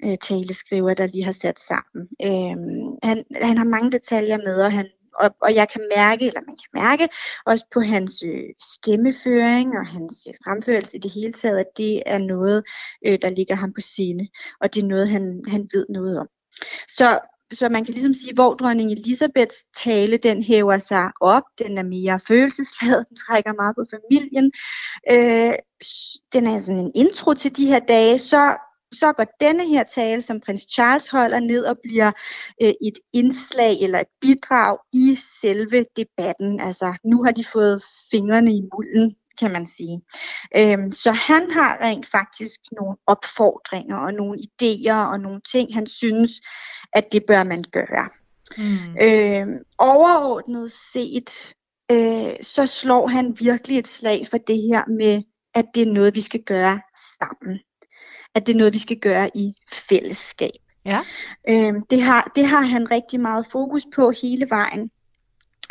øh, 0.05 0.17
taleskriver, 0.17 0.93
der 0.93 1.07
lige 1.07 1.23
har 1.23 1.31
sat 1.31 1.59
sammen. 1.59 2.07
Øh, 2.23 2.57
han, 3.03 3.23
han 3.41 3.57
har 3.57 3.65
mange 3.65 3.91
detaljer 3.91 4.37
med, 4.37 4.55
og 4.55 4.71
han 4.71 4.87
og, 5.19 5.35
og 5.41 5.55
jeg 5.55 5.69
kan 5.69 5.81
mærke, 5.95 6.27
eller 6.27 6.41
man 6.47 6.57
kan 6.57 6.81
mærke 6.81 7.09
også 7.45 7.65
på 7.73 7.79
hans 7.79 8.23
øh, 8.25 8.43
stemmeføring 8.73 9.77
og 9.77 9.87
hans 9.87 10.27
øh, 10.29 10.33
fremførelse 10.45 10.97
i 10.97 10.99
det 10.99 11.11
hele 11.11 11.33
taget, 11.33 11.59
at 11.59 11.77
det 11.77 12.03
er 12.05 12.17
noget, 12.17 12.63
øh, 13.05 13.19
der 13.21 13.29
ligger 13.29 13.55
ham 13.55 13.73
på 13.73 13.81
sinde, 13.81 14.27
og 14.61 14.73
det 14.73 14.83
er 14.83 14.87
noget, 14.87 15.09
han, 15.09 15.43
han 15.47 15.69
ved 15.73 15.85
noget 15.89 16.19
om. 16.19 16.27
Så 16.87 17.19
så 17.53 17.69
man 17.69 17.85
kan 17.85 17.93
ligesom 17.93 18.13
sige, 18.13 18.33
hvor 18.33 18.53
dronning 18.53 18.91
Elisabeths 18.91 19.65
tale, 19.83 20.17
den 20.17 20.43
hæver 20.43 20.77
sig 20.77 21.11
op, 21.21 21.43
den 21.59 21.77
er 21.77 21.83
mere 21.83 22.19
følelsesladet, 22.27 23.05
den 23.09 23.17
trækker 23.17 23.53
meget 23.53 23.75
på 23.75 23.85
familien. 23.91 24.51
Øh, 25.11 25.53
den 26.33 26.47
er 26.47 26.59
sådan 26.59 26.79
en 26.79 26.91
intro 26.95 27.33
til 27.33 27.57
de 27.57 27.65
her 27.65 27.79
dage, 27.79 28.17
så 28.17 28.57
så 28.91 29.13
går 29.13 29.25
denne 29.39 29.67
her 29.67 29.83
tale, 29.83 30.21
som 30.21 30.39
prins 30.39 30.67
Charles 30.73 31.09
holder 31.09 31.39
ned 31.39 31.65
og 31.65 31.77
bliver 31.83 32.11
øh, 32.61 32.73
et 32.81 32.99
indslag 33.13 33.81
eller 33.81 33.99
et 33.99 34.07
bidrag 34.21 34.77
i 34.93 35.17
selve 35.41 35.85
debatten. 35.95 36.59
Altså 36.59 36.93
nu 37.03 37.23
har 37.23 37.31
de 37.31 37.43
fået 37.43 37.83
fingrene 38.11 38.53
i 38.53 38.61
mulden, 38.73 39.15
kan 39.39 39.51
man 39.51 39.67
sige. 39.67 40.01
Øhm, 40.55 40.91
så 40.91 41.11
han 41.11 41.51
har 41.51 41.77
rent 41.81 42.05
faktisk 42.11 42.59
nogle 42.71 42.97
opfordringer 43.07 43.97
og 43.97 44.13
nogle 44.13 44.39
idéer 44.39 45.11
og 45.11 45.19
nogle 45.19 45.41
ting, 45.51 45.73
han 45.73 45.87
synes, 45.87 46.31
at 46.93 47.11
det 47.11 47.23
bør 47.27 47.43
man 47.43 47.63
gøre. 47.71 48.09
Mm. 48.57 48.97
Øhm, 49.01 49.63
overordnet 49.77 50.71
set, 50.93 51.53
øh, 51.91 52.35
så 52.41 52.65
slår 52.65 53.07
han 53.07 53.37
virkelig 53.39 53.79
et 53.79 53.87
slag 53.87 54.27
for 54.27 54.37
det 54.37 54.61
her 54.61 54.83
med, 54.87 55.23
at 55.53 55.65
det 55.75 55.87
er 55.87 55.93
noget, 55.93 56.15
vi 56.15 56.21
skal 56.21 56.43
gøre 56.43 56.81
sammen 57.19 57.59
at 58.35 58.47
det 58.47 58.53
er 58.53 58.57
noget, 58.57 58.73
vi 58.73 58.77
skal 58.77 58.99
gøre 58.99 59.37
i 59.37 59.53
fællesskab. 59.71 60.51
Ja. 60.85 60.99
Øhm, 61.49 61.81
det, 61.89 62.01
har, 62.01 62.31
det 62.35 62.47
har 62.47 62.61
han 62.61 62.91
rigtig 62.91 63.19
meget 63.19 63.47
fokus 63.51 63.83
på 63.95 64.11
hele 64.21 64.49
vejen. 64.49 64.91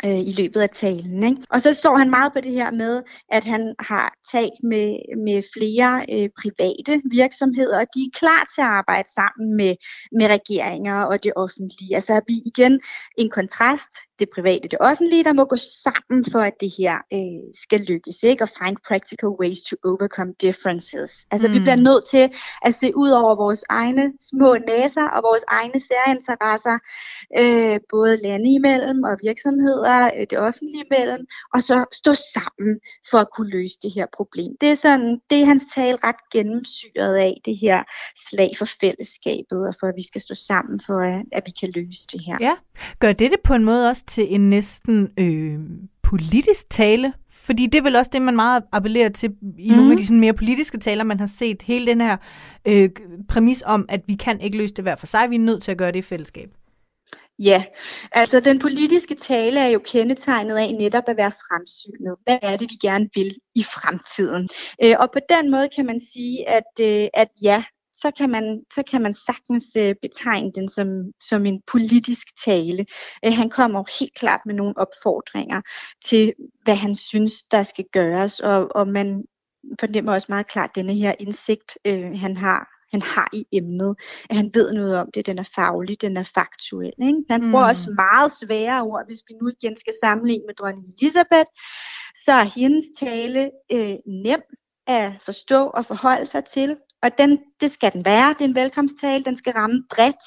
Øh, 0.05 0.19
i 0.19 0.33
løbet 0.37 0.61
af 0.61 0.69
talen. 0.69 1.23
Ikke? 1.23 1.41
Og 1.49 1.61
så 1.61 1.73
står 1.73 1.97
han 1.97 2.09
meget 2.09 2.33
på 2.33 2.41
det 2.41 2.51
her 2.51 2.71
med, 2.71 3.03
at 3.31 3.43
han 3.43 3.75
har 3.79 4.13
talt 4.31 4.63
med, 4.63 4.87
med 5.25 5.43
flere 5.57 6.05
øh, 6.13 6.29
private 6.41 7.01
virksomheder, 7.11 7.77
og 7.79 7.85
de 7.95 7.99
er 7.99 8.17
klar 8.19 8.47
til 8.55 8.61
at 8.61 8.67
arbejde 8.67 9.09
sammen 9.13 9.55
med, 9.55 9.75
med 10.11 10.27
regeringer 10.27 11.03
og 11.03 11.23
det 11.23 11.33
offentlige. 11.35 11.95
Altså 11.95 12.21
vi 12.27 12.41
igen 12.45 12.79
en 13.17 13.29
kontrast 13.29 13.93
det 14.19 14.29
private 14.35 14.65
og 14.65 14.71
det 14.71 14.79
offentlige, 14.79 15.23
der 15.23 15.33
må 15.33 15.45
gå 15.45 15.55
sammen 15.55 16.25
for, 16.31 16.39
at 16.39 16.53
det 16.61 16.71
her 16.77 16.95
øh, 17.13 17.41
skal 17.63 17.79
lykkes, 17.81 18.23
ikke? 18.23 18.43
Og 18.43 18.49
find 18.59 18.77
practical 18.87 19.29
ways 19.41 19.61
to 19.61 19.75
overcome 19.83 20.33
differences. 20.41 21.11
Altså 21.31 21.47
mm. 21.47 21.53
vi 21.53 21.59
bliver 21.59 21.75
nødt 21.75 22.03
til 22.13 22.25
at 22.61 22.75
se 22.75 22.97
ud 22.97 23.09
over 23.09 23.35
vores 23.35 23.63
egne 23.69 24.05
små 24.29 24.57
næser 24.67 25.07
og 25.15 25.23
vores 25.23 25.43
egne 25.47 25.79
særinteresser, 25.87 26.77
øh, 27.41 27.79
både 27.89 28.17
lande 28.23 28.49
imellem 28.53 29.03
og 29.03 29.17
virksomheder, 29.23 29.88
øh, 29.89 30.25
det 30.29 30.37
offentlige 30.37 30.85
imellem, 30.91 31.25
og 31.53 31.63
så 31.63 31.85
stå 31.93 32.13
sammen 32.13 32.79
for 33.11 33.17
at 33.17 33.27
kunne 33.35 33.49
løse 33.49 33.77
det 33.83 33.91
her 33.95 34.05
problem. 34.13 34.51
Det 34.61 34.69
er 34.69 34.75
sådan, 34.75 35.21
det 35.29 35.41
er 35.41 35.45
hans 35.45 35.63
tale 35.75 35.97
ret 36.03 36.21
gennemsyret 36.33 37.15
af, 37.15 37.41
det 37.45 37.57
her 37.57 37.83
slag 38.29 38.51
for 38.57 38.65
fællesskabet, 38.81 39.67
og 39.67 39.73
for 39.79 39.87
at 39.87 39.95
vi 39.95 40.03
skal 40.07 40.21
stå 40.21 40.35
sammen 40.35 40.79
for, 40.85 40.99
at, 40.99 41.21
at 41.31 41.43
vi 41.45 41.51
kan 41.59 41.71
løse 41.75 42.07
det 42.11 42.21
her. 42.25 42.37
Ja, 42.41 42.55
gør 42.99 43.13
det 43.13 43.31
det 43.31 43.39
på 43.43 43.53
en 43.53 43.63
måde 43.63 43.89
også 43.89 44.03
til 44.05 44.33
en 44.33 44.49
næsten 44.49 45.09
øh, 45.19 45.59
politisk 46.03 46.69
tale? 46.69 47.13
Fordi 47.29 47.65
det 47.65 47.77
er 47.77 47.83
vel 47.83 47.95
også 47.95 48.11
det, 48.13 48.21
man 48.21 48.35
meget 48.35 48.63
appellerer 48.71 49.09
til 49.09 49.29
i 49.57 49.69
mm. 49.69 49.75
nogle 49.75 49.91
af 49.91 49.97
de 49.97 50.05
sådan 50.05 50.19
mere 50.19 50.33
politiske 50.33 50.77
taler, 50.77 51.03
man 51.03 51.19
har 51.19 51.27
set. 51.27 51.61
Hele 51.61 51.87
den 51.87 52.01
her 52.01 52.17
øh, 52.67 52.89
præmis 53.29 53.63
om, 53.65 53.85
at 53.89 54.01
vi 54.07 54.15
kan 54.15 54.41
ikke 54.41 54.57
løse 54.57 54.73
det 54.73 54.83
hver 54.83 54.95
for 54.95 55.05
sig, 55.05 55.29
vi 55.29 55.35
er 55.35 55.39
nødt 55.39 55.63
til 55.63 55.71
at 55.71 55.77
gøre 55.77 55.91
det 55.91 55.99
i 55.99 56.01
fællesskab. 56.01 56.49
Ja, 57.39 57.65
altså 58.11 58.39
den 58.39 58.59
politiske 58.59 59.15
tale 59.15 59.59
er 59.59 59.67
jo 59.67 59.79
kendetegnet 59.79 60.57
af 60.57 60.75
netop 60.79 61.03
at 61.07 61.17
være 61.17 61.31
fremsynet. 61.31 62.15
Hvad 62.23 62.39
er 62.41 62.57
det, 62.57 62.69
vi 62.71 62.75
gerne 62.81 63.09
vil 63.15 63.35
i 63.55 63.63
fremtiden? 63.63 64.49
Øh, 64.83 64.95
og 64.99 65.11
på 65.11 65.19
den 65.29 65.51
måde 65.51 65.69
kan 65.75 65.85
man 65.85 66.01
sige, 66.13 66.49
at, 66.49 66.71
øh, 66.81 67.07
at 67.13 67.29
ja, 67.41 67.63
så 67.93 68.11
kan 68.17 68.29
man, 68.29 68.63
så 68.73 68.83
kan 68.83 69.01
man 69.01 69.13
sagtens 69.13 69.65
øh, 69.77 69.95
betegne 70.01 70.51
den 70.51 70.69
som, 70.69 70.87
som 71.21 71.45
en 71.45 71.61
politisk 71.67 72.27
tale. 72.45 72.85
Øh, 73.25 73.33
han 73.33 73.49
kommer 73.49 73.79
jo 73.79 73.85
helt 73.99 74.15
klart 74.15 74.41
med 74.45 74.55
nogle 74.55 74.77
opfordringer 74.77 75.61
til, 76.05 76.33
hvad 76.63 76.75
han 76.75 76.95
synes, 76.95 77.43
der 77.51 77.63
skal 77.63 77.85
gøres, 77.91 78.39
og, 78.39 78.67
og 78.75 78.87
man 78.87 79.23
fornemmer 79.79 80.13
også 80.13 80.27
meget 80.29 80.47
klart 80.47 80.75
denne 80.75 80.93
her 80.93 81.13
indsigt, 81.19 81.77
øh, 81.85 82.19
han 82.19 82.37
har 82.37 82.78
han 82.91 83.01
har 83.01 83.29
i 83.33 83.45
emnet, 83.51 83.95
at 84.29 84.35
han 84.35 84.51
ved 84.53 84.73
noget 84.73 84.95
om 84.95 85.09
det, 85.13 85.25
den 85.25 85.39
er 85.39 85.49
faglig, 85.55 86.01
den 86.01 86.17
er 86.17 86.23
faktuel. 86.23 86.93
Ikke? 87.01 87.23
Han 87.29 87.41
mm. 87.41 87.51
bruger 87.51 87.65
også 87.65 87.91
meget 87.95 88.31
svære 88.31 88.81
ord, 88.81 89.05
hvis 89.07 89.23
vi 89.27 89.33
nu 89.41 89.49
igen 89.49 89.79
skal 89.79 89.93
sammenligne 90.03 90.43
med 90.47 90.55
dronning 90.55 90.87
Elisabeth, 91.01 91.49
så 92.25 92.31
er 92.31 92.43
hendes 92.43 92.85
tale 92.99 93.51
øh, 93.71 93.95
nem 94.07 94.41
at 94.87 95.21
forstå 95.21 95.65
og 95.65 95.85
forholde 95.85 96.27
sig 96.27 96.45
til. 96.45 96.77
Og 97.01 97.17
den, 97.17 97.39
det 97.61 97.71
skal 97.71 97.93
den 97.93 98.05
være. 98.05 98.29
Det 98.33 98.41
er 98.41 98.45
en 98.45 98.55
velkomsttale. 98.55 99.23
Den 99.23 99.35
skal 99.35 99.53
ramme 99.53 99.83
bredt. 99.89 100.25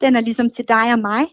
Den 0.00 0.16
er 0.16 0.20
ligesom 0.20 0.50
til 0.50 0.68
dig 0.68 0.92
og 0.92 0.98
mig. 0.98 1.26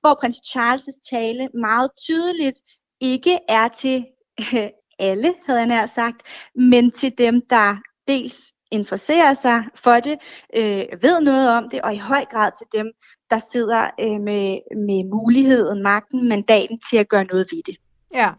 Hvor 0.00 0.14
prins 0.20 0.36
Charles' 0.36 1.00
tale 1.10 1.48
meget 1.54 1.90
tydeligt 2.06 2.58
ikke 3.00 3.38
er 3.48 3.68
til 3.68 4.06
øh, 4.40 4.68
alle, 4.98 5.34
havde 5.46 5.58
jeg 5.58 5.68
nær 5.68 5.86
sagt, 5.86 6.22
men 6.54 6.90
til 6.90 7.12
dem, 7.18 7.42
der 7.50 7.76
dels 8.06 8.52
interesserer 8.70 9.34
sig 9.34 9.64
for 9.74 10.00
det, 10.00 10.18
øh, 10.56 11.02
ved 11.02 11.20
noget 11.20 11.50
om 11.50 11.68
det, 11.70 11.82
og 11.82 11.94
i 11.94 11.98
høj 11.98 12.24
grad 12.24 12.50
til 12.58 12.66
dem, 12.72 12.92
der 13.30 13.38
sidder 13.52 13.82
øh, 14.00 14.20
med, 14.20 14.58
med 14.86 15.10
muligheden, 15.10 15.82
magten, 15.82 16.28
mandaten 16.28 16.80
til 16.90 16.96
at 16.96 17.08
gøre 17.08 17.24
noget 17.24 17.46
ved 17.52 17.62
det. 17.66 17.76
Ja, 18.14 18.30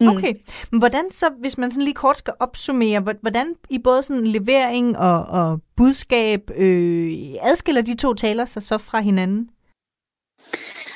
Mm. 0.00 0.08
Okay, 0.08 0.34
men 0.70 0.78
hvordan 0.78 1.10
så, 1.10 1.30
hvis 1.38 1.58
man 1.58 1.70
sådan 1.70 1.84
lige 1.84 1.94
kort 1.94 2.18
skal 2.18 2.34
opsummere, 2.40 3.00
hvordan 3.20 3.54
i 3.70 3.78
både 3.78 4.02
sådan 4.02 4.26
levering 4.26 4.98
og, 4.98 5.24
og 5.24 5.60
budskab 5.76 6.50
øh, 6.56 7.12
adskiller 7.42 7.82
de 7.82 7.96
to 7.96 8.14
taler 8.14 8.44
sig 8.44 8.62
så 8.62 8.78
fra 8.78 9.00
hinanden? 9.00 9.50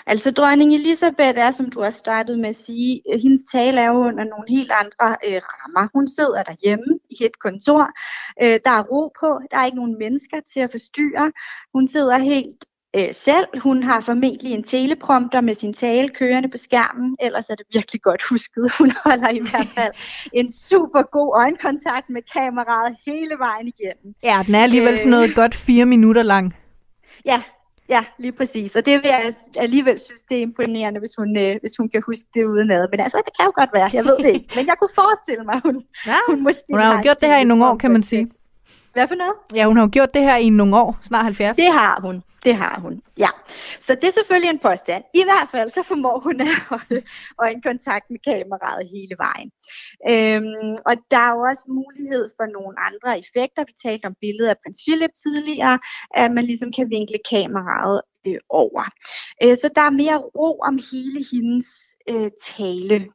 Altså 0.07 0.31
dronning 0.31 0.75
Elisabeth 0.75 1.39
er, 1.39 1.51
som 1.51 1.71
du 1.71 1.81
har 1.81 1.91
startet 1.91 2.39
med 2.39 2.49
at 2.49 2.57
sige, 2.57 3.03
øh, 3.13 3.21
hendes 3.23 3.43
tale 3.53 3.81
er 3.81 3.87
jo 3.87 3.99
under 3.99 4.25
nogle 4.25 4.45
helt 4.49 4.73
andre 4.81 5.17
øh, 5.27 5.41
rammer. 5.45 5.89
Hun 5.95 6.09
sidder 6.09 6.43
derhjemme 6.43 6.99
i 7.11 7.25
et 7.25 7.39
kontor. 7.39 7.91
Øh, 8.43 8.61
der 8.65 8.71
er 8.71 8.83
ro 8.83 9.13
på. 9.21 9.41
Der 9.51 9.57
er 9.57 9.65
ikke 9.65 9.77
nogen 9.77 9.99
mennesker 9.99 10.41
til 10.53 10.61
at 10.61 10.71
forstyrre. 10.71 11.33
Hun 11.75 11.89
sidder 11.89 12.19
helt 12.19 12.65
øh, 12.97 13.15
selv. 13.15 13.47
Hun 13.63 13.83
har 13.83 14.01
formentlig 14.01 14.53
en 14.53 14.63
teleprompter 14.63 15.41
med 15.41 15.55
sin 15.55 15.75
tale 15.75 16.09
kørende 16.09 16.49
på 16.49 16.57
skærmen, 16.57 17.17
ellers 17.21 17.51
er 17.51 17.55
det 17.55 17.67
virkelig 17.73 18.03
godt 18.03 18.23
husket. 18.31 18.73
Hun 18.79 18.93
holder 19.05 19.29
i 19.29 19.41
hvert 19.51 19.69
fald 19.75 19.93
en 20.33 20.53
super 20.53 21.03
god 21.03 21.37
øjenkontakt 21.37 22.11
med 22.11 22.23
kameraet 22.35 22.97
hele 23.07 23.35
vejen 23.39 23.67
igennem. 23.69 24.15
Ja, 24.23 24.43
den 24.47 24.55
er 24.55 24.63
alligevel 24.63 24.93
øh, 24.93 24.99
sådan 24.99 25.11
noget 25.11 25.35
godt 25.35 25.55
fire 25.55 25.87
minutter 25.87 26.23
lang. 26.23 26.55
Ja, 27.25 27.43
Ja, 27.91 28.05
lige 28.19 28.33
præcis. 28.33 28.77
Og 28.77 28.87
det 28.87 28.93
vil 28.93 29.09
jeg 29.09 29.35
alligevel 29.57 29.99
synes, 29.99 30.23
det 30.23 30.37
er 30.37 30.41
imponerende, 30.41 31.01
hvis 31.01 31.15
hun, 31.19 31.37
øh, 31.37 31.57
hvis 31.61 31.77
hun 31.79 31.89
kan 31.89 32.03
huske 32.07 32.25
det 32.35 32.45
udenad. 32.45 32.89
Men 32.91 33.01
altså, 33.01 33.23
det 33.27 33.33
kan 33.37 33.47
jo 33.47 33.53
godt 33.55 33.71
være. 33.73 33.91
Jeg 33.93 34.05
ved 34.05 34.17
det 34.17 34.35
ikke. 34.35 34.49
Men 34.57 34.67
jeg 34.67 34.77
kunne 34.79 34.95
forestille 34.95 35.45
mig, 35.45 35.61
hun, 35.65 35.83
ja, 36.07 36.19
hun 36.29 36.43
måske 36.43 36.65
Hun 36.71 36.81
har 36.81 37.03
gjort 37.03 37.21
det 37.21 37.29
her 37.29 37.39
i 37.39 37.45
nogle 37.45 37.67
år, 37.67 37.77
kan 37.77 37.91
man 37.91 38.03
sige. 38.03 38.31
Hvad 38.93 39.09
for 39.09 39.15
noget? 39.15 39.35
Ja, 39.55 39.65
hun 39.65 39.77
har 39.77 39.85
jo 39.85 39.91
gjort 39.93 40.15
det 40.15 40.23
her 40.23 40.37
i 40.37 40.49
nogle 40.49 40.77
år, 40.77 40.99
snart 41.03 41.25
70. 41.25 41.57
Det 41.57 41.73
har 41.73 42.01
hun. 42.01 42.23
Det 42.45 42.55
har 42.55 42.81
hun, 42.81 43.03
ja. 43.19 43.29
Så 43.81 43.95
det 43.95 44.05
er 44.05 44.11
selvfølgelig 44.11 44.51
en 44.51 44.59
påstand. 44.59 45.05
I 45.15 45.23
hvert 45.25 45.49
fald 45.51 45.71
så 45.71 45.83
formår 45.83 46.21
hun 46.21 46.41
at 46.41 46.47
holde 46.69 47.03
øjenkontakt 47.39 48.11
med 48.11 48.19
kameraet 48.25 48.89
hele 48.95 49.15
vejen. 49.27 49.51
Øhm, 50.13 50.77
og 50.87 50.95
der 51.11 51.23
er 51.29 51.33
jo 51.37 51.41
også 51.51 51.65
mulighed 51.69 52.29
for 52.37 52.47
nogle 52.57 52.75
andre 52.89 53.19
effekter. 53.19 53.65
Vi 53.67 53.75
talte 53.85 54.07
om 54.07 54.15
billedet 54.21 54.51
af 54.51 54.57
prins 54.63 54.83
Philip 54.87 55.11
tidligere, 55.25 55.79
at 56.15 56.33
man 56.33 56.45
ligesom 56.45 56.73
kan 56.73 56.91
vinkle 56.91 57.19
kameraet 57.31 58.01
øh, 58.27 58.41
over. 58.49 58.85
Øh, 59.43 59.57
så 59.63 59.71
der 59.77 59.83
er 59.83 59.91
mere 60.03 60.19
ro 60.19 60.51
om 60.69 60.79
hele 60.93 61.21
hendes 61.33 61.69
øh, 62.11 62.31
tale 62.47 63.07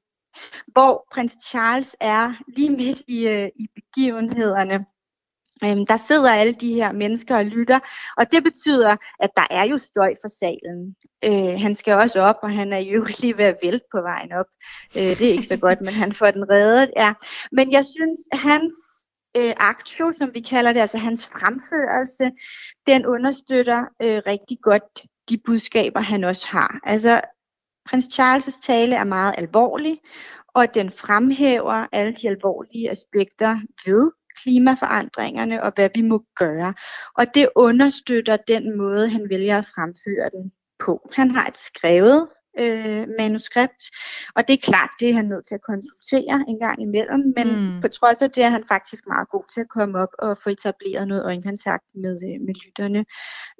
hvor 0.68 1.08
prins 1.12 1.38
Charles 1.48 1.96
er 2.00 2.34
lige 2.56 2.70
midt 2.70 3.02
i, 3.08 3.28
øh, 3.28 3.50
i 3.56 3.68
begivenhederne 3.76 4.86
Øhm, 5.64 5.86
der 5.86 5.98
sidder 6.08 6.32
alle 6.32 6.54
de 6.54 6.74
her 6.74 6.92
mennesker 6.92 7.36
og 7.38 7.46
lytter, 7.46 7.80
og 8.18 8.32
det 8.32 8.44
betyder, 8.44 8.96
at 9.20 9.30
der 9.36 9.48
er 9.50 9.64
jo 9.64 9.78
støj 9.78 10.14
for 10.22 10.28
salen. 10.28 10.96
Øh, 11.26 11.62
han 11.62 11.76
skal 11.76 11.94
også 11.94 12.22
op, 12.22 12.36
og 12.44 12.52
han 12.52 12.74
er 12.74 12.80
jo 12.80 13.06
lige 13.22 13.38
ved 13.38 13.46
at 13.46 13.58
vælte 13.64 13.86
på 13.92 14.02
vejen 14.02 14.32
op. 14.32 14.46
Øh, 14.98 15.04
det 15.20 15.22
er 15.22 15.32
ikke 15.32 15.48
så 15.48 15.58
godt, 15.58 15.82
men 15.82 15.94
han 15.94 16.14
får 16.14 16.32
den 16.32 16.50
reddet. 16.50 16.92
Ja. 16.96 17.14
Men 17.52 17.72
jeg 17.72 17.86
synes, 17.86 18.20
hans 18.32 18.74
øh, 19.38 19.54
aktio, 19.58 20.12
som 20.12 20.34
vi 20.34 20.40
kalder 20.40 20.74
det, 20.74 20.80
altså 20.80 20.98
hans 20.98 21.28
fremførelse, 21.28 22.32
den 22.88 23.06
understøtter 23.06 23.82
øh, 24.02 24.22
rigtig 24.28 24.58
godt 24.62 25.04
de 25.30 25.38
budskaber, 25.46 26.00
han 26.00 26.24
også 26.24 26.48
har. 26.48 26.80
Altså, 26.84 27.22
prins 27.90 28.20
Charles' 28.20 28.60
tale 28.62 28.96
er 28.96 29.04
meget 29.04 29.36
alvorlig, 29.38 30.00
og 30.48 30.74
den 30.74 30.92
fremhæver 30.92 31.88
alle 31.92 32.14
de 32.14 32.28
alvorlige 32.28 32.90
aspekter 32.90 33.60
ved 33.86 34.12
klimaforandringerne 34.44 35.64
og 35.64 35.72
hvad 35.76 35.90
vi 35.96 36.02
må 36.02 36.26
gøre. 36.36 36.74
Og 37.18 37.26
det 37.34 37.50
understøtter 37.56 38.38
den 38.48 38.78
måde, 38.78 39.10
han 39.10 39.30
vælger 39.30 39.58
at 39.58 39.66
fremføre 39.76 40.30
den 40.32 40.52
på. 40.80 41.10
Han 41.14 41.32
har 41.32 41.48
et 41.48 41.58
skrevet 41.58 42.28
øh, 42.60 43.08
manuskript, 43.20 43.84
og 44.36 44.48
det 44.48 44.54
er 44.54 44.72
klart, 44.72 44.90
det 45.00 45.10
er 45.10 45.14
han 45.14 45.26
nødt 45.26 45.48
til 45.48 45.56
at 45.56 45.62
konsultere 45.62 46.46
en 46.48 46.60
gang 46.60 46.82
imellem, 46.82 47.34
men 47.38 47.48
mm. 47.48 47.82
på 47.82 47.88
trods 47.88 48.22
af 48.22 48.32
det 48.32 48.44
er 48.44 48.50
han 48.50 48.64
faktisk 48.68 49.08
meget 49.08 49.30
god 49.30 49.44
til 49.54 49.62
at 49.62 49.70
komme 49.70 50.00
op 50.00 50.14
og 50.20 50.38
få 50.44 50.50
etableret 50.50 51.08
noget 51.08 51.26
øjenkontakt 51.26 51.84
med, 51.96 52.16
øh, 52.30 52.42
med 52.46 52.54
lytterne 52.66 53.06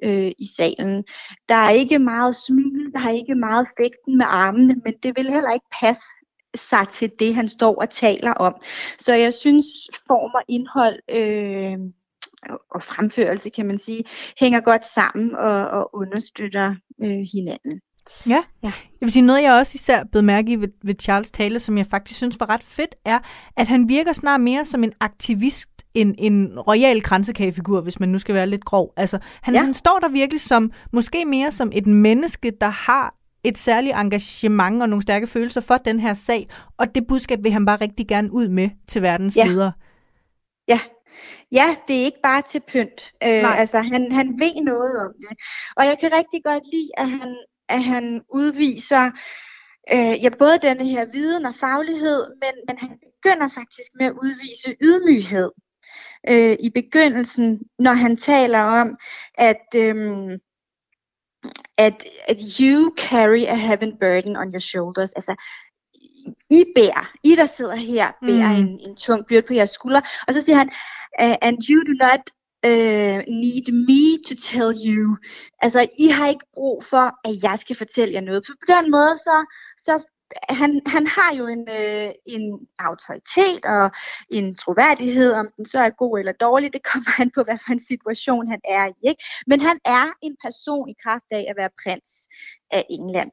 øh, 0.04 0.32
i 0.38 0.46
salen. 0.56 1.04
Der 1.48 1.54
er 1.54 1.70
ikke 1.70 1.98
meget 1.98 2.36
smil, 2.36 2.92
der 2.94 3.00
er 3.00 3.10
ikke 3.10 3.34
meget 3.34 3.66
fægten 3.78 4.16
med 4.18 4.26
armene, 4.28 4.74
men 4.84 4.94
det 5.02 5.16
vil 5.16 5.30
heller 5.30 5.52
ikke 5.52 5.70
passe 5.80 6.06
sig 6.56 6.88
til 6.88 7.10
det, 7.18 7.34
han 7.34 7.48
står 7.48 7.74
og 7.80 7.90
taler 7.90 8.32
om. 8.32 8.54
Så 8.98 9.14
jeg 9.14 9.34
synes, 9.34 9.66
form 10.06 10.30
og 10.34 10.42
indhold 10.48 10.98
øh, 11.10 11.78
og 12.70 12.82
fremførelse, 12.82 13.50
kan 13.50 13.66
man 13.66 13.78
sige, 13.78 14.04
hænger 14.40 14.60
godt 14.60 14.86
sammen 14.86 15.34
og, 15.34 15.68
og 15.68 15.90
understøtter 15.94 16.74
øh, 17.02 17.26
hinanden. 17.34 17.80
Ja. 18.26 18.44
ja, 18.62 18.72
jeg 19.00 19.00
vil 19.00 19.12
sige 19.12 19.22
noget, 19.22 19.42
jeg 19.42 19.52
også 19.52 19.72
især 19.74 20.04
blev 20.04 20.24
mærke 20.24 20.52
i 20.52 20.56
ved, 20.56 20.68
ved 20.84 20.94
Charles 21.00 21.30
tale, 21.30 21.58
som 21.58 21.78
jeg 21.78 21.86
faktisk 21.86 22.18
synes 22.18 22.40
var 22.40 22.48
ret 22.48 22.62
fedt, 22.62 22.94
er, 23.04 23.18
at 23.56 23.68
han 23.68 23.88
virker 23.88 24.12
snart 24.12 24.40
mere 24.40 24.64
som 24.64 24.84
en 24.84 24.92
aktivist 25.00 25.68
en, 25.94 26.14
en 26.18 26.60
royal 26.60 27.02
kransekagefigur, 27.02 27.80
hvis 27.80 28.00
man 28.00 28.08
nu 28.08 28.18
skal 28.18 28.34
være 28.34 28.46
lidt 28.46 28.64
grov. 28.64 28.92
Altså, 28.96 29.18
han, 29.42 29.54
ja. 29.54 29.60
han 29.60 29.74
står 29.74 29.98
der 29.98 30.08
virkelig 30.08 30.40
som, 30.40 30.72
måske 30.92 31.24
mere 31.24 31.52
som 31.52 31.70
et 31.74 31.86
menneske, 31.86 32.52
der 32.60 32.68
har 32.68 33.14
et 33.48 33.58
særligt 33.58 33.96
engagement 33.96 34.82
og 34.82 34.88
nogle 34.88 35.02
stærke 35.02 35.26
følelser 35.26 35.60
for 35.60 35.76
den 35.76 36.00
her 36.00 36.14
sag, 36.14 36.48
og 36.76 36.94
det 36.94 37.06
budskab 37.06 37.38
vil 37.42 37.52
han 37.52 37.66
bare 37.66 37.76
rigtig 37.80 38.08
gerne 38.08 38.32
ud 38.32 38.48
med 38.48 38.70
til 38.88 39.02
verdens 39.02 39.36
ja. 39.36 39.46
ledere. 39.46 39.72
Ja, 40.68 40.80
Ja, 41.52 41.76
det 41.88 42.00
er 42.00 42.04
ikke 42.04 42.20
bare 42.22 42.42
til 42.42 42.62
pynt. 42.68 43.12
Øh, 43.22 43.60
altså, 43.60 43.80
han, 43.80 44.12
han 44.12 44.28
ved 44.40 44.64
noget 44.64 45.00
om 45.00 45.12
det. 45.20 45.38
Og 45.76 45.86
jeg 45.86 45.98
kan 46.00 46.12
rigtig 46.12 46.44
godt 46.44 46.62
lide, 46.72 46.90
at 46.96 47.10
han, 47.10 47.36
at 47.68 47.84
han 47.84 48.22
udviser 48.34 49.10
øh, 49.92 50.24
ja, 50.24 50.28
både 50.38 50.58
denne 50.62 50.86
her 50.88 51.04
viden 51.12 51.46
og 51.46 51.54
faglighed, 51.54 52.26
men, 52.42 52.52
men 52.68 52.78
han 52.78 52.98
begynder 53.06 53.48
faktisk 53.48 53.90
med 53.98 54.06
at 54.06 54.12
udvise 54.12 54.76
ydmyghed 54.80 55.50
øh, 56.28 56.56
i 56.60 56.70
begyndelsen, 56.70 57.60
når 57.78 57.92
han 57.92 58.16
taler 58.16 58.60
om, 58.60 58.96
at, 59.34 59.66
øh, 59.74 60.38
at, 61.78 62.04
at 62.28 62.38
you 62.60 62.94
carry 62.96 63.44
a 63.44 63.54
heaven 63.54 63.96
burden 64.00 64.36
on 64.36 64.52
your 64.52 64.60
shoulders. 64.60 65.12
Altså, 65.12 65.34
I 66.50 66.64
bærer, 66.76 67.12
I 67.22 67.34
der 67.34 67.46
sidder 67.46 67.74
her, 67.74 68.12
bærer 68.22 68.52
mm. 68.52 68.58
en, 68.58 68.80
en 68.80 68.96
tung 68.96 69.26
byrde 69.26 69.46
på 69.46 69.54
jeres 69.54 69.70
skuldre. 69.70 70.02
Og 70.28 70.34
så 70.34 70.42
siger 70.42 70.56
han, 70.56 70.70
and 71.18 71.58
you 71.70 71.82
do 71.86 71.92
not 72.06 72.20
uh, 72.66 73.18
need 73.44 73.66
me 73.88 74.22
to 74.28 74.34
tell 74.50 74.72
you. 74.86 75.16
Altså, 75.62 75.88
I 75.98 76.08
har 76.08 76.28
ikke 76.28 76.46
brug 76.54 76.84
for, 76.84 77.28
at 77.28 77.42
jeg 77.42 77.58
skal 77.60 77.76
fortælle 77.76 78.14
jer 78.14 78.20
noget. 78.20 78.46
For 78.46 78.52
på 78.52 78.66
den 78.76 78.90
måde, 78.90 79.18
så, 79.18 79.36
så 79.78 80.04
han, 80.48 80.80
han 80.86 81.06
har 81.06 81.34
jo 81.34 81.46
en, 81.46 81.68
øh, 81.68 82.12
en 82.26 82.68
autoritet 82.78 83.64
og 83.64 83.90
en 84.30 84.54
troværdighed, 84.54 85.32
om 85.32 85.48
den 85.56 85.66
så 85.66 85.80
er 85.80 85.90
god 85.90 86.18
eller 86.18 86.32
dårlig, 86.32 86.72
det 86.72 86.82
kommer 86.92 87.10
han 87.10 87.30
på, 87.34 87.42
hvad 87.42 87.58
for 87.66 87.72
en 87.72 87.86
situation 87.86 88.48
han 88.48 88.60
er 88.64 88.86
i. 88.86 89.08
Ikke? 89.08 89.24
Men 89.46 89.60
han 89.60 89.78
er 89.84 90.12
en 90.22 90.36
person 90.44 90.88
i 90.88 90.94
kraft 91.02 91.24
af 91.30 91.46
at 91.48 91.56
være 91.56 91.70
prins 91.84 92.28
af 92.70 92.86
England. 92.90 93.30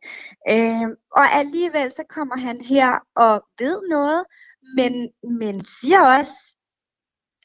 Øh, 0.50 0.98
og 1.12 1.26
alligevel 1.34 1.92
så 1.92 2.04
kommer 2.10 2.38
han 2.38 2.62
her 2.62 3.00
og 3.16 3.44
ved 3.60 3.90
noget, 3.90 4.24
men, 4.76 5.10
men 5.40 5.66
siger 5.66 6.02
også, 6.18 6.58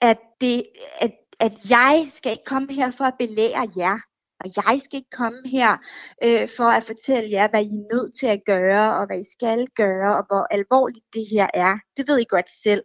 at, 0.00 0.18
det, 0.40 0.66
at, 1.00 1.12
at 1.40 1.52
jeg 1.70 2.10
skal 2.14 2.32
ikke 2.32 2.44
komme 2.44 2.74
her 2.74 2.90
for 2.90 3.04
at 3.04 3.18
belære 3.18 3.68
jer. 3.76 4.07
Og 4.40 4.50
jeg 4.56 4.80
skal 4.84 4.96
ikke 4.96 5.10
komme 5.10 5.38
her 5.44 5.76
øh, 6.24 6.48
for 6.56 6.64
at 6.64 6.84
fortælle 6.84 7.30
jer, 7.30 7.48
hvad 7.48 7.62
I 7.62 7.66
er 7.66 7.94
nødt 7.94 8.14
til 8.20 8.26
at 8.26 8.40
gøre, 8.46 8.96
og 8.98 9.06
hvad 9.06 9.20
I 9.20 9.24
skal 9.32 9.66
gøre, 9.76 10.16
og 10.16 10.24
hvor 10.28 10.46
alvorligt 10.50 11.04
det 11.14 11.26
her 11.30 11.46
er. 11.54 11.78
Det 11.96 12.08
ved 12.08 12.18
I 12.18 12.24
godt 12.28 12.50
selv. 12.62 12.82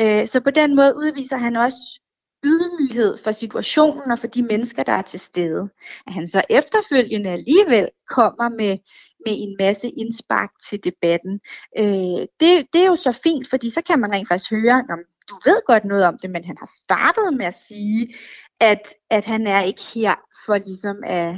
Øh, 0.00 0.26
så 0.26 0.40
på 0.40 0.50
den 0.50 0.76
måde 0.76 0.96
udviser 0.96 1.36
han 1.36 1.56
også 1.56 2.00
ydmyghed 2.44 3.16
for 3.16 3.32
situationen 3.32 4.10
og 4.10 4.18
for 4.18 4.26
de 4.26 4.42
mennesker, 4.42 4.82
der 4.82 4.92
er 4.92 5.02
til 5.02 5.20
stede. 5.20 5.68
At 6.06 6.12
han 6.12 6.28
så 6.28 6.42
efterfølgende 6.50 7.30
alligevel 7.30 7.88
kommer 8.10 8.48
med, 8.48 8.78
med 9.26 9.34
en 9.44 9.56
masse 9.58 9.88
indspark 9.88 10.50
til 10.68 10.84
debatten. 10.84 11.40
Øh, 11.78 12.20
det, 12.40 12.66
det 12.72 12.80
er 12.82 12.86
jo 12.86 12.96
så 12.96 13.20
fint, 13.22 13.50
fordi 13.50 13.70
så 13.70 13.82
kan 13.82 14.00
man 14.00 14.12
rent 14.12 14.28
faktisk 14.28 14.50
høre, 14.50 14.84
om 14.90 14.98
du 15.28 15.34
ved 15.44 15.60
godt 15.66 15.84
noget 15.84 16.04
om 16.04 16.18
det, 16.22 16.30
men 16.30 16.44
han 16.44 16.56
har 16.58 16.70
startet 16.84 17.36
med 17.36 17.46
at 17.46 17.58
sige, 17.68 18.14
at, 18.60 18.94
at 19.10 19.24
han 19.24 19.46
er 19.46 19.62
ikke 19.62 19.82
her 19.94 20.14
for 20.46 20.58
ligesom 20.58 20.96
at, 21.04 21.36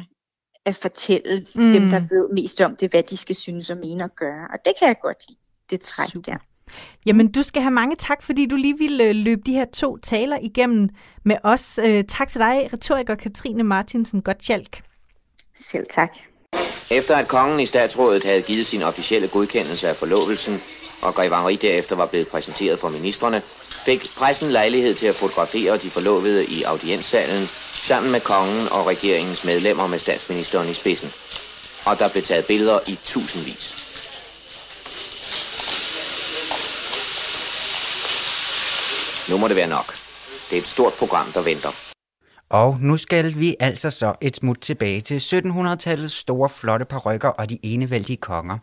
at 0.65 0.77
fortælle 0.77 1.47
mm. 1.55 1.73
dem, 1.73 1.89
der 1.91 2.01
ved 2.01 2.29
mest 2.33 2.61
om 2.61 2.77
det, 2.77 2.91
hvad 2.91 3.03
de 3.03 3.17
skal 3.17 3.35
synes 3.35 3.71
og 3.71 3.77
mene 3.77 4.05
og 4.05 4.11
gøre. 4.17 4.49
Og 4.53 4.59
det 4.65 4.73
kan 4.79 4.89
jeg 4.89 4.97
godt 5.03 5.25
lide, 5.29 5.39
det 5.71 5.81
træk 5.81 6.09
Super. 6.09 6.33
der. 6.33 6.39
Jamen, 7.07 7.33
du 7.33 7.43
skal 7.43 7.63
have 7.63 7.71
mange 7.71 7.97
tak, 7.97 8.23
fordi 8.23 8.47
du 8.47 8.57
lige 8.57 8.79
ville 8.79 9.05
øh, 9.05 9.15
løbe 9.15 9.43
de 9.47 9.53
her 9.53 9.65
to 9.65 9.97
taler 9.97 10.39
igennem 10.43 10.89
med 11.25 11.37
os. 11.45 11.81
Øh, 11.85 12.05
tak 12.05 12.29
til 12.29 12.41
dig, 12.41 12.73
retoriker 12.73 13.15
Katrine 13.15 13.63
Martinsen 13.63 14.23
Gottschalk. 14.23 14.83
Selv 15.71 15.87
tak. 15.91 16.19
Efter 16.91 17.17
at 17.17 17.29
kongen 17.29 17.61
i 17.61 17.67
statsrådet 17.67 18.25
havde 18.25 18.43
givet 18.43 18.67
sin 18.67 18.83
officielle 18.83 19.29
godkendelse 19.29 19.89
af 19.89 19.97
forlovelsen, 19.97 20.63
og 21.01 21.15
Grevangeri 21.15 21.57
derefter 21.57 21.97
var 21.97 22.07
blevet 22.07 22.29
præsenteret 22.29 22.79
for 22.79 22.89
ministerne, 22.89 23.43
fik 23.85 24.07
pressen 24.17 24.51
lejlighed 24.51 24.95
til 24.95 25.07
at 25.07 25.15
fotografere 25.15 25.77
de 25.77 25.91
forlovede 25.91 26.47
i 26.47 26.63
audienssalen 26.63 27.49
sammen 27.73 28.13
med 28.13 28.21
kongen 28.21 28.69
og 28.69 28.87
regeringens 28.87 29.45
medlemmer 29.45 29.87
med 29.87 29.99
statsministeren 29.99 30.69
i 30.69 30.75
spidsen. 30.75 31.13
Og 31.85 31.99
der 31.99 32.09
blev 32.09 32.23
taget 32.23 32.47
billeder 32.47 32.79
i 32.87 32.99
tusindvis. 33.05 33.85
Nu 39.29 39.39
må 39.39 39.49
det 39.49 39.57
være 39.57 39.67
nok. 39.67 39.95
Det 40.51 40.59
er 40.59 40.63
et 40.63 40.69
stort 40.69 40.95
program, 40.95 41.33
der 41.33 41.41
venter. 41.43 41.88
Og 42.51 42.79
nu 42.81 42.97
skal 42.97 43.39
vi 43.39 43.57
altså 43.61 43.91
så 43.91 44.15
et 44.21 44.37
smut 44.37 44.59
tilbage 44.61 45.01
til 45.01 45.19
1700-tallets 45.19 46.15
store 46.21 46.49
flotte 46.49 46.85
parrykker 46.85 47.29
og 47.29 47.51
de 47.51 47.59
enevældige 47.63 48.17
konger. 48.17 48.59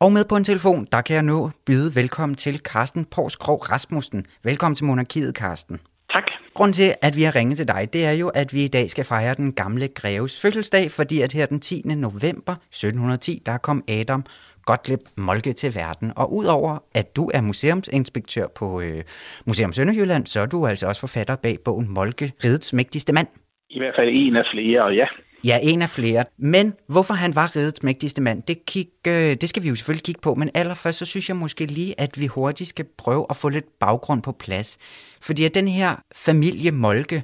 Og 0.00 0.12
med 0.12 0.24
på 0.24 0.36
en 0.36 0.44
telefon, 0.44 0.86
der 0.92 1.00
kan 1.00 1.14
jeg 1.14 1.22
nu 1.22 1.50
byde 1.66 1.94
velkommen 1.94 2.36
til 2.36 2.58
Carsten 2.58 3.04
Porskrog 3.04 3.70
Rasmussen. 3.72 4.26
Velkommen 4.42 4.76
til 4.76 4.84
Monarkiet, 4.84 5.34
Carsten. 5.34 5.80
Tak. 6.12 6.22
Grunden 6.54 6.72
til, 6.72 6.94
at 7.02 7.16
vi 7.16 7.22
har 7.22 7.36
ringet 7.36 7.56
til 7.56 7.68
dig, 7.68 7.88
det 7.92 8.06
er 8.06 8.12
jo, 8.12 8.28
at 8.28 8.52
vi 8.52 8.64
i 8.64 8.68
dag 8.68 8.90
skal 8.90 9.04
fejre 9.04 9.34
den 9.34 9.52
gamle 9.52 9.88
greves 9.88 10.40
fødselsdag, 10.40 10.90
fordi 10.90 11.20
at 11.20 11.32
her 11.32 11.46
den 11.46 11.60
10. 11.60 11.82
november 11.84 12.52
1710, 12.52 13.42
der 13.46 13.58
kom 13.58 13.84
Adam 13.88 14.24
Gottlieb 14.66 15.00
Molke 15.16 15.52
til 15.52 15.74
verden. 15.74 16.12
Og 16.16 16.34
udover 16.34 16.78
at 16.94 17.16
du 17.16 17.30
er 17.34 17.40
museumsinspektør 17.40 18.46
på 18.58 18.80
øh, 18.80 19.02
Museum 19.46 19.72
Sønderjylland, 19.72 20.26
så 20.26 20.40
er 20.40 20.46
du 20.46 20.66
altså 20.66 20.86
også 20.86 21.00
forfatter 21.00 21.36
bag 21.36 21.56
bogen 21.64 21.94
Molke, 21.94 22.32
Ridets 22.44 22.72
mægtigste 22.72 23.12
mand. 23.12 23.26
I 23.70 23.78
hvert 23.78 23.94
fald 23.98 24.08
en 24.12 24.36
af 24.36 24.44
flere, 24.52 24.86
ja. 24.86 25.06
Ja, 25.44 25.58
en 25.62 25.82
af 25.82 25.90
flere. 25.90 26.24
Men 26.38 26.74
hvorfor 26.88 27.14
han 27.14 27.34
var 27.34 27.56
ridets 27.56 27.82
mægtigste 27.82 28.22
mand, 28.22 28.42
det, 28.42 28.66
kig, 28.66 28.86
øh, 29.06 29.12
det 29.12 29.48
skal 29.48 29.62
vi 29.62 29.68
jo 29.68 29.74
selvfølgelig 29.74 30.04
kigge 30.04 30.20
på. 30.20 30.34
Men 30.34 30.50
allerførst, 30.54 30.98
så 30.98 31.06
synes 31.06 31.28
jeg 31.28 31.36
måske 31.36 31.64
lige, 31.66 32.00
at 32.00 32.20
vi 32.20 32.26
hurtigt 32.26 32.68
skal 32.68 32.86
prøve 32.98 33.26
at 33.30 33.36
få 33.36 33.48
lidt 33.48 33.78
baggrund 33.80 34.22
på 34.22 34.32
plads. 34.32 34.78
Fordi 35.22 35.44
at 35.44 35.54
den 35.54 35.68
her 35.68 35.96
familie 36.14 36.70
Molke, 36.70 37.22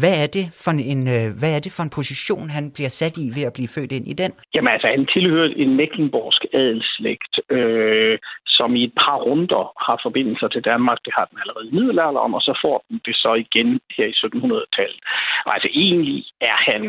hvad 0.00 0.14
er, 0.22 0.28
det 0.36 0.46
for 0.64 0.72
en, 0.92 1.02
øh, 1.16 1.26
hvad 1.40 1.52
er 1.56 1.60
det 1.66 1.72
for 1.76 1.82
en 1.84 1.96
position, 2.00 2.46
han 2.56 2.64
bliver 2.76 2.92
sat 3.00 3.16
i 3.24 3.26
ved 3.36 3.44
at 3.46 3.56
blive 3.56 3.74
født 3.76 3.92
ind 3.96 4.06
i 4.12 4.14
den? 4.22 4.32
Jamen 4.54 4.72
altså, 4.74 4.88
han 4.96 5.06
tilhører 5.14 5.48
en 5.56 5.76
mecklenborgsk 5.76 6.42
adelslægt, 6.52 7.34
øh, 7.56 8.18
som 8.46 8.76
i 8.76 8.84
et 8.84 8.94
par 9.02 9.18
runder 9.26 9.64
har 9.86 9.98
forbindelser 10.02 10.48
til 10.48 10.62
Danmark. 10.70 10.98
Det 11.04 11.12
har 11.18 11.24
den 11.30 11.38
allerede 11.42 11.68
i 11.68 11.74
middelalderen, 11.78 12.34
og 12.34 12.42
så 12.48 12.58
får 12.64 12.84
den 12.88 13.00
det 13.06 13.16
så 13.16 13.32
igen 13.44 13.80
her 13.96 14.06
i 14.12 14.18
1700-tallet. 14.22 15.00
Og 15.46 15.54
altså 15.56 15.68
egentlig 15.82 16.24
er 16.40 16.58
han 16.70 16.82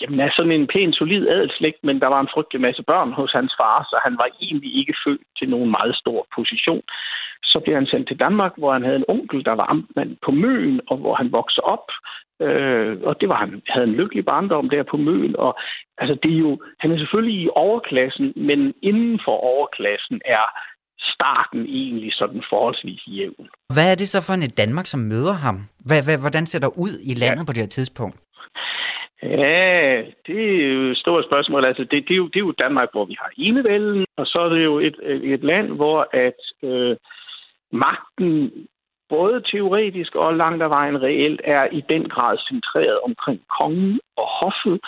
jamen, 0.00 0.20
er 0.20 0.30
sådan 0.36 0.52
en 0.52 0.66
pæn, 0.72 0.92
solid 0.92 1.28
adelslægt, 1.28 1.80
men 1.88 2.00
der 2.00 2.06
var 2.14 2.20
en 2.20 2.32
frygtelig 2.34 2.60
masse 2.60 2.82
børn 2.82 3.12
hos 3.12 3.32
hans 3.32 3.52
far, 3.60 3.78
så 3.90 3.96
han 4.06 4.14
var 4.22 4.28
egentlig 4.46 4.72
ikke 4.80 4.94
født 5.04 5.24
til 5.38 5.48
nogen 5.48 5.70
meget 5.70 5.94
stor 5.96 6.26
position. 6.36 6.82
Så 7.42 7.60
blev 7.64 7.74
han 7.74 7.86
sendt 7.86 8.08
til 8.08 8.20
Danmark, 8.20 8.52
hvor 8.58 8.72
han 8.72 8.84
havde 8.84 9.00
en 9.02 9.10
onkel, 9.14 9.44
der 9.44 9.54
var 9.60 9.66
amtmand 9.74 10.16
på 10.24 10.30
Møn, 10.30 10.80
og 10.90 10.96
hvor 10.96 11.14
han 11.14 11.32
voksede 11.32 11.64
op. 11.64 11.86
Øh, 12.46 12.98
og 13.02 13.20
det 13.20 13.28
var 13.28 13.36
han 13.36 13.62
havde 13.68 13.88
en 13.88 13.94
lykkelig 14.00 14.24
barndom 14.24 14.68
der 14.70 14.82
på 14.90 14.96
Møn. 14.96 15.36
Og 15.36 15.58
altså, 15.98 16.14
det 16.22 16.32
er 16.34 16.38
jo, 16.38 16.52
han 16.80 16.92
er 16.92 16.98
selvfølgelig 16.98 17.42
i 17.42 17.48
overklassen, 17.54 18.32
men 18.36 18.74
inden 18.82 19.20
for 19.24 19.36
overklassen 19.52 20.20
er 20.24 20.44
starten 21.14 21.62
egentlig 21.66 22.12
sådan 22.12 22.42
forholdsvis 22.50 23.02
jævn. 23.06 23.48
Hvad 23.74 23.86
er 23.92 23.96
det 24.00 24.08
så 24.08 24.20
for 24.26 24.34
en 24.34 24.50
Danmark, 24.62 24.86
som 24.86 25.00
møder 25.00 25.36
ham? 25.46 25.56
Hvad, 25.88 26.00
hvad, 26.06 26.18
hvordan 26.24 26.46
ser 26.46 26.60
der 26.60 26.78
ud 26.84 26.94
i 27.10 27.14
landet 27.22 27.42
ja. 27.42 27.48
på 27.48 27.52
det 27.52 27.62
her 27.64 27.76
tidspunkt? 27.78 28.16
Ja, 29.22 30.02
det 30.26 30.40
er 30.54 30.68
jo 30.74 30.90
et 30.90 30.96
stort 30.96 31.24
spørgsmål. 31.24 31.64
Altså, 31.64 31.82
det, 31.90 32.04
det, 32.08 32.14
er 32.14 32.22
jo, 32.22 32.26
det 32.26 32.36
er 32.36 32.46
jo 32.48 32.60
Danmark, 32.64 32.88
hvor 32.92 33.04
vi 33.04 33.16
har 33.20 33.30
enevælden, 33.36 34.04
og 34.16 34.26
så 34.26 34.38
er 34.40 34.48
det 34.48 34.64
jo 34.64 34.78
et, 34.78 34.96
et 35.34 35.44
land, 35.44 35.68
hvor 35.68 36.08
at 36.12 36.68
øh, 36.68 36.96
magten 37.72 38.52
både 39.14 39.42
teoretisk 39.52 40.14
og 40.14 40.34
langt 40.34 40.62
ad 40.62 40.68
vejen 40.68 41.02
reelt 41.02 41.40
er 41.44 41.64
i 41.78 41.80
den 41.88 42.08
grad 42.08 42.38
centreret 42.48 42.98
omkring 43.08 43.40
kongen 43.58 44.00
og 44.16 44.26
hoffet, 44.40 44.80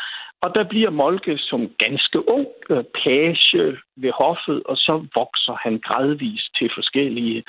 og 0.43 0.55
der 0.55 0.65
bliver 0.73 0.91
Molke 0.91 1.39
som 1.39 1.61
ganske 1.79 2.29
ung 2.29 2.47
øh, 2.71 2.85
page 3.03 3.77
ved 4.03 4.13
hoffet, 4.23 4.63
og 4.71 4.77
så 4.77 4.93
vokser 5.15 5.57
han 5.65 5.75
gradvist 5.87 6.49
til 6.59 6.71
forskellige 6.75 7.45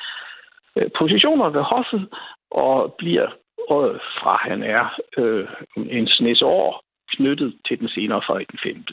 øh, 0.76 0.89
positioner 0.99 1.49
ved 1.49 1.61
hoffet, 1.61 2.03
og 2.51 2.95
bliver 2.97 3.28
og 3.69 3.84
fra 4.19 4.34
han 4.49 4.63
er 4.63 4.86
øh, 5.17 5.47
en 5.99 6.07
snes 6.07 6.41
år 6.41 6.84
knyttet 7.15 7.53
til 7.67 7.80
den 7.80 7.89
senere 7.89 8.21
Frederik 8.28 8.51
den 8.51 8.59
5. 8.63 8.86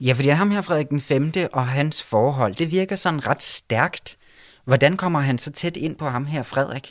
Ja, 0.00 0.12
fordi 0.16 0.28
ham 0.28 0.50
her, 0.50 0.62
Frederik 0.62 0.88
den 0.88 1.00
5. 1.00 1.22
og 1.52 1.66
hans 1.66 2.10
forhold, 2.10 2.54
det 2.54 2.68
virker 2.78 2.96
sådan 2.96 3.28
ret 3.30 3.42
stærkt. 3.42 4.18
Hvordan 4.66 4.96
kommer 4.96 5.20
han 5.20 5.38
så 5.38 5.52
tæt 5.52 5.76
ind 5.76 5.98
på 5.98 6.04
ham 6.04 6.26
her, 6.26 6.42
Frederik? 6.42 6.86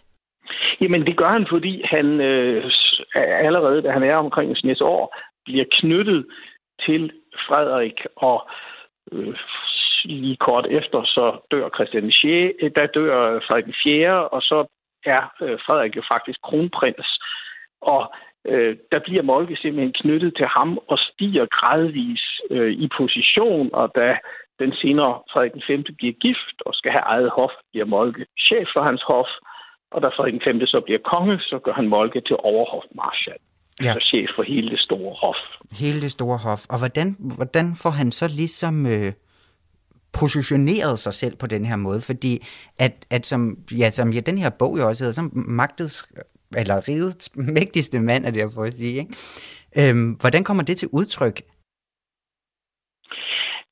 Jamen, 0.82 1.05
det 1.05 1.17
gør 1.17 1.30
han, 1.30 1.47
fordi 1.49 1.82
han 1.86 2.21
øh, 2.21 2.71
allerede, 3.15 3.82
da 3.82 3.91
han 3.91 4.03
er 4.03 4.15
omkring 4.15 4.49
en 4.49 4.55
snes 4.55 4.82
år, 4.82 5.15
bliver 5.45 5.65
knyttet 5.71 6.25
til 6.86 7.11
Frederik, 7.47 8.05
og 8.15 8.49
øh, 9.11 9.36
lige 10.05 10.36
kort 10.36 10.67
efter, 10.69 11.03
så 11.03 11.39
dør 11.51 11.69
Christian 11.75 12.11
6, 12.11 12.55
øh, 12.61 12.71
der 12.75 12.86
dør 12.86 13.39
Frederik 13.47 13.75
4., 13.84 14.30
og 14.30 14.41
så 14.41 14.65
er 15.05 15.21
øh, 15.41 15.59
Frederik 15.65 15.95
jo 15.95 16.03
faktisk 16.07 16.39
kronprins. 16.41 17.19
Og 17.82 18.13
øh, 18.45 18.78
der 18.91 18.99
bliver 18.99 19.23
Molke 19.23 19.55
simpelthen 19.55 19.93
knyttet 19.93 20.36
til 20.38 20.45
ham 20.45 20.80
og 20.88 20.97
stiger 20.97 21.45
gradvis 21.45 22.23
øh, 22.49 22.71
i 22.71 22.89
position, 22.97 23.69
og 23.73 23.91
da 23.95 24.17
den 24.59 24.73
senere 24.73 25.21
Frederik 25.32 25.51
5. 25.67 25.84
bliver 25.97 26.13
gift 26.13 26.57
og 26.65 26.73
skal 26.73 26.91
have 26.91 27.07
eget 27.13 27.30
hof, 27.30 27.51
bliver 27.71 27.86
Molke 27.86 28.25
chef 28.39 28.67
for 28.73 28.82
hans 28.82 29.03
hof, 29.07 29.28
og 29.92 30.02
da 30.02 30.08
Frederik 30.08 30.34
den 30.34 30.42
5. 30.46 30.66
så 30.66 30.82
bliver 30.86 31.00
konge, 31.14 31.40
så 31.40 31.60
gør 31.64 31.74
han 31.74 31.88
Molke 31.88 32.22
til 32.22 32.36
overhofmarschall 32.40 33.42
ja. 33.84 33.90
altså 33.90 34.08
chef 34.08 34.30
for 34.36 34.44
hele 34.44 34.70
det 34.70 34.80
store 34.80 35.14
hof. 35.22 35.40
Hele 35.80 36.02
det 36.02 36.12
store 36.12 36.38
hof. 36.38 36.62
Og 36.70 36.78
hvordan, 36.82 37.08
hvordan 37.38 37.68
får 37.84 37.90
han 37.90 38.12
så 38.12 38.28
ligesom 38.42 38.86
øh, 38.86 39.12
positioneret 40.20 41.00
sig 41.00 41.14
selv 41.14 41.36
på 41.42 41.48
den 41.48 41.66
her 41.66 41.76
måde, 41.76 42.02
fordi 42.10 42.34
at, 42.80 42.94
at 43.12 43.26
som, 43.26 43.42
ja, 43.82 43.90
som 43.90 44.10
ja, 44.10 44.20
den 44.20 44.38
her 44.38 44.52
bog 44.60 44.78
jo 44.80 44.88
også 44.88 45.04
hedder, 45.04 45.20
som 45.22 45.32
magtets, 45.34 45.98
eller 46.58 46.88
rigets 46.88 47.26
mægtigste 47.58 48.00
mand, 48.00 48.26
er 48.26 48.32
det 48.32 48.40
jeg 48.40 48.50
får 48.56 48.64
at 48.64 48.74
sige, 48.74 49.00
ikke? 49.00 49.16
Øhm, 49.80 50.10
hvordan 50.22 50.44
kommer 50.44 50.64
det 50.64 50.78
til 50.78 50.90
udtryk? 50.94 51.38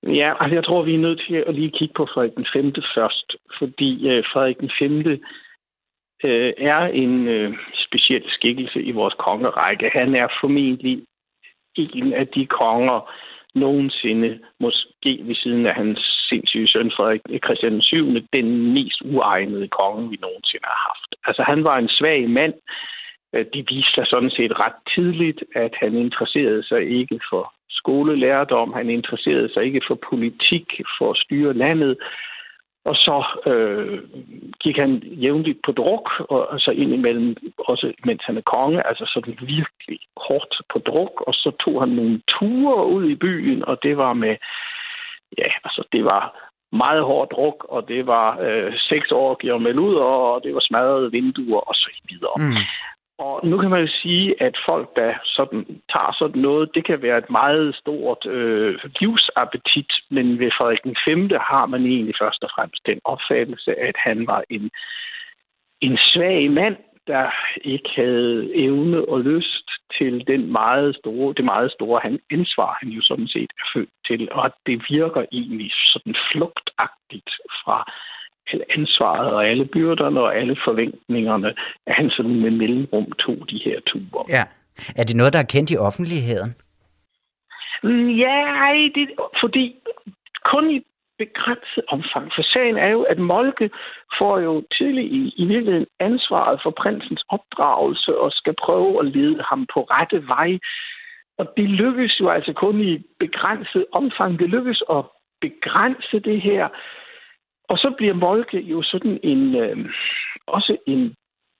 Ja, 0.03 0.29
altså 0.39 0.55
jeg 0.55 0.65
tror, 0.65 0.83
vi 0.83 0.93
er 0.95 1.05
nødt 1.07 1.21
til 1.27 1.35
at 1.47 1.55
lige 1.55 1.71
kigge 1.77 1.93
på 1.97 2.05
Frederik 2.13 2.35
den 2.35 2.47
5. 2.53 2.73
først, 2.95 3.27
fordi 3.59 4.07
øh, 4.09 4.23
Frederik 4.31 4.59
den 4.59 4.71
5. 4.79 4.91
Øh, 6.25 6.53
er 6.57 6.81
en 7.03 7.27
øh, 7.27 7.53
speciel 7.87 8.23
skikkelse 8.27 8.81
i 8.83 8.91
vores 8.91 9.13
kongerække. 9.13 9.89
Han 9.93 10.15
er 10.15 10.27
formentlig 10.41 11.03
en 11.75 12.13
af 12.13 12.27
de 12.27 12.45
konger 12.45 13.11
nogensinde, 13.55 14.39
måske 14.59 15.19
ved 15.23 15.35
siden 15.35 15.65
af 15.65 15.75
hans 15.75 15.99
sindssyge 16.29 16.67
søn 16.67 16.91
Frederik 16.91 17.21
øh, 17.29 17.39
Christian 17.45 17.81
7., 17.81 18.05
den 18.33 18.73
mest 18.73 19.01
uegnede 19.01 19.67
konge, 19.67 20.09
vi 20.09 20.17
nogensinde 20.21 20.65
har 20.65 20.81
haft. 20.89 21.11
Altså 21.27 21.43
han 21.43 21.63
var 21.63 21.77
en 21.77 21.89
svag 21.89 22.29
mand. 22.29 22.53
Øh, 23.33 23.45
de 23.53 23.65
viste 23.69 23.93
sig 23.95 24.05
sådan 24.07 24.29
set 24.37 24.59
ret 24.59 24.79
tidligt, 24.95 25.43
at 25.55 25.73
han 25.79 25.93
interesserede 25.95 26.63
sig 26.63 26.81
ikke 26.99 27.19
for 27.29 27.53
skolelærdom, 27.69 28.73
han 28.73 28.89
interesserede 28.89 29.53
sig 29.53 29.63
ikke 29.63 29.81
for 29.87 29.97
politik, 30.09 30.67
for 30.97 31.11
at 31.11 31.17
styre 31.17 31.53
landet. 31.53 31.97
Og 32.85 32.95
så 32.95 33.25
øh, 33.51 33.99
gik 34.63 34.77
han 34.77 34.91
jævnligt 34.97 35.59
på 35.65 35.71
druk, 35.71 36.09
og, 36.19 36.53
altså 36.53 36.65
så 36.65 36.71
indimellem, 36.71 37.35
også 37.57 37.93
mens 38.05 38.21
han 38.25 38.37
er 38.37 38.41
konge, 38.41 38.87
altså 38.87 39.05
sådan 39.13 39.37
virkelig 39.41 39.99
hårdt 40.17 40.55
på 40.73 40.79
druk, 40.79 41.23
og 41.27 41.33
så 41.33 41.51
tog 41.63 41.81
han 41.81 41.89
nogle 41.89 42.21
ture 42.27 42.87
ud 42.87 43.09
i 43.09 43.15
byen, 43.15 43.65
og 43.65 43.83
det 43.83 43.97
var 43.97 44.13
med, 44.13 44.35
ja, 45.37 45.49
altså 45.63 45.83
det 45.91 46.05
var 46.05 46.23
meget 46.71 47.03
hård 47.03 47.29
druk, 47.29 47.65
og 47.69 47.87
det 47.87 48.07
var 48.07 48.39
øh, 48.39 48.73
seks 48.89 49.11
år 49.11 49.57
med 49.57 49.79
ud, 49.79 49.95
og 49.95 50.43
det 50.43 50.53
var 50.53 50.59
smadrede 50.59 51.11
vinduer, 51.11 51.59
og 51.59 51.75
så 51.75 51.89
videre. 52.09 52.37
Mm. 52.37 52.57
Og 53.17 53.47
nu 53.47 53.57
kan 53.57 53.69
man 53.69 53.81
jo 53.81 53.91
sige, 54.01 54.41
at 54.41 54.55
folk, 54.65 54.95
der 54.95 55.13
sådan, 55.23 55.65
tager 55.93 56.15
sådan 56.19 56.41
noget, 56.41 56.69
det 56.75 56.85
kan 56.85 57.01
være 57.01 57.17
et 57.17 57.29
meget 57.29 57.75
stort 57.75 58.25
øh, 58.25 58.79
livsappetit, 58.99 59.91
men 60.09 60.39
ved 60.39 60.51
Frederik 60.57 60.83
den 60.83 60.95
5. 61.05 61.29
har 61.41 61.65
man 61.65 61.85
egentlig 61.85 62.15
først 62.21 62.43
og 62.43 62.49
fremmest 62.55 62.85
den 62.85 62.99
opfattelse, 63.03 63.79
at 63.79 63.95
han 63.97 64.27
var 64.27 64.43
en, 64.49 64.71
en 65.81 65.97
svag 65.97 66.51
mand, 66.51 66.77
der 67.07 67.29
ikke 67.61 67.89
havde 67.95 68.51
evne 68.55 69.09
og 69.09 69.21
lyst 69.21 69.69
til 69.97 70.27
den 70.27 70.51
meget 70.51 70.95
store, 70.95 71.33
det 71.37 71.45
meget 71.45 71.71
store 71.71 71.99
han, 72.03 72.19
ansvar, 72.31 72.77
han 72.81 72.89
jo 72.89 73.01
sådan 73.01 73.27
set 73.27 73.51
er 73.59 73.65
født 73.73 73.89
til, 74.07 74.31
og 74.31 74.51
det 74.65 74.85
virker 74.89 75.25
egentlig 75.31 75.71
sådan 75.93 76.15
flugtagtigt 76.31 77.31
fra 77.63 77.77
alle 78.51 78.65
ansvaret 78.77 79.31
og 79.33 79.47
alle 79.47 79.65
byrderne 79.65 80.19
og 80.21 80.37
alle 80.37 80.55
forventningerne, 80.65 81.47
at 81.87 81.93
han 81.95 82.09
sådan 82.09 82.39
med 82.41 82.51
mellemrum 82.51 83.11
tog 83.11 83.37
de 83.49 83.59
her 83.65 83.79
ture. 83.87 84.25
Ja. 84.29 84.43
Er 84.95 85.03
det 85.03 85.15
noget, 85.15 85.33
der 85.33 85.39
er 85.39 85.51
kendt 85.53 85.71
i 85.71 85.77
offentligheden? 85.77 86.55
Mm, 87.83 88.09
ja, 88.09 88.37
det, 88.95 89.09
fordi 89.41 89.75
kun 90.51 90.69
i 90.71 90.79
begrænset 91.17 91.83
omfang. 91.87 92.25
For 92.35 92.43
sagen 92.53 92.77
er 92.77 92.87
jo, 92.87 93.01
at 93.01 93.19
Molke 93.19 93.69
får 94.17 94.39
jo 94.39 94.63
tidligt 94.77 95.13
i, 95.13 95.33
i 95.37 95.45
virkeligheden 95.45 95.87
ansvaret 95.99 96.59
for 96.63 96.71
prinsens 96.81 97.23
opdragelse 97.29 98.17
og 98.17 98.31
skal 98.31 98.55
prøve 98.65 98.99
at 98.99 99.05
lede 99.05 99.43
ham 99.49 99.67
på 99.73 99.79
rette 99.81 100.27
vej. 100.27 100.59
Og 101.37 101.53
det 101.57 101.69
lykkes 101.69 102.19
jo 102.19 102.29
altså 102.29 102.53
kun 102.53 102.81
i 102.81 103.03
begrænset 103.19 103.85
omfang. 103.91 104.39
Det 104.39 104.49
lykkes 104.49 104.83
at 104.89 105.03
begrænse 105.41 106.19
det 106.19 106.41
her 106.41 106.67
og 107.69 107.77
så 107.77 107.93
bliver 107.97 108.13
Molke 108.13 108.59
jo 108.59 108.81
sådan 108.81 109.19
en, 109.23 109.55
øh, 109.55 109.77
også 110.47 110.77
en 110.87 111.15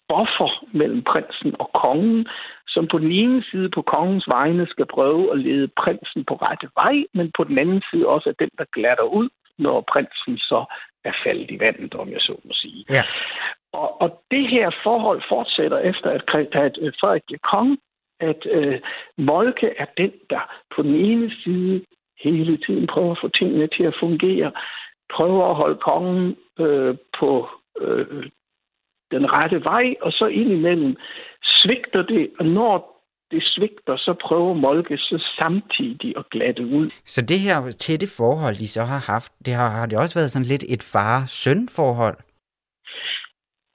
buffer 0.10 0.66
mellem 0.72 1.04
prinsen 1.04 1.56
og 1.60 1.70
kongen, 1.74 2.28
som 2.68 2.88
på 2.88 2.98
den 2.98 3.12
ene 3.12 3.44
side 3.52 3.70
på 3.70 3.82
kongens 3.82 4.28
vegne 4.28 4.68
skal 4.68 4.86
prøve 4.86 5.32
at 5.32 5.40
lede 5.40 5.68
prinsen 5.68 6.26
på 6.26 6.36
rette 6.36 6.68
vej, 6.76 6.96
men 7.14 7.32
på 7.38 7.44
den 7.44 7.58
anden 7.58 7.82
side 7.92 8.08
også 8.08 8.30
er 8.30 8.44
den, 8.44 8.50
der 8.58 8.66
glatter 8.74 9.04
ud, 9.04 9.30
når 9.58 9.82
prinsen 9.92 10.38
så 10.38 10.66
er 11.06 11.14
faldet 11.26 11.52
i 11.52 11.60
vandet, 11.60 11.96
om 11.96 12.10
jeg 12.10 12.22
så 12.22 12.34
må 12.44 12.52
sige. 12.54 12.86
Ja. 12.90 13.04
Og, 13.74 14.02
og 14.02 14.10
det 14.32 14.50
her 14.50 14.70
forhold 14.84 15.22
fortsætter 15.30 15.80
efter, 15.80 16.10
at, 16.10 16.22
at 16.88 16.96
Frederik 17.00 17.24
bliver 17.28 17.44
konge, 17.54 17.78
at 18.20 18.42
øh, 18.52 18.80
Molke 19.18 19.70
er 19.78 19.86
den, 19.98 20.12
der 20.30 20.44
på 20.76 20.82
den 20.82 20.96
ene 20.96 21.32
side 21.44 21.86
hele 22.24 22.58
tiden 22.58 22.88
prøver 22.88 23.12
at 23.12 23.18
få 23.22 23.28
tingene 23.28 23.68
til 23.68 23.84
at 23.84 23.96
fungere, 24.00 24.52
prøver 25.14 25.50
at 25.50 25.56
holde 25.56 25.80
kongen 25.90 26.36
øh, 26.60 26.98
på 27.20 27.48
øh, 27.82 28.26
den 29.12 29.32
rette 29.34 29.64
vej, 29.64 29.96
og 30.02 30.12
så 30.12 30.26
indimellem 30.26 30.96
svigter 31.44 32.02
det, 32.02 32.32
og 32.40 32.46
når 32.46 32.96
det 33.32 33.44
svigter, 33.44 33.98
så 33.98 34.14
prøver 34.22 34.54
Molke 34.54 34.98
så 34.98 35.18
samtidig 35.38 36.14
at 36.18 36.30
glatte 36.30 36.64
ud. 36.66 36.90
Så 36.90 37.22
det 37.22 37.40
her 37.40 37.72
tætte 37.80 38.08
forhold, 38.18 38.56
de 38.56 38.68
så 38.68 38.82
har 38.82 39.12
haft, 39.14 39.32
det 39.46 39.54
har, 39.54 39.70
har 39.70 39.86
det 39.86 39.98
også 40.00 40.20
været 40.20 40.32
sådan 40.32 40.52
lidt 40.54 40.64
et 40.64 40.84
far-søn-forhold? 40.94 42.18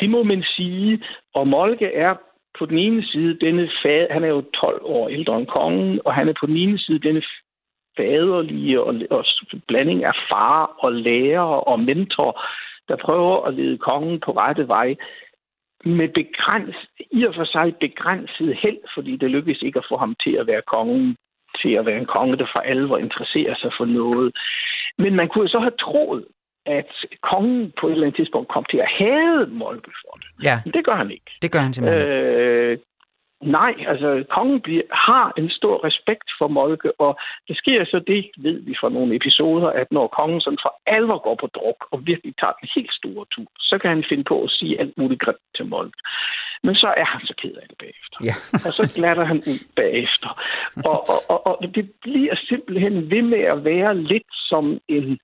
Det 0.01 0.11
må 0.11 0.23
man 0.23 0.43
sige, 0.57 1.05
og 1.35 1.49
Molke 1.49 1.87
er 1.87 2.15
på 2.59 2.67
den 2.67 2.79
ene 2.79 3.03
side 3.07 3.39
denne 3.47 3.71
fad, 3.83 4.07
han 4.11 4.25
er 4.25 4.29
jo 4.29 4.41
12 4.41 4.81
år 4.85 5.09
ældre 5.09 5.37
end 5.37 5.47
kongen, 5.47 6.01
og 6.05 6.15
han 6.15 6.29
er 6.29 6.35
på 6.41 6.47
den 6.47 6.57
ene 6.57 6.79
side 6.79 6.99
denne 6.99 7.23
faderlige 8.01 8.81
og, 8.81 8.95
og 9.11 9.25
blanding 9.69 10.05
af 10.05 10.15
far 10.31 10.77
og 10.85 10.93
lærer 10.93 11.51
og 11.71 11.81
mentor, 11.81 12.31
der 12.89 12.97
prøver 12.97 13.47
at 13.47 13.55
lede 13.55 13.79
kongen 13.79 14.21
på 14.25 14.31
rette 14.33 14.69
vej 14.69 14.89
med 15.85 16.09
begræns, 16.09 16.77
i 17.11 17.25
og 17.25 17.35
for 17.35 17.45
sig 17.45 17.75
begrænset 17.81 18.57
held, 18.63 18.81
fordi 18.95 19.17
det 19.17 19.31
lykkedes 19.31 19.63
ikke 19.63 19.79
at 19.79 19.87
få 19.91 19.97
ham 19.97 20.15
til 20.25 20.35
at 20.41 20.47
være 20.47 20.63
kongen, 20.67 21.17
til 21.63 21.73
at 21.79 21.87
være 21.87 21.99
en 21.99 22.13
konge, 22.17 22.37
der 22.37 22.47
for 22.55 22.61
alvor 22.61 22.99
interesserer 22.99 23.55
sig 23.63 23.73
for 23.79 23.85
noget. 23.85 24.37
Men 24.99 25.17
man 25.17 25.29
kunne 25.29 25.49
så 25.49 25.59
have 25.59 25.77
troet, 25.81 26.25
at 26.67 26.93
kongen 27.31 27.73
på 27.81 27.87
et 27.87 27.93
eller 27.93 28.07
andet 28.07 28.17
tidspunkt 28.17 28.49
kom 28.49 28.65
til 28.71 28.79
at 28.79 28.91
have 28.99 29.47
Molke 29.47 29.93
for 30.03 30.15
det. 30.21 30.45
Ja. 30.45 30.57
Men 30.65 30.73
det 30.75 30.85
gør 30.85 30.97
han 31.03 31.11
ikke. 31.11 31.31
Det 31.43 31.53
gør 31.53 31.59
han 31.59 31.73
simpelthen. 31.73 32.09
Øh, 32.09 32.79
Nej, 33.43 33.75
altså 33.87 34.25
kongen 34.31 34.61
bliver, 34.61 34.83
har 34.93 35.33
en 35.37 35.51
stor 35.51 35.85
respekt 35.85 36.29
for 36.39 36.49
Molke, 36.49 37.01
og 37.01 37.19
det 37.49 37.57
sker 37.57 37.85
så 37.85 37.99
det, 38.07 38.31
ved 38.39 38.61
vi 38.61 38.75
fra 38.81 38.89
nogle 38.89 39.17
episoder, 39.17 39.69
at 39.69 39.87
når 39.91 40.07
kongen 40.07 40.41
sådan 40.41 40.59
for 40.63 40.81
alvor 40.87 41.19
går 41.19 41.37
på 41.41 41.47
druk 41.47 41.81
og 41.91 42.07
virkelig 42.07 42.35
tager 42.41 42.53
en 42.63 42.69
helt 42.75 42.93
store 42.93 43.27
tur, 43.35 43.47
så 43.59 43.79
kan 43.79 43.91
han 43.91 44.05
finde 44.09 44.25
på 44.25 44.43
at 44.43 44.51
sige 44.51 44.81
alt 44.81 44.99
muligt 44.99 45.21
grimt 45.21 45.47
til 45.57 45.67
Molke. 45.67 45.99
Men 46.63 46.75
så 46.75 46.95
er 46.97 47.05
han 47.05 47.21
så 47.27 47.35
ked 47.43 47.55
af 47.63 47.67
det 47.69 47.79
bagefter. 47.79 48.19
Ja. 48.29 48.35
og 48.67 48.73
så 48.79 48.83
glatter 48.97 49.25
han 49.25 49.37
ud 49.37 49.61
bagefter. 49.77 50.31
Og, 50.91 50.99
og, 51.13 51.21
og, 51.29 51.47
og 51.47 51.75
det 51.75 51.91
bliver 52.03 52.35
simpelthen 52.49 53.11
ved 53.11 53.23
med 53.23 53.45
at 53.55 53.65
være 53.65 53.97
lidt 53.97 54.31
som 54.51 54.81
en, 54.89 55.19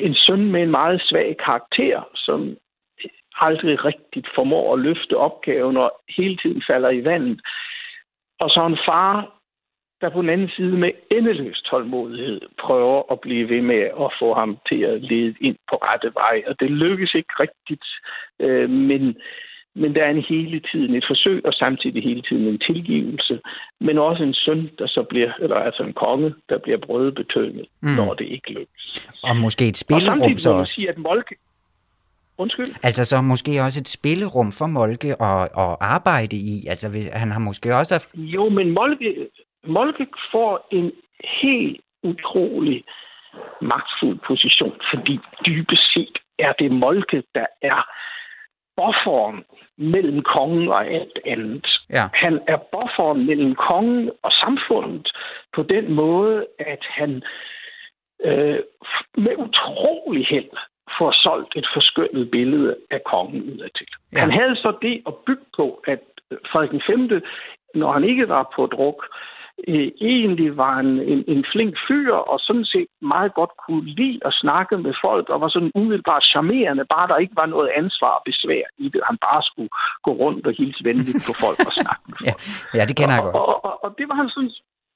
en 0.00 0.14
søn 0.14 0.52
med 0.52 0.62
en 0.62 0.70
meget 0.70 1.02
svag 1.08 1.36
karakter, 1.44 2.02
som 2.14 2.56
aldrig 3.40 3.84
rigtigt 3.84 4.28
formår 4.34 4.74
at 4.74 4.80
løfte 4.80 5.16
opgaven 5.16 5.76
og 5.76 5.92
hele 6.16 6.36
tiden 6.36 6.62
falder 6.68 6.90
i 6.90 7.04
vandet. 7.04 7.40
Og 8.40 8.50
så 8.50 8.66
en 8.66 8.78
far, 8.88 9.42
der 10.00 10.10
på 10.10 10.22
den 10.22 10.30
anden 10.30 10.50
side 10.56 10.76
med 10.76 10.90
endeløs 11.10 11.62
tålmodighed 11.70 12.40
prøver 12.64 13.12
at 13.12 13.20
blive 13.20 13.48
ved 13.48 13.62
med 13.62 13.82
at 14.04 14.10
få 14.20 14.34
ham 14.34 14.58
til 14.68 14.80
at 14.82 15.02
lede 15.02 15.34
ind 15.40 15.56
på 15.70 15.76
rette 15.76 16.10
vej. 16.14 16.42
Og 16.46 16.54
det 16.60 16.70
lykkes 16.70 17.14
ikke 17.14 17.34
rigtigt, 17.44 17.86
øh, 18.40 18.70
men, 18.70 19.16
men 19.74 19.94
der 19.94 20.04
er 20.04 20.10
en 20.10 20.24
hele 20.28 20.60
tiden 20.72 20.94
et 20.94 21.04
forsøg, 21.08 21.46
og 21.46 21.52
samtidig 21.52 22.02
hele 22.02 22.22
tiden 22.22 22.46
en 22.46 22.58
tilgivelse, 22.58 23.40
men 23.80 23.98
også 23.98 24.22
en 24.22 24.34
søn, 24.34 24.70
der 24.78 24.86
så 24.86 25.02
bliver, 25.10 25.32
eller 25.40 25.56
altså 25.56 25.82
en 25.82 25.92
konge, 25.92 26.34
der 26.48 26.58
bliver 26.58 26.78
brødbetønet, 26.78 27.66
mm. 27.82 27.88
når 27.96 28.14
det 28.14 28.24
ikke 28.24 28.50
lykkes. 28.50 29.08
Og 29.24 29.36
måske 29.36 29.68
et 29.68 29.76
spillerum 29.76 30.38
så 30.38 30.50
også. 30.52 30.74
Sige, 30.74 30.88
at 30.88 30.98
Molke, 30.98 31.34
Undskyld? 32.38 32.74
Altså 32.82 33.04
så 33.04 33.20
måske 33.20 33.62
også 33.66 33.80
et 33.80 33.88
spillerum 33.88 34.52
for 34.58 34.66
Molke 34.66 35.10
at, 35.22 35.42
at 35.64 35.76
arbejde 35.80 36.36
i. 36.36 36.66
Altså 36.68 36.86
han 37.12 37.30
har 37.30 37.40
måske 37.40 37.68
også 37.80 37.94
haft... 37.94 38.10
Jo, 38.14 38.48
men 38.48 38.70
Molke, 38.70 39.28
Molke 39.66 40.06
får 40.32 40.68
en 40.72 40.92
helt 41.42 41.80
utrolig 42.02 42.84
magtfuld 43.62 44.18
position, 44.28 44.74
fordi 44.92 45.18
dybest 45.46 45.92
set 45.94 46.18
er 46.38 46.52
det 46.52 46.70
Molke, 46.72 47.22
der 47.34 47.46
er 47.62 47.80
bufferen 48.76 49.44
mellem 49.78 50.22
kongen 50.22 50.68
og 50.68 50.86
alt 50.86 51.18
andet. 51.26 51.66
Ja. 51.90 52.04
Han 52.14 52.40
er 52.48 52.58
bufferen 52.72 53.26
mellem 53.26 53.54
kongen 53.54 54.10
og 54.22 54.32
samfundet 54.32 55.08
på 55.54 55.62
den 55.62 55.92
måde, 55.92 56.46
at 56.58 56.82
han 56.98 57.22
øh, 58.24 58.60
med 59.16 59.34
utrolig 59.36 60.26
held 60.26 60.56
får 60.98 61.12
solgt 61.24 61.52
et 61.56 61.66
forskønnet 61.74 62.30
billede 62.30 62.76
af 62.90 63.00
kongen 63.12 63.42
udadtil. 63.52 63.90
Ja. 64.12 64.20
Han 64.20 64.30
havde 64.30 64.56
så 64.56 64.70
det 64.82 65.02
at 65.06 65.14
bygge 65.26 65.46
på, 65.56 65.82
at 65.86 66.00
Frederik 66.50 66.72
V, 66.88 67.20
når 67.74 67.92
han 67.92 68.04
ikke 68.04 68.28
var 68.28 68.52
på 68.56 68.66
druk, 68.66 69.00
øh, 69.68 69.88
egentlig 70.00 70.56
var 70.56 70.76
en, 70.78 70.92
en, 71.12 71.24
en 71.28 71.44
flink 71.52 71.74
fyr, 71.88 72.12
og 72.14 72.38
sådan 72.40 72.64
set 72.64 72.86
meget 73.02 73.34
godt 73.34 73.52
kunne 73.66 73.86
lide 74.00 74.18
at 74.24 74.32
snakke 74.42 74.78
med 74.78 74.94
folk, 75.04 75.28
og 75.28 75.40
var 75.40 75.48
sådan 75.48 75.72
umiddelbart 75.74 76.24
charmerende, 76.32 76.84
bare 76.84 77.08
der 77.08 77.16
ikke 77.16 77.36
var 77.36 77.46
noget 77.46 77.70
ansvar 77.76 78.12
og 78.18 78.22
besvær 78.24 78.64
i 78.78 78.88
det. 78.88 79.00
Han 79.10 79.18
bare 79.28 79.42
skulle 79.42 79.72
gå 80.02 80.12
rundt 80.22 80.46
og 80.46 80.54
hilse 80.58 80.84
venligt 80.84 81.24
på 81.28 81.34
folk 81.44 81.58
og 81.68 81.72
snakke 81.82 82.02
med 82.08 82.16
folk. 82.18 82.28
ja, 82.28 82.34
ja, 82.78 82.82
det 82.88 82.96
kender 82.96 83.14
jeg 83.14 83.24
godt. 83.24 83.36
Og, 83.36 83.46
og, 83.48 83.64
og, 83.64 83.74
og 83.84 83.90
det 83.98 84.06
var 84.08 84.14
han 84.14 84.28
sådan 84.28 84.52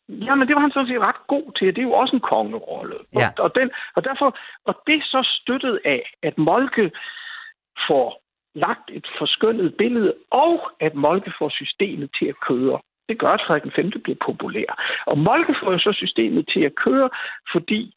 Ja, 0.08 0.34
men 0.34 0.48
det 0.48 0.54
var 0.54 0.60
han 0.60 0.70
sådan 0.70 0.88
set 0.88 1.00
ret 1.00 1.26
god 1.26 1.52
til. 1.58 1.66
Det 1.66 1.78
er 1.78 1.90
jo 1.90 1.92
også 1.92 2.16
en 2.16 2.28
kongerolle. 2.34 2.96
Ja. 3.14 3.28
Og, 3.38 3.44
og, 3.44 3.54
den, 3.54 3.70
og, 3.96 4.04
derfor, 4.04 4.38
og 4.64 4.74
det 4.86 4.94
er 4.94 5.04
så 5.04 5.20
støttet 5.40 5.80
af, 5.84 6.02
at 6.22 6.38
Molke 6.38 6.90
får 7.88 8.22
lagt 8.54 8.90
et 8.92 9.06
forskønnet 9.18 9.74
billede, 9.76 10.14
og 10.30 10.70
at 10.80 10.94
Molke 10.94 11.32
får 11.38 11.48
systemet 11.48 12.10
til 12.18 12.26
at 12.26 12.40
køre. 12.48 12.78
Det 13.08 13.18
gør, 13.18 13.28
at 13.28 13.44
Frederik 13.46 13.78
V 13.78 14.00
bliver 14.04 14.24
populær. 14.26 14.70
Og 15.06 15.18
Molke 15.18 15.54
får 15.60 15.72
jo 15.72 15.78
så 15.78 15.92
systemet 15.92 16.48
til 16.52 16.60
at 16.60 16.74
køre, 16.74 17.10
fordi 17.52 17.94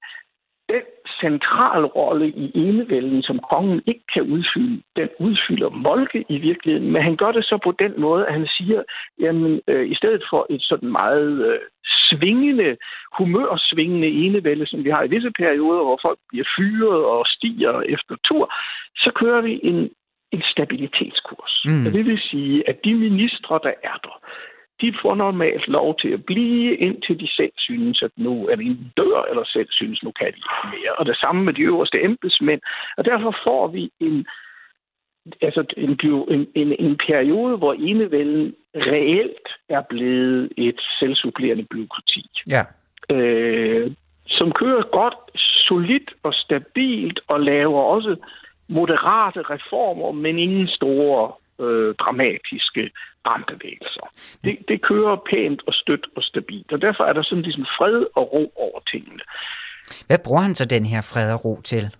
den 0.70 0.84
centrale 1.22 1.88
rolle 1.88 2.28
i 2.30 2.52
enevælden, 2.56 3.22
som 3.24 3.40
kongen 3.52 3.82
ikke 3.86 4.06
kan 4.14 4.24
udfylde, 4.24 4.82
den 4.96 5.10
udfylder 5.20 5.70
Molke 5.70 6.26
i 6.30 6.38
virkeligheden, 6.38 6.92
men 6.92 7.02
han 7.02 7.16
gør 7.16 7.32
det 7.32 7.46
så 7.46 7.58
på 7.64 7.72
den 7.80 7.94
måde, 7.98 8.28
at 8.28 8.34
han 8.34 8.48
siger, 8.58 8.84
jamen 9.20 9.62
øh, 9.68 9.92
i 9.92 9.96
stedet 9.96 10.24
for 10.30 10.46
et 10.50 10.62
sådan 10.62 10.92
meget 10.92 11.46
øh, 11.50 11.60
svingende, 12.10 12.78
humørsvingende 13.18 14.08
enevælde, 14.08 14.66
som 14.66 14.84
vi 14.84 14.90
har 14.90 15.04
i 15.04 15.10
visse 15.10 15.32
perioder, 15.32 15.84
hvor 15.84 16.00
folk 16.02 16.20
bliver 16.30 16.46
fyret 16.58 17.06
og 17.06 17.26
stiger 17.28 17.82
efter 17.82 18.16
tur, 18.28 18.54
så 18.96 19.12
kører 19.16 19.42
vi 19.42 19.60
en, 19.64 19.90
en 20.32 20.44
stabilitetskurs. 20.52 21.54
Mm. 21.66 21.86
Og 21.86 21.94
det 21.94 22.06
vil 22.06 22.20
sige, 22.32 22.70
at 22.70 22.78
de 22.86 22.94
ministre, 22.94 23.60
der 23.64 23.74
er 23.84 23.98
der, 24.04 24.16
de 24.82 24.94
får 25.02 25.16
normalt 25.16 25.68
lov 25.68 26.00
til 26.02 26.10
at 26.10 26.26
blive, 26.26 26.78
indtil 26.78 27.20
de 27.20 27.28
selv 27.28 27.52
synes, 27.58 28.02
at 28.02 28.12
nu 28.18 28.48
er 28.48 28.56
de 28.56 28.78
dør, 28.98 29.22
eller 29.30 29.44
selv 29.46 29.68
synes, 29.72 30.04
nu 30.04 30.12
kan 30.12 30.28
de 30.28 30.38
ikke 30.38 30.68
mere. 30.78 30.94
Og 31.00 31.06
det 31.06 31.18
samme 31.18 31.44
med 31.44 31.54
de 31.54 31.62
øverste 31.62 32.04
embedsmænd. 32.04 32.62
Og 32.98 33.06
derfor 33.06 33.36
får 33.44 33.68
vi 33.68 33.92
en, 34.00 34.26
altså 35.42 35.64
en, 35.78 36.00
en, 36.30 36.48
en, 36.56 36.76
en 36.80 36.98
periode, 37.08 37.58
hvor 37.58 37.74
enevælden 37.74 38.56
reelt 38.76 39.48
er 39.70 39.82
blevet 39.90 40.52
et 40.58 40.82
selvsupplerende 41.00 41.66
byråkrati. 41.72 42.30
Ja. 42.50 42.64
Øh, 43.16 43.92
som 44.28 44.52
kører 44.52 44.84
godt, 44.92 45.16
solidt 45.68 46.14
og 46.24 46.34
stabilt, 46.34 47.20
og 47.28 47.40
laver 47.40 47.82
også 47.82 48.16
moderate 48.68 49.42
reformer, 49.42 50.12
men 50.12 50.40
ingen 50.40 50.68
store 50.68 51.32
øh, 51.60 51.96
dramatiske 51.96 52.92
brandbevægelser. 53.24 54.06
Det, 54.44 54.58
det 54.68 54.82
kører 54.82 55.16
pænt 55.30 55.62
og 55.68 55.74
stødt 55.74 56.06
og 56.16 56.24
stabilt, 56.24 56.72
og 56.72 56.82
derfor 56.82 57.04
er 57.04 57.14
der 57.14 57.24
sådan 57.24 57.44
ligesom 57.44 57.66
fred 57.78 58.06
og 58.16 58.34
ro 58.34 58.54
over 58.56 58.80
tingene. 58.92 59.24
Hvad 60.08 60.20
bruger 60.26 60.42
han 60.42 60.56
så 60.56 60.66
den 60.66 60.86
her 60.86 61.02
fred 61.14 61.34
og 61.34 61.46
ro 61.46 61.62
til? 61.62 61.96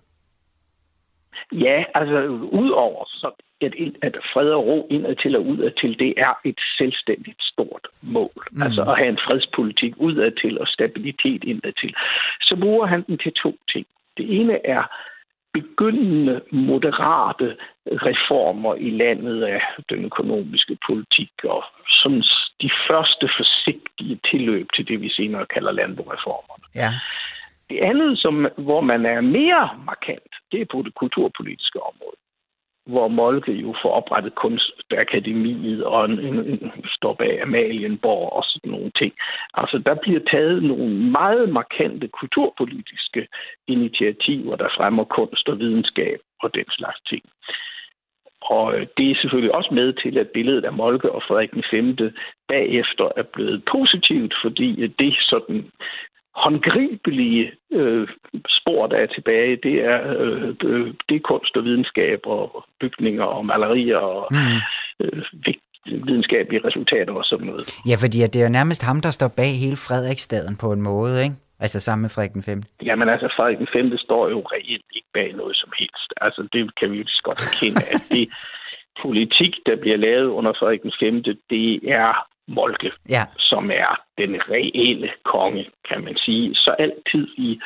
Ja, 1.52 1.84
altså 1.94 2.18
udover 2.52 3.04
så 3.08 3.30
at, 3.60 3.74
at 4.02 4.16
fred 4.32 4.50
og 4.50 4.66
ro 4.66 4.86
indad 4.90 5.16
til 5.16 5.36
og 5.36 5.46
udad 5.46 5.70
til, 5.80 5.98
det 5.98 6.14
er 6.16 6.34
et 6.44 6.60
selvstændigt 6.78 7.42
stort 7.42 7.86
mål. 8.02 8.42
Mm. 8.50 8.62
Altså 8.62 8.82
at 8.82 8.96
have 8.96 9.08
en 9.08 9.18
fredspolitik 9.26 9.94
udad 9.96 10.30
til 10.42 10.60
og 10.60 10.66
stabilitet 10.66 11.44
indad 11.44 11.72
til. 11.72 11.94
Så 12.40 12.56
bruger 12.60 12.86
han 12.86 13.02
den 13.02 13.18
til 13.18 13.32
to 13.32 13.58
ting. 13.72 13.86
Det 14.16 14.40
ene 14.40 14.66
er 14.66 14.82
begyndende 15.52 16.40
moderate 16.52 17.56
reformer 17.86 18.74
i 18.74 18.90
landet 18.90 19.42
af 19.42 19.60
den 19.88 20.04
økonomiske 20.04 20.78
politik 20.86 21.32
og 21.44 21.64
som 22.02 22.12
de 22.62 22.70
første 22.88 23.28
forsigtige 23.38 24.20
tilløb 24.30 24.66
til 24.76 24.88
det, 24.88 25.00
vi 25.00 25.08
senere 25.08 25.46
kalder 25.46 25.72
landbrugreformerne. 25.72 26.64
Ja. 26.74 26.90
Det 27.70 27.78
andet, 27.78 28.18
som, 28.18 28.48
hvor 28.56 28.80
man 28.80 29.06
er 29.06 29.20
mere 29.20 29.70
markant, 29.86 30.32
det 30.52 30.60
er 30.60 30.66
på 30.72 30.82
det 30.82 30.94
kulturpolitiske 30.94 31.80
område 31.82 32.19
hvor 32.92 33.08
Molke 33.08 33.52
jo 33.52 33.74
får 33.82 33.92
oprettet 34.00 34.34
kunstakademiet 34.34 35.84
og 35.84 36.04
en, 36.04 36.18
en, 36.18 36.38
en 36.50 36.72
står 36.96 37.14
bag 37.14 37.42
Amalienborg 37.42 38.32
og 38.32 38.44
sådan 38.46 38.70
nogle 38.70 38.90
ting. 38.98 39.12
Altså, 39.54 39.78
der 39.78 39.94
bliver 40.02 40.20
taget 40.30 40.62
nogle 40.62 40.94
meget 41.18 41.48
markante 41.48 42.08
kulturpolitiske 42.08 43.28
initiativer, 43.68 44.56
der 44.56 44.68
fremmer 44.76 45.04
kunst 45.04 45.48
og 45.48 45.58
videnskab 45.58 46.18
og 46.42 46.54
den 46.54 46.64
slags 46.78 47.00
ting. 47.00 47.22
Og 48.42 48.74
øh, 48.74 48.86
det 48.96 49.10
er 49.10 49.20
selvfølgelig 49.20 49.54
også 49.54 49.74
med 49.74 49.92
til, 49.92 50.18
at 50.18 50.28
billedet 50.28 50.64
af 50.64 50.72
Molke 50.72 51.12
og 51.12 51.22
Frederik 51.22 51.54
V 51.56 52.10
bagefter 52.48 53.08
er 53.16 53.22
blevet 53.22 53.62
positivt, 53.72 54.34
fordi 54.42 54.86
det 54.86 55.14
sådan 55.20 55.70
håndgribelige 56.34 57.52
øh, 57.72 58.08
spor, 58.48 58.86
der 58.86 58.96
er 58.96 59.06
tilbage, 59.06 59.56
det 59.56 59.84
er, 59.84 59.98
øh, 60.18 60.94
det 61.08 61.16
er 61.16 61.20
kunst 61.24 61.56
og 61.56 61.64
videnskab 61.64 62.20
og 62.24 62.64
bygninger 62.80 63.24
og 63.24 63.46
malerier 63.46 63.96
og 63.96 64.28
mm. 64.30 64.58
øh, 65.00 65.22
videnskabelige 65.86 66.64
resultater 66.64 67.12
og 67.12 67.24
sådan 67.24 67.46
noget. 67.46 67.64
Ja, 67.88 67.96
fordi 68.02 68.18
det 68.18 68.36
er 68.36 68.42
jo 68.42 68.58
nærmest 68.58 68.84
ham, 68.84 69.00
der 69.00 69.10
står 69.10 69.28
bag 69.36 69.52
hele 69.64 69.76
Frederiksstaden 69.76 70.56
på 70.62 70.72
en 70.72 70.82
måde, 70.82 71.24
ikke? 71.24 71.36
Altså 71.64 71.80
sammen 71.80 72.02
med 72.02 72.10
Frederik 72.14 72.36
V. 72.46 72.48
Jamen 72.88 73.08
altså, 73.08 73.28
Frederik 73.36 73.60
V 73.74 73.98
står 73.98 74.28
jo 74.28 74.40
reelt 74.40 74.88
ikke 74.96 75.10
bag 75.14 75.32
noget 75.32 75.56
som 75.56 75.70
helst. 75.78 76.10
Altså, 76.20 76.48
det 76.52 76.60
kan 76.78 76.92
vi 76.92 76.96
jo 76.98 77.04
godt 77.22 77.40
erkende, 77.48 77.82
at 77.94 78.02
det 78.10 78.28
politik, 79.04 79.52
der 79.66 79.76
bliver 79.76 79.96
lavet 79.96 80.28
under 80.38 80.52
Frederik 80.58 80.84
V, 80.84 81.22
det 81.50 81.68
er 82.00 82.10
Molke, 82.56 82.90
ja. 83.08 83.24
som 83.38 83.70
er 83.70 83.90
den 84.18 84.32
reelle 84.50 85.10
konge, 85.24 85.64
kan 85.88 86.04
man 86.04 86.16
sige. 86.16 86.54
Så 86.54 86.70
altid 86.78 87.28
i, 87.36 87.60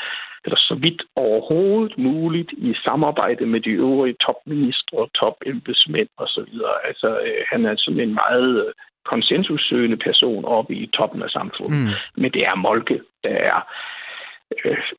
eller 0.45 0.59
så 0.59 0.75
vidt 0.75 1.03
overhovedet 1.17 1.99
muligt, 1.99 2.53
i 2.53 2.75
samarbejde 2.85 3.47
med 3.47 3.61
de 3.61 3.71
øvrige 3.71 4.17
topministre, 4.27 5.09
topembedsmænd 5.21 6.09
osv. 6.19 6.55
Altså, 6.85 7.09
øh, 7.27 7.41
han 7.51 7.65
er 7.65 7.75
sådan 7.77 8.01
en 8.01 8.15
meget 8.15 8.67
øh, 8.67 8.73
konsensussøgende 9.05 9.97
person 9.97 10.45
oppe 10.45 10.75
i 10.75 10.87
toppen 10.87 11.23
af 11.23 11.31
samfundet. 11.31 11.81
Mm. 11.85 12.23
Men 12.23 12.33
det 12.33 12.43
er 12.47 12.55
Molke, 12.55 13.01
der 13.25 13.37
er 13.51 13.59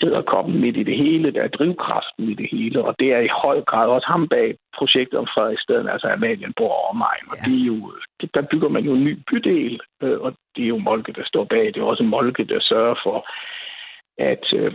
æderkoppen 0.03 0.61
midt 0.61 0.77
i 0.77 0.83
det 0.83 0.97
hele, 0.97 1.31
der 1.31 1.43
er 1.43 1.47
drivkraften 1.47 2.29
i 2.29 2.33
det 2.33 2.47
hele, 2.51 2.83
og 2.83 2.95
det 2.99 3.13
er 3.13 3.19
i 3.19 3.35
høj 3.43 3.61
grad 3.61 3.87
også 3.87 4.07
ham 4.07 4.27
bag 4.27 4.57
projektet 4.77 5.19
om 5.19 5.27
Frederiksstaden, 5.33 5.89
altså 5.89 6.07
Amalienborg 6.07 6.71
og 6.71 6.89
omegn. 6.89 7.25
Og 7.31 7.37
ja. 7.37 7.49
det 7.49 7.61
er 7.61 7.65
jo, 7.65 7.93
det, 8.21 8.29
der 8.33 8.41
bygger 8.51 8.69
man 8.69 8.83
jo 8.83 8.93
en 8.93 9.03
ny 9.03 9.19
bydel, 9.29 9.79
øh, 10.03 10.19
og 10.19 10.35
det 10.55 10.63
er 10.63 10.67
jo 10.67 10.77
Molke, 10.77 11.13
der 11.13 11.25
står 11.25 11.43
bag. 11.43 11.65
Det 11.65 11.77
er 11.77 11.83
også 11.83 12.03
Molke, 12.03 12.43
der 12.43 12.59
sørger 12.59 12.95
for, 13.03 13.27
at 14.17 14.53
øh, 14.53 14.73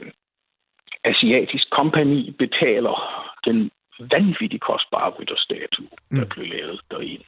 Asiatisk 1.04 1.70
Kompani 1.70 2.30
betaler 2.38 2.96
den 3.44 3.70
vanvittigt 4.14 4.62
kostbare 4.70 5.10
rytterstatue, 5.18 5.88
der 6.10 6.24
mm. 6.24 6.30
blev 6.34 6.46
lavet 6.46 6.80
derinde. 6.90 7.24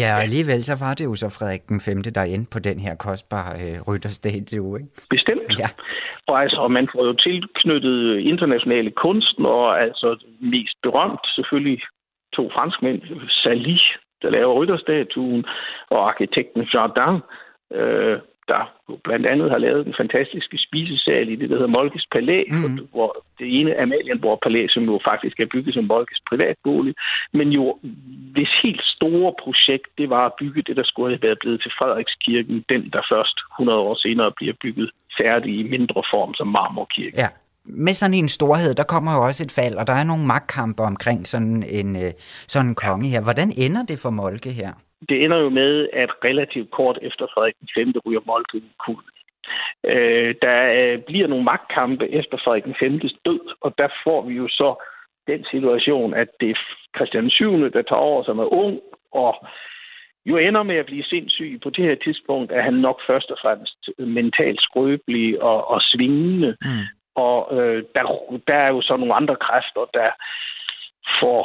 Ja, 0.00 0.08
og 0.16 0.22
alligevel 0.22 0.64
så 0.64 0.74
var 0.84 0.94
det 0.94 1.04
jo 1.04 1.14
så 1.14 1.28
Frederik 1.38 1.68
den 1.68 1.80
5. 1.80 2.02
der 2.02 2.22
endte 2.22 2.50
på 2.52 2.58
den 2.58 2.78
her 2.80 2.94
kostbare 2.94 3.52
øh, 3.64 3.78
rytterstatue, 3.88 4.78
ikke? 4.78 4.90
Bestemt. 5.10 5.58
Ja. 5.58 5.68
Og 6.26 6.42
altså, 6.42 6.68
man 6.68 6.88
får 6.92 7.04
jo 7.06 7.12
tilknyttet 7.12 8.18
internationale 8.18 8.90
kunstnere, 8.90 9.80
altså 9.80 10.08
mest 10.40 10.76
berømt 10.82 11.26
selvfølgelig 11.36 11.80
to 12.36 12.50
franskmænd, 12.54 13.00
Sally, 13.28 13.78
der 14.22 14.30
laver 14.30 14.54
rytterstatuen, 14.54 15.44
og 15.90 16.08
arkitekten 16.10 16.62
Jardin, 16.74 17.20
øh, 17.78 18.18
der 18.48 18.62
blandt 19.04 19.26
andet 19.26 19.50
har 19.50 19.58
lavet 19.58 19.86
den 19.86 19.94
fantastiske 20.02 20.58
spisesal 20.66 21.28
i 21.28 21.36
det, 21.36 21.50
der 21.50 21.56
hedder 21.56 21.76
Molkes 21.78 22.06
Palæ, 22.12 22.42
mm. 22.50 22.88
hvor 22.94 23.24
det 23.38 23.60
ene 23.60 23.80
Amalienborg 23.82 24.38
Palæ, 24.42 24.66
som 24.68 24.82
jo 24.82 25.00
faktisk 25.10 25.40
er 25.40 25.52
bygget 25.54 25.74
som 25.74 25.84
Molkes 25.84 26.20
privatbolig, 26.30 26.94
men 27.32 27.48
jo 27.48 27.78
hvis 28.34 28.52
helt 28.62 28.84
store 28.96 29.32
projekt, 29.44 29.88
det 29.98 30.10
var 30.10 30.26
at 30.26 30.36
bygge 30.40 30.62
det, 30.62 30.76
der 30.76 30.84
skulle 30.84 31.14
have 31.14 31.22
været 31.22 31.38
blevet 31.42 31.60
til 31.62 31.72
Frederikskirken, 31.78 32.64
den 32.68 32.82
der 32.94 33.02
først 33.12 33.36
100 33.54 33.78
år 33.78 33.94
senere 33.94 34.32
bliver 34.36 34.54
bygget 34.62 34.90
færdig 35.20 35.52
i 35.60 35.62
mindre 35.62 36.02
form 36.12 36.34
som 36.34 36.48
Marmorkirken. 36.48 37.18
Ja. 37.18 37.28
Med 37.66 37.94
sådan 37.94 38.14
en 38.14 38.28
storhed, 38.28 38.74
der 38.74 38.82
kommer 38.82 39.14
jo 39.14 39.20
også 39.28 39.44
et 39.44 39.52
fald, 39.52 39.74
og 39.74 39.86
der 39.86 39.92
er 39.92 40.04
nogle 40.04 40.26
magtkampe 40.26 40.82
omkring 40.82 41.26
sådan 41.26 41.62
en, 41.78 42.12
sådan 42.46 42.68
en 42.68 42.74
konge 42.74 43.08
her. 43.08 43.22
Hvordan 43.22 43.52
ender 43.56 43.82
det 43.90 43.98
for 43.98 44.10
Molke 44.10 44.50
her? 44.50 44.72
Det 45.08 45.24
ender 45.24 45.38
jo 45.38 45.48
med, 45.48 45.88
at 45.92 46.10
relativt 46.24 46.70
kort 46.70 46.98
efter 47.02 47.26
Frederik 47.34 47.54
V 47.76 47.98
ryger 48.06 48.20
Molke 48.26 48.62
kul. 48.86 49.02
Øh, 49.84 50.34
der 50.42 50.60
øh, 50.78 50.98
bliver 50.98 51.26
nogle 51.26 51.44
magtkampe 51.44 52.08
efter 52.08 52.36
Frederik 52.44 52.64
V's 52.64 53.16
død, 53.24 53.54
og 53.60 53.74
der 53.78 53.88
får 54.04 54.22
vi 54.22 54.34
jo 54.34 54.48
så 54.48 54.84
den 55.26 55.44
situation, 55.50 56.14
at 56.14 56.28
det 56.40 56.50
er 56.50 56.54
Christian 56.96 57.30
7. 57.30 57.70
der 57.72 57.82
tager 57.82 58.06
over, 58.10 58.24
som 58.24 58.38
er 58.38 58.52
ung, 58.52 58.80
og 59.12 59.46
jo 60.26 60.36
ender 60.36 60.62
med 60.62 60.76
at 60.76 60.86
blive 60.86 61.04
sindssyg. 61.04 61.60
På 61.62 61.70
det 61.70 61.84
her 61.84 61.94
tidspunkt 61.94 62.52
er 62.52 62.62
han 62.62 62.74
nok 62.74 63.00
først 63.06 63.30
og 63.30 63.38
fremmest 63.42 63.90
mentalt 63.98 64.60
skrøbelig 64.62 65.42
og, 65.42 65.68
og 65.68 65.80
svingende. 65.82 66.56
Mm. 66.62 66.84
Og 67.14 67.48
øh, 67.58 67.82
der, 67.94 68.02
der 68.48 68.54
er 68.54 68.68
jo 68.68 68.80
så 68.82 68.96
nogle 68.96 69.14
andre 69.14 69.36
kræfter, 69.36 69.84
der 69.94 70.10
får 71.20 71.44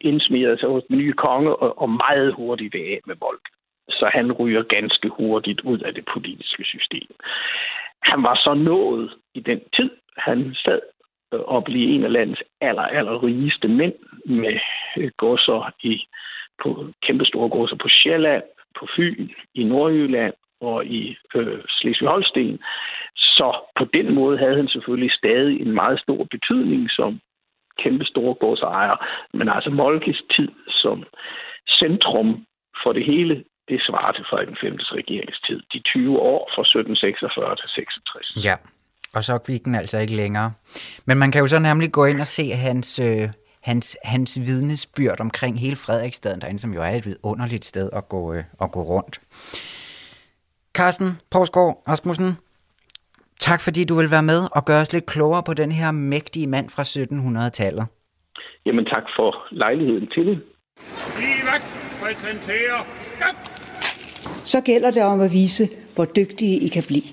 indsmiret 0.00 0.60
sig 0.60 0.68
hos 0.68 0.82
den 0.88 0.98
nye 0.98 1.12
konge 1.12 1.56
og, 1.56 1.82
og 1.82 1.90
meget 1.90 2.34
hurtigt 2.34 2.74
vil 2.74 2.80
af 2.80 3.00
med 3.06 3.16
vold. 3.20 3.40
så 3.88 4.10
han 4.12 4.32
ryger 4.32 4.62
ganske 4.62 5.08
hurtigt 5.08 5.60
ud 5.60 5.78
af 5.78 5.94
det 5.94 6.04
politiske 6.14 6.64
system. 6.64 7.08
Han 8.02 8.22
var 8.22 8.34
så 8.34 8.54
nået 8.54 9.14
i 9.34 9.40
den 9.40 9.60
tid, 9.76 9.90
han 10.16 10.54
sad 10.54 10.80
øh, 11.34 11.40
og 11.40 11.64
blive 11.64 11.94
en 11.94 12.04
af 12.04 12.12
landets 12.12 12.42
aller, 12.60 12.82
aller 12.82 13.22
rigeste 13.22 13.68
mænd 13.68 13.94
med 14.26 14.58
øh, 14.96 15.10
godser 15.16 15.72
i, 15.82 16.06
på 16.62 16.86
kæmpe 17.02 17.24
store 17.24 17.48
godser 17.48 17.76
på 17.76 17.88
Sjælland, 17.88 18.42
på 18.78 18.86
Fyn, 18.96 19.28
i 19.54 19.64
Nordjylland 19.64 20.34
og 20.60 20.86
i 20.86 21.16
øh, 21.34 21.60
Slesvig-Holsten. 21.68 22.58
Så 23.16 23.48
på 23.78 23.84
den 23.84 24.14
måde 24.14 24.38
havde 24.38 24.56
han 24.56 24.68
selvfølgelig 24.68 25.12
stadig 25.12 25.60
en 25.60 25.72
meget 25.72 26.00
stor 26.00 26.24
betydning 26.24 26.90
som 26.90 27.20
kæmpe 27.82 28.04
store 28.04 28.34
godsejere. 28.34 28.96
Men 29.38 29.48
altså 29.48 29.70
Molkes 29.70 30.22
tid 30.36 30.48
som 30.68 31.04
centrum 31.68 32.28
for 32.82 32.92
det 32.92 33.04
hele, 33.04 33.34
det 33.68 33.78
svarer 33.88 34.12
til 34.12 34.24
Frederik 34.30 34.48
V. 34.62 34.64
regeringstid. 35.00 35.60
De 35.72 35.78
20 35.78 36.18
år 36.18 36.50
fra 36.54 36.62
1746 36.62 37.56
til 37.56 37.68
66. 37.68 38.44
Ja, 38.48 38.56
og 39.14 39.24
så 39.24 39.38
gik 39.46 39.64
den 39.64 39.74
altså 39.74 39.98
ikke 39.98 40.16
længere. 40.16 40.52
Men 41.06 41.18
man 41.18 41.32
kan 41.32 41.40
jo 41.40 41.46
så 41.46 41.58
nemlig 41.58 41.92
gå 41.92 42.04
ind 42.04 42.20
og 42.20 42.26
se 42.26 42.50
hans, 42.50 42.98
øh, 42.98 43.28
hans, 43.62 43.96
hans 44.04 44.38
vidnesbyrd 44.46 45.20
omkring 45.20 45.60
hele 45.60 45.76
Frederiksstaden 45.76 46.40
derinde, 46.40 46.60
som 46.60 46.74
jo 46.74 46.82
er 46.82 46.90
et 46.90 47.06
vidunderligt 47.06 47.64
sted 47.64 47.90
at 47.92 48.08
gå, 48.08 48.34
øh, 48.34 48.44
at 48.60 48.72
gå 48.72 48.82
rundt. 48.82 49.20
Carsten 50.74 51.08
Porsgaard 51.30 51.82
Rasmussen, 51.88 52.38
tak 53.48 53.60
fordi 53.60 53.84
du 53.84 53.94
vil 54.00 54.10
være 54.10 54.22
med 54.22 54.40
og 54.56 54.64
gøre 54.64 54.80
os 54.80 54.92
lidt 54.92 55.06
klogere 55.06 55.42
på 55.46 55.54
den 55.54 55.72
her 55.72 55.90
mægtige 55.90 56.46
mand 56.46 56.68
fra 56.74 56.82
1700-tallet. 56.82 57.86
Jamen 58.66 58.84
tak 58.84 59.02
for 59.16 59.30
lejligheden 59.50 60.06
til 60.14 60.26
det. 60.26 60.38
Så 64.44 64.60
gælder 64.64 64.90
det 64.90 65.02
om 65.02 65.20
at 65.20 65.32
vise, 65.32 65.64
hvor 65.94 66.04
dygtige 66.04 66.56
I 66.66 66.68
kan 66.68 66.84
blive. 66.86 67.08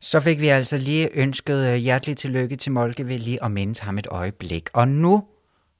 Så 0.00 0.20
fik 0.20 0.40
vi 0.40 0.48
altså 0.48 0.76
lige 0.78 1.08
ønsket 1.22 1.72
øh, 1.72 1.76
hjerteligt 1.76 2.18
tillykke 2.18 2.56
til 2.56 2.72
Molke 2.72 3.08
ved 3.08 3.18
lige 3.18 3.44
at 3.44 3.50
mindes 3.50 3.78
ham 3.78 3.98
et 3.98 4.06
øjeblik. 4.10 4.68
Og 4.74 4.88
nu 4.88 5.22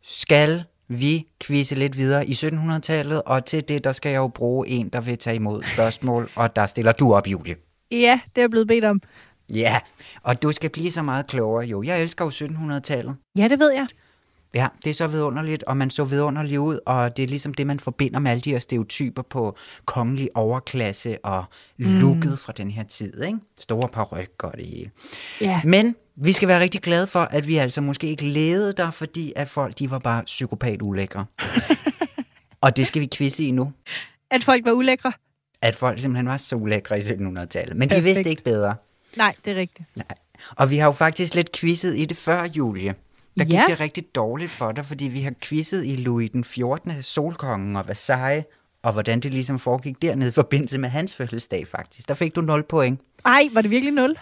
skal 0.03 0.65
vi 1.01 1.29
quizze 1.43 1.75
lidt 1.75 1.97
videre 1.97 2.27
i 2.27 2.33
1700-tallet, 2.33 3.23
og 3.23 3.45
til 3.45 3.69
det, 3.69 3.85
der 3.85 3.93
skal 3.93 4.11
jeg 4.11 4.19
jo 4.19 4.29
bruge 4.29 4.69
en, 4.69 4.89
der 4.89 5.01
vil 5.01 5.19
tage 5.19 5.37
imod 5.37 5.63
spørgsmål, 5.63 6.31
og 6.35 6.57
der 6.57 6.67
stiller 6.67 6.93
du 6.93 7.15
op, 7.15 7.27
Julie. 7.27 7.57
Ja, 7.91 8.21
det 8.35 8.39
er 8.39 8.43
jeg 8.43 8.51
blevet 8.51 8.69
bedt 8.69 8.85
om. 8.85 9.01
Ja, 9.53 9.81
og 10.23 10.43
du 10.43 10.53
skal 10.53 10.71
blive 10.71 10.91
så 10.91 11.03
meget 11.03 11.27
klogere, 11.27 11.67
jo. 11.67 11.83
Jeg 11.83 12.03
elsker 12.03 12.25
jo 12.25 12.31
1700-tallet. 12.31 13.17
Ja, 13.37 13.49
det 13.49 13.59
ved 13.59 13.73
jeg. 13.73 13.87
Ja, 14.55 14.69
det 14.85 14.91
er 14.91 14.95
så 14.95 15.07
vidunderligt, 15.07 15.63
og 15.63 15.77
man 15.77 15.91
så 15.91 16.05
vidunderligt 16.05 16.59
ud, 16.59 16.79
og 16.87 17.17
det 17.17 17.23
er 17.23 17.27
ligesom 17.27 17.55
det, 17.55 17.67
man 17.67 17.81
forbinder 17.81 18.19
med 18.19 18.31
alle 18.31 18.41
de 18.41 18.51
her 18.51 18.59
stereotyper 18.59 19.23
på 19.23 19.57
kongelig 19.85 20.31
overklasse 20.35 21.25
og 21.25 21.45
looket 21.79 22.31
mm. 22.31 22.37
fra 22.37 22.53
den 22.53 22.71
her 22.71 22.83
tid, 22.83 23.23
ikke? 23.25 23.39
Store 23.61 23.89
parrykker 23.89 24.49
og 24.49 24.57
det 24.57 24.67
hele. 24.67 24.91
Ja. 25.41 25.61
Men 25.65 25.97
vi 26.17 26.33
skal 26.33 26.49
være 26.49 26.61
rigtig 26.61 26.81
glade 26.81 27.07
for, 27.07 27.21
at 27.21 27.47
vi 27.47 27.57
altså 27.57 27.81
måske 27.81 28.07
ikke 28.07 28.25
levede 28.25 28.73
der, 28.73 28.91
fordi 28.91 29.33
at 29.37 29.49
folk, 29.49 29.79
de 29.79 29.91
var 29.91 29.99
bare 29.99 30.23
psykopat 30.23 30.83
ulækre. 30.83 31.27
og 32.61 32.77
det 32.77 32.87
skal 32.87 33.03
vi 33.03 33.09
quizze 33.17 33.45
i 33.45 33.51
nu. 33.51 33.73
At 34.31 34.45
folk 34.45 34.65
var 34.65 34.73
ulækre? 34.73 35.13
At 35.63 35.77
folk 35.77 36.01
simpelthen 36.01 36.27
var 36.27 36.37
så 36.37 36.57
ulækre 36.57 36.99
i 36.99 37.01
1700-tallet. 37.01 37.77
Men 37.77 37.89
de 37.89 37.95
Perfekt. 37.95 38.05
vidste 38.05 38.31
ikke 38.31 38.43
bedre. 38.43 38.75
Nej, 39.17 39.35
det 39.45 39.51
er 39.53 39.57
rigtigt. 39.57 39.89
Nej. 39.97 40.07
Og 40.57 40.71
vi 40.71 40.77
har 40.77 40.87
jo 40.87 40.93
faktisk 40.93 41.35
lidt 41.35 41.53
quizzet 41.53 41.97
i 41.97 42.05
det 42.05 42.17
før, 42.17 42.45
Julie. 42.45 42.95
Der 43.39 43.45
gik 43.45 43.53
Ja. 43.55 43.65
det 43.69 43.81
rigtig 43.81 44.05
dårligt 44.15 44.51
for 44.53 44.73
dig, 44.73 44.87
fordi 44.87 45.05
vi 45.05 45.21
har 45.21 45.33
quizzet 45.43 45.85
i 45.87 45.97
Louis 45.97 46.31
den 46.31 46.45
14. 46.45 47.03
Solkongen 47.03 47.77
og 47.77 47.89
Versailles, 47.89 48.45
og 48.83 48.93
hvordan 48.93 49.21
det 49.21 49.33
ligesom 49.33 49.59
foregik 49.59 50.03
dernede 50.03 50.29
i 50.29 50.33
forbindelse 50.33 50.79
med 50.79 50.89
hans 50.89 51.15
fødselsdag 51.15 51.67
faktisk. 51.69 52.09
Der 52.09 52.15
fik 52.15 52.35
du 52.37 52.41
0 52.41 52.63
point. 52.63 53.01
Ej, 53.25 53.49
var 53.53 53.61
det 53.63 53.71
virkelig 53.71 53.95
nul? 53.95 54.17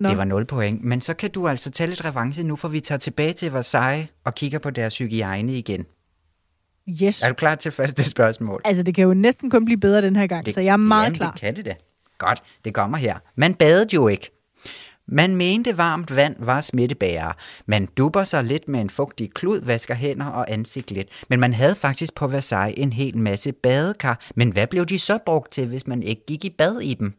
Nå. 0.00 0.08
Det 0.08 0.16
var 0.16 0.24
0 0.24 0.44
point. 0.46 0.84
Men 0.84 1.00
så 1.00 1.14
kan 1.14 1.30
du 1.30 1.48
altså 1.48 1.70
tage 1.70 1.88
lidt 1.88 2.04
revanche 2.04 2.42
nu, 2.42 2.56
for 2.56 2.68
vi 2.68 2.80
tager 2.80 2.98
tilbage 2.98 3.32
til 3.32 3.52
Versailles 3.52 4.08
og 4.24 4.34
kigger 4.34 4.58
på 4.58 4.70
deres 4.70 4.98
hygiejne 4.98 5.52
igen. 5.54 5.86
Yes. 7.02 7.22
Er 7.22 7.28
du 7.28 7.34
klar 7.34 7.54
til 7.54 7.72
første 7.72 8.04
spørgsmål? 8.04 8.60
Altså, 8.64 8.82
det 8.82 8.94
kan 8.94 9.04
jo 9.04 9.14
næsten 9.14 9.50
kun 9.50 9.64
blive 9.64 9.80
bedre 9.80 10.02
den 10.02 10.16
her 10.16 10.26
gang, 10.26 10.46
det, 10.46 10.54
så 10.54 10.60
jeg 10.60 10.72
er 10.72 10.76
meget 10.76 11.04
jamen, 11.04 11.16
klar. 11.16 11.30
det 11.30 11.40
kan 11.40 11.56
det 11.56 11.64
da. 11.64 11.74
Godt, 12.18 12.42
det 12.64 12.74
kommer 12.74 12.98
her. 12.98 13.18
Man 13.36 13.54
badede 13.54 13.94
jo 13.94 14.08
ikke. 14.08 14.30
Man 15.08 15.36
mente 15.36 15.76
varmt 15.76 16.16
vand 16.16 16.36
var 16.38 16.60
smittebærer. 16.60 17.32
Man 17.66 17.86
dubber 17.86 18.24
sig 18.24 18.44
lidt 18.44 18.68
med 18.68 18.80
en 18.80 18.90
fugtig 18.90 19.34
klud, 19.34 19.60
vasker 19.62 19.94
hænder 19.94 20.26
og 20.26 20.52
ansigt 20.52 20.90
lidt. 20.90 21.08
Men 21.28 21.40
man 21.40 21.52
havde 21.52 21.74
faktisk 21.74 22.14
på 22.14 22.26
Versailles 22.26 22.78
en 22.78 22.92
hel 22.92 23.18
masse 23.18 23.52
badekar. 23.52 24.20
Men 24.34 24.50
hvad 24.50 24.66
blev 24.66 24.86
de 24.86 24.98
så 24.98 25.18
brugt 25.26 25.52
til, 25.52 25.66
hvis 25.66 25.86
man 25.86 26.02
ikke 26.02 26.22
gik 26.26 26.44
i 26.44 26.50
bad 26.50 26.80
i 26.80 26.94
dem? 26.94 27.14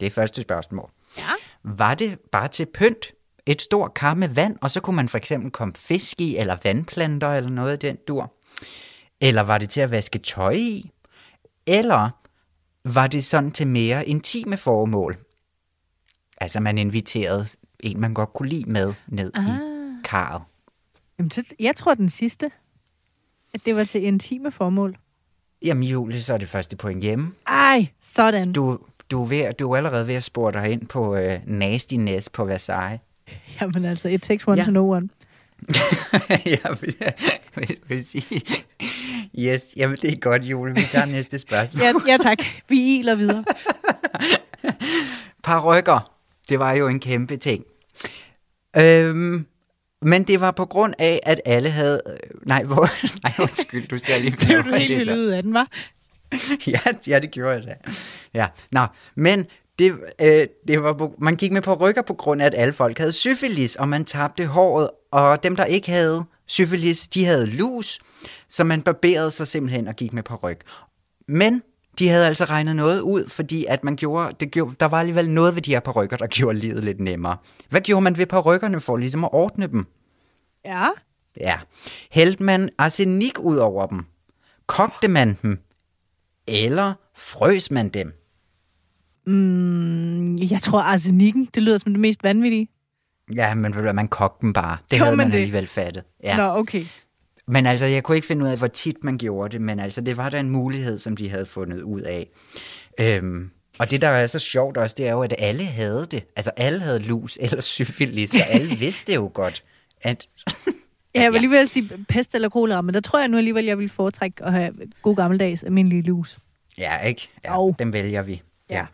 Det 0.00 0.06
er 0.06 0.10
første 0.10 0.42
spørgsmål. 0.42 0.90
Ja. 1.18 1.30
Var 1.64 1.94
det 1.94 2.18
bare 2.32 2.48
til 2.48 2.66
pynt? 2.74 3.12
Et 3.46 3.62
stort 3.62 3.94
kar 3.94 4.14
med 4.14 4.28
vand, 4.28 4.56
og 4.60 4.70
så 4.70 4.80
kunne 4.80 4.96
man 4.96 5.08
for 5.08 5.18
eksempel 5.18 5.50
komme 5.50 5.74
fisk 5.76 6.20
i, 6.20 6.36
eller 6.36 6.56
vandplanter, 6.64 7.28
eller 7.28 7.50
noget 7.50 7.72
af 7.72 7.78
den 7.78 7.96
dur? 8.08 8.32
Eller 9.20 9.42
var 9.42 9.58
det 9.58 9.70
til 9.70 9.80
at 9.80 9.90
vaske 9.90 10.18
tøj 10.18 10.52
i? 10.52 10.90
Eller 11.66 12.10
var 12.84 13.06
det 13.06 13.24
sådan 13.24 13.50
til 13.50 13.66
mere 13.66 14.08
intime 14.08 14.56
formål? 14.56 15.23
Altså 16.44 16.60
man 16.60 16.78
inviterede 16.78 17.46
en, 17.80 18.00
man 18.00 18.14
godt 18.14 18.32
kunne 18.32 18.48
lide 18.48 18.70
med 18.70 18.94
ned 19.08 19.30
ah. 19.34 19.44
i 19.44 19.48
karret. 20.04 20.42
Jamen, 21.18 21.30
jeg 21.60 21.76
tror 21.76 21.94
den 21.94 22.08
sidste, 22.08 22.50
at 23.54 23.60
det 23.66 23.76
var 23.76 23.84
til 23.84 24.02
intime 24.04 24.50
formål. 24.52 24.96
Jamen 25.64 25.82
Julie, 25.82 26.22
så 26.22 26.34
er 26.34 26.38
det 26.38 26.48
første 26.48 26.76
point 26.76 27.02
hjemme. 27.02 27.32
Ej, 27.46 27.86
sådan. 28.02 28.52
Du, 28.52 28.78
du, 29.10 29.22
er, 29.22 29.26
ved, 29.26 29.52
du 29.52 29.72
er 29.72 29.76
allerede 29.76 30.06
ved 30.06 30.14
at 30.14 30.24
spore 30.24 30.52
dig 30.52 30.70
ind 30.70 30.86
på 30.86 31.16
øh, 31.16 31.40
nastiness 31.46 32.30
på 32.30 32.44
Versailles. 32.44 33.00
Jamen 33.60 33.84
altså, 33.84 34.08
it 34.08 34.22
takes 34.22 34.48
one 34.48 34.56
Ja. 34.56 34.60
ja. 34.60 34.64
to 34.64 34.70
know 34.70 34.94
one. 34.94 35.08
jeg 36.46 36.76
vil, 36.80 36.94
vil, 37.56 37.76
vil 37.88 38.04
sige, 38.04 38.42
yes, 39.38 39.62
jamen 39.76 39.96
det 40.02 40.12
er 40.12 40.16
godt, 40.16 40.44
Julie. 40.44 40.74
Vi 40.74 40.82
tager 40.90 41.06
næste 41.06 41.38
spørgsmål. 41.38 41.82
Ja, 41.82 41.92
ja 42.06 42.16
tak. 42.16 42.38
Vi 42.68 42.98
iler 42.98 43.14
videre. 43.14 43.44
Parrykker, 45.42 46.13
det 46.48 46.58
var 46.58 46.72
jo 46.72 46.88
en 46.88 47.00
kæmpe 47.00 47.36
ting. 47.36 47.64
Øhm, 48.76 49.46
men 50.02 50.22
det 50.22 50.40
var 50.40 50.50
på 50.50 50.64
grund 50.66 50.94
af, 50.98 51.20
at 51.22 51.40
alle 51.44 51.70
havde... 51.70 52.02
øh, 52.06 52.46
Nej, 52.46 52.64
hvor... 52.64 52.88
Nej, 53.24 53.32
undskyld, 53.40 53.88
du 53.88 53.98
skal 53.98 54.20
lige... 54.20 54.36
Det 54.40 54.64
du 54.64 54.70
helt 54.70 54.98
vildt 54.98 55.12
ud 55.12 55.26
af 55.26 55.42
den, 55.42 55.54
var. 55.54 55.68
ja, 56.66 56.80
ja, 57.06 57.18
det 57.18 57.30
gjorde 57.30 57.54
jeg 57.54 57.62
da. 57.64 57.74
Ja, 58.34 58.46
nå, 58.72 58.86
men 59.14 59.46
det, 59.78 59.94
øh, 60.20 60.46
det 60.68 60.82
var, 60.82 61.10
man 61.18 61.36
gik 61.36 61.52
med 61.52 61.62
på 61.62 61.74
rykker 61.74 62.02
på 62.02 62.14
grund 62.14 62.42
af, 62.42 62.46
at 62.46 62.54
alle 62.56 62.72
folk 62.72 62.98
havde 62.98 63.12
syfilis, 63.12 63.76
og 63.76 63.88
man 63.88 64.04
tabte 64.04 64.46
håret, 64.46 64.90
og 65.12 65.42
dem, 65.42 65.56
der 65.56 65.64
ikke 65.64 65.90
havde 65.90 66.24
syfilis, 66.46 67.08
de 67.08 67.24
havde 67.24 67.46
lus, 67.46 68.00
så 68.48 68.64
man 68.64 68.82
barberede 68.82 69.30
sig 69.30 69.48
simpelthen 69.48 69.88
og 69.88 69.96
gik 69.96 70.12
med 70.12 70.22
på 70.22 70.34
ryg. 70.36 70.58
Men 71.28 71.62
de 71.98 72.08
havde 72.08 72.26
altså 72.26 72.44
regnet 72.44 72.76
noget 72.76 73.00
ud, 73.00 73.28
fordi 73.28 73.64
at 73.68 73.84
man 73.84 73.96
gjorde, 73.96 74.36
det 74.40 74.50
gjorde, 74.50 74.74
der 74.80 74.86
var 74.88 75.00
alligevel 75.00 75.30
noget 75.30 75.54
ved 75.54 75.62
de 75.62 75.70
her 75.70 75.80
parrykker, 75.80 76.16
der 76.16 76.26
gjorde 76.36 76.58
livet 76.58 76.84
lidt 76.84 77.00
nemmere. 77.00 77.36
Hvad 77.70 77.80
gjorde 77.80 78.04
man 78.04 78.18
ved 78.18 78.26
parrykkerne 78.26 78.80
for 78.80 78.96
ligesom 78.96 79.24
at 79.24 79.30
ordne 79.32 79.66
dem? 79.66 79.86
Ja. 80.64 80.88
Ja. 81.40 81.58
Hældte 82.10 82.42
man 82.44 82.70
arsenik 82.78 83.38
ud 83.38 83.56
over 83.56 83.86
dem? 83.86 84.04
Kogte 84.66 85.08
man 85.08 85.38
dem? 85.42 85.58
Eller 86.46 86.92
frøs 87.16 87.70
man 87.70 87.88
dem? 87.88 88.12
Mm, 89.26 90.36
jeg 90.36 90.62
tror, 90.62 90.80
arsenikken, 90.80 91.48
det 91.54 91.62
lyder 91.62 91.78
som 91.78 91.92
det 91.92 92.00
mest 92.00 92.22
vanvittige. 92.22 92.68
Ja, 93.34 93.54
men 93.54 93.74
man 93.94 94.08
kogte 94.08 94.42
dem 94.42 94.52
bare. 94.52 94.76
Det 94.80 94.88
Gjorde 94.90 95.04
havde 95.04 95.16
man 95.16 95.26
man 95.26 95.32
det? 95.32 95.38
alligevel 95.38 95.66
fattet. 95.66 96.02
Ja. 96.22 96.36
Nå, 96.36 96.42
okay. 96.42 96.84
Men 97.46 97.66
altså, 97.66 97.86
jeg 97.86 98.02
kunne 98.02 98.16
ikke 98.16 98.26
finde 98.26 98.44
ud 98.44 98.50
af, 98.50 98.58
hvor 98.58 98.66
tit 98.66 99.04
man 99.04 99.18
gjorde 99.18 99.52
det, 99.52 99.60
men 99.60 99.80
altså, 99.80 100.00
det 100.00 100.16
var 100.16 100.30
da 100.30 100.40
en 100.40 100.50
mulighed, 100.50 100.98
som 100.98 101.16
de 101.16 101.30
havde 101.30 101.46
fundet 101.46 101.82
ud 101.82 102.00
af. 102.00 102.28
Øhm, 103.00 103.50
og 103.78 103.90
det, 103.90 104.00
der 104.00 104.08
er 104.08 104.26
så 104.26 104.38
sjovt 104.38 104.76
også, 104.76 104.94
det 104.98 105.06
er 105.06 105.12
jo, 105.12 105.22
at 105.22 105.34
alle 105.38 105.64
havde 105.64 106.06
det. 106.10 106.24
Altså, 106.36 106.50
alle 106.56 106.80
havde 106.80 106.98
lus 106.98 107.38
eller 107.40 107.60
syfilis, 107.60 108.30
så 108.30 108.42
alle 108.42 108.76
vidste 108.76 109.14
jo 109.14 109.30
godt, 109.34 109.64
at... 110.02 110.28
Ja, 111.14 111.22
jeg 111.22 111.32
var 111.32 111.38
lige 111.38 111.50
ved 111.50 111.58
at 111.58 111.68
sige 111.68 111.90
pest 112.08 112.34
eller 112.34 112.48
kolera, 112.48 112.80
men 112.82 112.94
der 112.94 113.00
tror 113.00 113.18
jeg 113.18 113.28
nu 113.28 113.36
alligevel, 113.36 113.64
jeg 113.64 113.78
vil 113.78 113.88
foretrække 113.88 114.44
at 114.44 114.52
have 114.52 114.72
god 115.02 115.16
gammeldags 115.16 115.62
almindelig 115.62 116.04
lus. 116.04 116.38
Ja, 116.78 116.98
ikke? 116.98 117.28
Ja, 117.44 117.54
Jo. 117.54 117.74
dem 117.78 117.92
vælger 117.92 118.22
vi. 118.22 118.42
Ja. 118.70 118.76
Ja. 118.76 118.84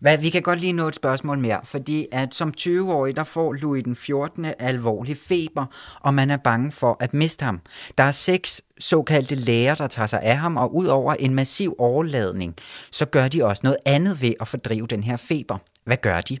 Hvad, 0.00 0.18
vi 0.18 0.30
kan 0.30 0.42
godt 0.42 0.60
lige 0.60 0.72
nå 0.72 0.88
et 0.88 0.94
spørgsmål 0.94 1.38
mere, 1.38 1.60
fordi 1.64 2.06
at 2.12 2.34
som 2.34 2.54
20-årig, 2.60 3.16
der 3.16 3.24
får 3.24 3.52
Louis 3.52 3.84
den 3.84 3.96
14. 3.96 4.46
alvorlig 4.58 5.16
feber, 5.16 5.66
og 6.00 6.14
man 6.14 6.30
er 6.30 6.36
bange 6.36 6.72
for 6.72 6.96
at 7.00 7.14
miste 7.14 7.44
ham. 7.44 7.60
Der 7.98 8.04
er 8.04 8.10
seks 8.10 8.62
såkaldte 8.78 9.34
læger, 9.34 9.74
der 9.74 9.86
tager 9.86 10.06
sig 10.06 10.22
af 10.22 10.36
ham, 10.36 10.56
og 10.56 10.74
ud 10.74 10.86
over 10.86 11.14
en 11.14 11.34
massiv 11.34 11.74
overladning, 11.78 12.54
så 12.90 13.06
gør 13.06 13.28
de 13.28 13.44
også 13.44 13.60
noget 13.64 13.76
andet 13.86 14.22
ved 14.22 14.34
at 14.40 14.48
fordrive 14.48 14.86
den 14.86 15.04
her 15.04 15.16
feber. 15.16 15.58
Hvad 15.84 15.96
gør 15.96 16.20
de? 16.20 16.38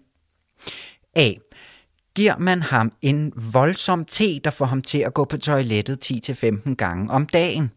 A. 1.14 1.32
giver 2.14 2.38
man 2.38 2.62
ham 2.62 2.92
en 3.02 3.32
voldsom 3.52 4.04
te, 4.04 4.40
der 4.44 4.50
får 4.50 4.66
ham 4.66 4.82
til 4.82 4.98
at 4.98 5.14
gå 5.14 5.24
på 5.24 5.36
toilettet 5.36 6.10
10-15 6.68 6.74
gange 6.74 7.10
om 7.10 7.26
dagen. 7.26 7.70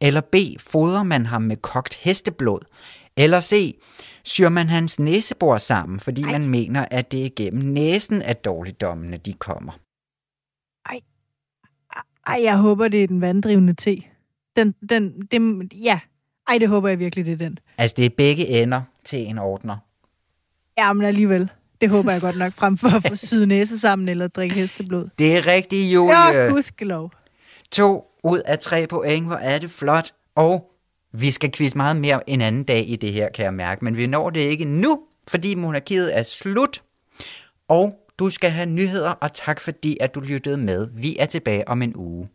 Eller 0.00 0.20
B. 0.20 0.34
Fodrer 0.60 1.02
man 1.02 1.26
ham 1.26 1.42
med 1.42 1.56
kogt 1.56 1.94
hesteblod. 1.94 2.60
Eller 3.18 3.40
C. 3.40 3.78
Syr 4.24 4.48
man 4.48 4.68
hans 4.68 4.98
næsebor 4.98 5.58
sammen, 5.58 6.00
fordi 6.00 6.22
Ej. 6.22 6.32
man 6.32 6.48
mener, 6.48 6.86
at 6.90 7.12
det 7.12 7.26
er 7.26 7.30
gennem 7.36 7.64
næsen, 7.64 8.22
at 8.22 8.44
dårligdommene 8.44 9.16
de 9.16 9.32
kommer. 9.32 9.72
Ej. 10.90 11.00
Ej, 12.26 12.42
jeg 12.42 12.56
håber, 12.56 12.88
det 12.88 13.02
er 13.02 13.06
den 13.06 13.20
vanddrivende 13.20 13.74
te. 13.74 14.02
Den, 14.56 14.74
den, 14.90 15.26
den, 15.30 15.70
ja. 15.74 16.00
Ej, 16.48 16.58
det 16.58 16.68
håber 16.68 16.88
jeg 16.88 16.98
virkelig, 16.98 17.26
det 17.26 17.32
er 17.32 17.36
den. 17.36 17.58
Altså, 17.78 17.94
det 17.96 18.04
er 18.04 18.10
begge 18.16 18.46
ender 18.46 18.82
til 19.04 19.18
en 19.18 19.38
ordner. 19.38 19.76
Ja, 20.78 20.92
men 20.92 21.06
alligevel. 21.06 21.50
Det 21.80 21.90
håber 21.90 22.12
jeg 22.12 22.20
godt 22.20 22.38
nok, 22.38 22.52
frem 22.52 22.76
for 22.76 22.88
at 22.88 23.02
få 23.08 23.14
syde 23.26 23.46
næse 23.46 23.78
sammen 23.78 24.08
eller 24.08 24.28
drikke 24.28 24.54
hesteblod. 24.54 25.08
Det 25.18 25.36
er 25.36 25.46
rigtigt, 25.46 25.94
Julie. 25.94 26.18
Ja, 26.18 26.48
gudskelov. 26.48 27.12
To 27.72 28.04
ud 28.24 28.38
af 28.38 28.58
tre 28.58 28.86
point, 28.86 29.26
hvor 29.26 29.36
er 29.36 29.58
det 29.58 29.70
flot. 29.70 30.12
Og 30.34 30.67
vi 31.12 31.30
skal 31.30 31.52
quizze 31.52 31.76
meget 31.76 31.96
mere 31.96 32.30
en 32.30 32.40
anden 32.40 32.64
dag 32.64 32.88
i 32.88 32.96
det 32.96 33.12
her, 33.12 33.28
kan 33.30 33.44
jeg 33.44 33.54
mærke. 33.54 33.84
Men 33.84 33.96
vi 33.96 34.06
når 34.06 34.30
det 34.30 34.40
ikke 34.40 34.64
nu, 34.64 35.00
fordi 35.28 35.54
monarkiet 35.54 36.18
er 36.18 36.22
slut. 36.22 36.82
Og 37.68 37.92
du 38.18 38.30
skal 38.30 38.50
have 38.50 38.66
nyheder, 38.66 39.10
og 39.10 39.32
tak 39.32 39.60
fordi, 39.60 39.96
at 40.00 40.14
du 40.14 40.20
lyttede 40.20 40.56
med. 40.56 40.88
Vi 40.94 41.16
er 41.18 41.26
tilbage 41.26 41.68
om 41.68 41.82
en 41.82 41.96
uge. 41.96 42.28